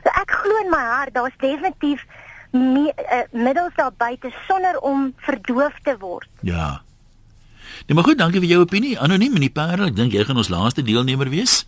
So 0.03 0.09
ek 0.21 0.31
glo 0.31 0.61
in 0.63 0.69
my 0.69 0.83
hart 0.83 1.13
daar's 1.13 1.37
definitief 1.37 2.05
me, 2.51 2.93
uh, 2.95 3.21
middels 3.31 3.75
daar 3.75 3.93
buite 3.97 4.31
sonder 4.47 4.79
om 4.79 5.13
verdoof 5.17 5.79
te 5.83 5.95
word. 5.99 6.27
Ja. 6.41 6.81
Nee, 7.85 7.95
maar 7.95 8.03
goed, 8.03 8.17
dankie 8.17 8.39
vir 8.39 8.49
jou 8.49 8.61
opinie. 8.61 8.99
Anoniem 8.99 9.33
in 9.39 9.47
die 9.47 9.51
parel. 9.51 9.89
Ek 9.89 9.95
dink 9.95 10.13
jy 10.13 10.25
gaan 10.27 10.37
ons 10.37 10.51
laaste 10.53 10.83
deelnemer 10.85 11.29
wees. 11.33 11.63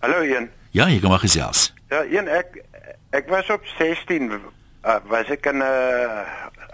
Hallo 0.00 0.22
Ian. 0.24 0.48
Ja, 0.70 0.88
jy 0.88 1.00
kan 1.00 1.12
maar 1.12 1.24
gesels. 1.24 1.72
Ja, 1.90 2.04
Ian, 2.04 2.28
ek 2.28 2.62
ek 3.16 3.28
was 3.32 3.48
op 3.52 3.64
16 3.78 4.32
uh, 4.32 4.96
was 5.08 5.28
ek 5.32 5.46
in 5.46 5.60
'n 5.60 5.62
uh, 5.62 6.24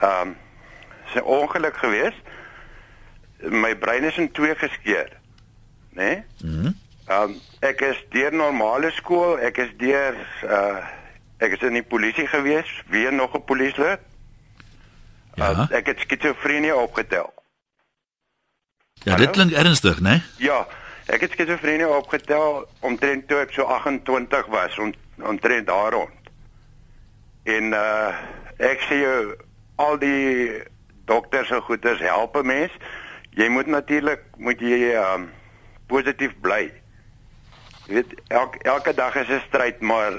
ehm 0.02 0.28
um, 0.28 0.36
'n 1.14 1.22
ongeluk 1.22 1.76
geweest. 1.76 2.22
My 3.42 3.76
brein 3.76 4.04
is 4.04 4.16
in 4.16 4.32
twee 4.32 4.54
geskeur. 4.54 5.10
Né? 5.92 6.02
Nee? 6.02 6.24
Mhm. 6.42 6.62
Mm 6.66 6.81
um, 7.12 7.40
ek 7.60 7.80
is 7.80 8.04
deur 8.10 8.32
normale 8.32 8.90
skool, 8.90 9.38
ek 9.38 9.56
is 9.58 9.70
deur 9.78 10.18
uh 10.48 10.82
Ek 11.42 11.56
is 11.56 11.62
in 11.66 11.74
die 11.74 11.82
polisie 11.82 12.26
gewees, 12.30 12.70
weer 12.86 13.12
nog 13.12 13.34
'n 13.34 13.44
polislid. 13.44 14.00
Ja. 15.34 15.50
Uh, 15.50 15.66
ek 15.70 15.86
het 15.86 15.98
skizofrenie 15.98 16.74
opgetel. 16.74 17.34
Ja, 18.94 19.16
dit 19.16 19.30
klink 19.30 19.50
ernstig, 19.50 20.00
né? 20.00 20.08
Nee? 20.08 20.22
Ja, 20.36 20.66
ek 21.06 21.20
het 21.20 21.30
skizofrenie 21.30 21.88
opgetel 21.88 22.68
omtrent 22.80 23.28
toe 23.28 23.38
ek 23.38 23.50
so 23.50 23.62
28 23.62 24.46
was, 24.46 24.78
om, 24.78 24.94
omtrent 25.16 25.66
daar 25.66 25.92
rond. 25.92 26.20
En 27.42 27.72
uh 27.72 28.14
ek 28.56 28.84
sê 28.86 29.00
jou 29.02 29.34
al 29.74 29.98
die 29.98 30.62
dokters 31.04 31.50
en 31.50 31.60
goeders 31.60 31.98
help 31.98 32.36
'n 32.36 32.46
mens. 32.46 32.72
Jy 33.30 33.48
moet 33.48 33.66
natuurlik 33.66 34.22
moet 34.36 34.60
jy 34.60 34.94
um 34.94 35.30
positief 35.86 36.34
bly. 36.40 36.81
Jy 37.86 37.94
weet 37.94 38.14
elke 38.28 38.58
elke 38.62 38.94
dag 38.94 39.14
is 39.14 39.28
'n 39.28 39.42
stryd, 39.46 39.80
maar 39.80 40.12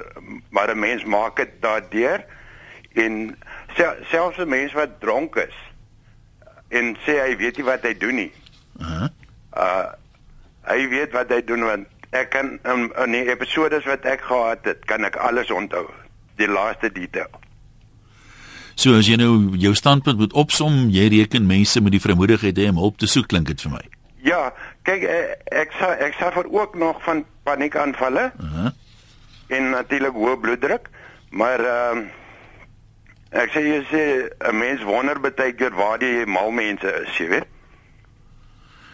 maar 0.50 0.70
'n 0.76 0.80
mens 0.80 1.04
maak 1.04 1.36
dit 1.36 1.50
daardeur 1.60 2.26
en 2.94 3.38
sel, 3.76 3.94
selfs 4.04 4.38
'n 4.38 4.48
mens 4.48 4.74
wat 4.74 5.00
dronk 5.00 5.36
is 5.36 5.56
en 6.68 6.96
sê 7.06 7.20
hy 7.22 7.38
weet 7.38 7.58
nie 7.58 7.66
wat 7.66 7.82
hy 7.82 7.98
doen 7.98 8.16
nie. 8.16 8.32
Uh 8.80 8.88
-huh. 8.88 9.10
Uh 9.58 9.92
hy 10.64 10.88
weet 10.88 11.12
wat 11.12 11.30
hy 11.30 11.44
doen 11.44 11.64
want 11.64 11.88
ek 12.10 12.30
kan 12.30 12.60
in, 12.64 12.92
in 13.04 13.12
die 13.12 13.26
episodes 13.30 13.86
wat 13.86 14.06
ek 14.06 14.22
gehad 14.22 14.64
het, 14.64 14.86
kan 14.86 15.04
ek 15.04 15.16
alles 15.16 15.52
onthou. 15.52 15.90
Die 16.36 16.48
laaste 16.48 16.92
detail. 16.92 17.30
So 18.76 18.98
as 18.98 19.08
jy 19.08 19.18
nou 19.22 19.58
jou 19.58 19.74
standpunt 19.78 20.18
moet 20.18 20.34
opsom, 20.34 20.90
jy 20.90 21.08
reken 21.08 21.46
mense 21.46 21.82
met 21.82 21.92
die 21.92 22.02
vermoedigheid 22.02 22.58
hê 22.58 22.70
om 22.70 22.82
hulp 22.82 22.98
te 22.98 23.10
soek 23.10 23.28
klink 23.28 23.52
dit 23.52 23.62
vir 23.62 23.72
my. 23.72 23.84
Ja, 24.24 24.54
kyk 24.88 25.04
eh, 25.04 25.36
ek 25.52 25.74
sa 25.80 25.92
ek 26.00 26.16
suffer 26.16 26.48
ook 26.48 26.76
nog 26.80 27.02
van 27.04 27.26
paniekaanvalle. 27.44 28.32
Uh 28.40 28.54
-huh. 28.54 28.70
En 29.48 29.70
natuurlik 29.70 30.16
hoë 30.16 30.38
bloeddruk, 30.40 30.90
maar 31.30 31.60
ehm 31.60 31.98
uh, 31.98 33.42
ek 33.42 33.50
sê 33.52 33.62
jy 33.68 33.82
sê 33.92 34.04
'n 34.50 34.58
mens 34.58 34.84
wonder 34.84 35.20
baie 35.20 35.54
keer 35.54 35.76
waar 35.76 36.00
die 36.00 36.26
mal 36.26 36.52
mense 36.52 36.88
is, 37.04 37.18
jy 37.18 37.28
weet. 37.28 37.48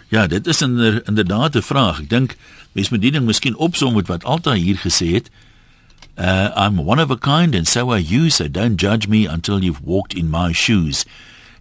Ja, 0.07 0.27
dit 0.27 0.47
is 0.47 0.61
inder, 0.61 1.01
inderdaad 1.07 1.55
'n 1.55 1.61
vraag. 1.61 1.99
Ek 1.99 2.09
dink 2.09 2.36
mens 2.71 2.89
moet 2.89 3.01
die 3.01 3.11
ding 3.11 3.25
miskien 3.25 3.55
opsom 3.55 3.93
met 3.93 4.07
wat 4.07 4.23
Alta 4.23 4.53
hier 4.53 4.77
gesê 4.77 5.05
het. 5.13 5.30
Uh 6.17 6.49
I'm 6.55 6.80
one 6.80 7.03
of 7.03 7.11
a 7.11 7.17
kind 7.17 7.55
and 7.55 7.67
so 7.67 7.91
are 7.91 8.01
you, 8.01 8.30
so 8.30 8.51
don't 8.51 8.82
judge 8.82 9.07
me 9.07 9.30
until 9.30 9.63
you've 9.63 9.84
walked 9.84 10.13
in 10.13 10.30
my 10.30 10.53
shoes. 10.53 11.05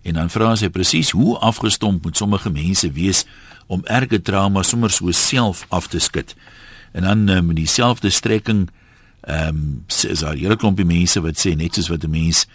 En 0.03 0.13
dan 0.15 0.31
vra 0.31 0.55
sy 0.57 0.69
presies 0.69 1.11
hoe 1.11 1.39
afgestomp 1.39 2.03
moet 2.03 2.17
sommige 2.17 2.51
mense 2.51 2.93
wees 2.93 3.27
om 3.69 3.85
erge 3.85 4.23
trauma 4.25 4.65
sommer 4.65 4.91
so 4.91 5.13
self 5.13 5.65
af 5.69 5.89
te 5.93 6.01
skud. 6.01 6.35
En 6.93 7.03
dan 7.03 7.29
uh, 7.31 7.41
met 7.41 7.57
dieselfde 7.57 8.11
strekking 8.11 8.69
ehm 9.21 9.49
um, 9.49 9.85
is 9.87 10.21
daar 10.21 10.37
hele 10.37 10.57
klompie 10.57 10.87
mense 10.87 11.21
wat 11.21 11.37
sê 11.37 11.53
net 11.57 11.75
soos 11.75 11.89
wat 11.89 12.05
'n 12.05 12.11
mens 12.11 12.47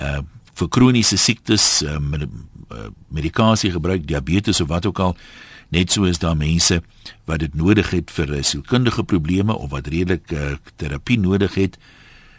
uh 0.00 0.22
vir 0.54 0.68
kroniese 0.68 1.16
siektes 1.18 1.82
uh, 1.82 1.98
met 1.98 2.22
uh, 2.22 2.86
medikasie 3.08 3.70
gebruik, 3.70 4.06
diabetes 4.06 4.60
of 4.60 4.68
wat 4.68 4.86
ook 4.86 4.98
al, 4.98 5.16
net 5.68 5.90
so 5.92 6.04
is 6.04 6.18
daar 6.18 6.36
mense 6.36 6.82
wat 7.24 7.38
dit 7.38 7.54
nodig 7.54 7.90
het 7.90 8.10
vir 8.10 8.44
sielkundige 8.44 9.02
probleme 9.04 9.54
of 9.54 9.70
wat 9.70 9.86
redelik 9.86 10.30
uh, 10.32 10.54
terapie 10.76 11.18
nodig 11.18 11.54
het. 11.54 11.78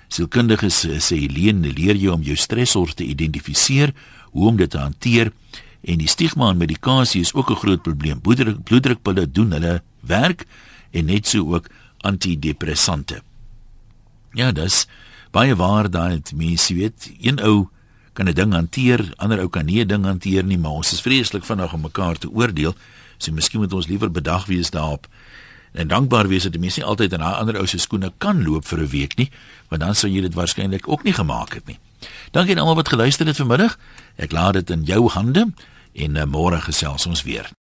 Sielkundiges 0.07 0.86
sê 0.88 1.19
Helene 1.19 1.73
leer 1.73 1.95
jou 1.95 2.13
om 2.13 2.21
jou 2.21 2.36
stresors 2.36 2.93
te 2.93 3.03
identifiseer, 3.03 3.91
hoe 4.32 4.47
om 4.47 4.55
dit 4.55 4.69
te 4.69 4.78
hanteer 4.78 5.32
en 5.86 6.01
die 6.01 6.09
stigma 6.09 6.49
aan 6.49 6.57
medikasie 6.57 7.21
is 7.21 7.33
ook 7.33 7.49
'n 7.51 7.61
groot 7.61 7.81
probleem. 7.81 8.21
Bloeddruk 8.21 8.63
bloeddrukpille 8.63 9.31
doen 9.31 9.51
hulle 9.51 9.81
werk 9.99 10.45
en 10.91 11.05
net 11.05 11.27
so 11.27 11.53
ook 11.53 11.69
antidepressante. 12.01 13.21
Ja, 14.33 14.51
dis 14.51 14.88
baie 15.31 15.55
waar 15.55 15.89
daai 15.89 16.21
mense 16.36 16.73
weet, 16.73 17.11
een 17.21 17.39
ou 17.39 17.67
kan 18.13 18.27
'n 18.27 18.33
ding 18.33 18.53
hanteer, 18.53 19.13
ander 19.17 19.39
ou 19.39 19.49
kan 19.49 19.65
nie 19.65 19.81
'n 19.81 19.88
ding 19.88 20.05
hanteer 20.05 20.43
nie, 20.43 20.57
maar 20.57 20.71
ons 20.71 20.93
is 20.93 21.01
vreeslik 21.01 21.45
vinnig 21.45 21.73
om 21.73 21.81
mekaar 21.81 22.17
te 22.17 22.29
oordeel. 22.29 22.75
So 23.17 23.31
miskien 23.31 23.59
moet 23.59 23.73
ons 23.73 23.88
liewer 23.88 24.11
bedag 24.11 24.45
wees 24.45 24.69
daarop 24.69 25.07
en 25.75 25.88
dankbaar 25.88 26.27
wees 26.27 26.43
dat 26.43 26.51
die 26.51 26.61
mense 26.61 26.79
nie 26.79 26.88
altyd 26.88 27.13
in 27.13 27.19
haar 27.19 27.36
ander 27.36 27.57
ou 27.59 27.65
se 27.67 27.77
skoene 27.77 28.13
kan 28.17 28.43
loop 28.43 28.65
vir 28.65 28.79
'n 28.79 28.88
week 28.88 29.15
nie, 29.17 29.29
want 29.69 29.81
dan 29.81 29.95
sou 29.95 30.11
jy 30.11 30.21
dit 30.21 30.33
waarskynlik 30.33 30.88
ook 30.88 31.03
nie 31.03 31.13
gemaak 31.13 31.53
het 31.53 31.67
nie. 31.67 31.79
Dankie 32.31 32.53
aan 32.55 32.59
almal 32.59 32.75
wat 32.75 32.89
geluister 32.89 33.25
het 33.25 33.36
vanmiddag. 33.36 33.77
Ek 34.15 34.31
laat 34.31 34.53
dit 34.53 34.69
in 34.69 34.83
jou 34.83 35.09
hande 35.09 35.53
en 35.96 36.20
uh, 36.20 36.28
môre 36.28 36.60
gesels 36.62 37.08
ons 37.08 37.24
weer. 37.24 37.48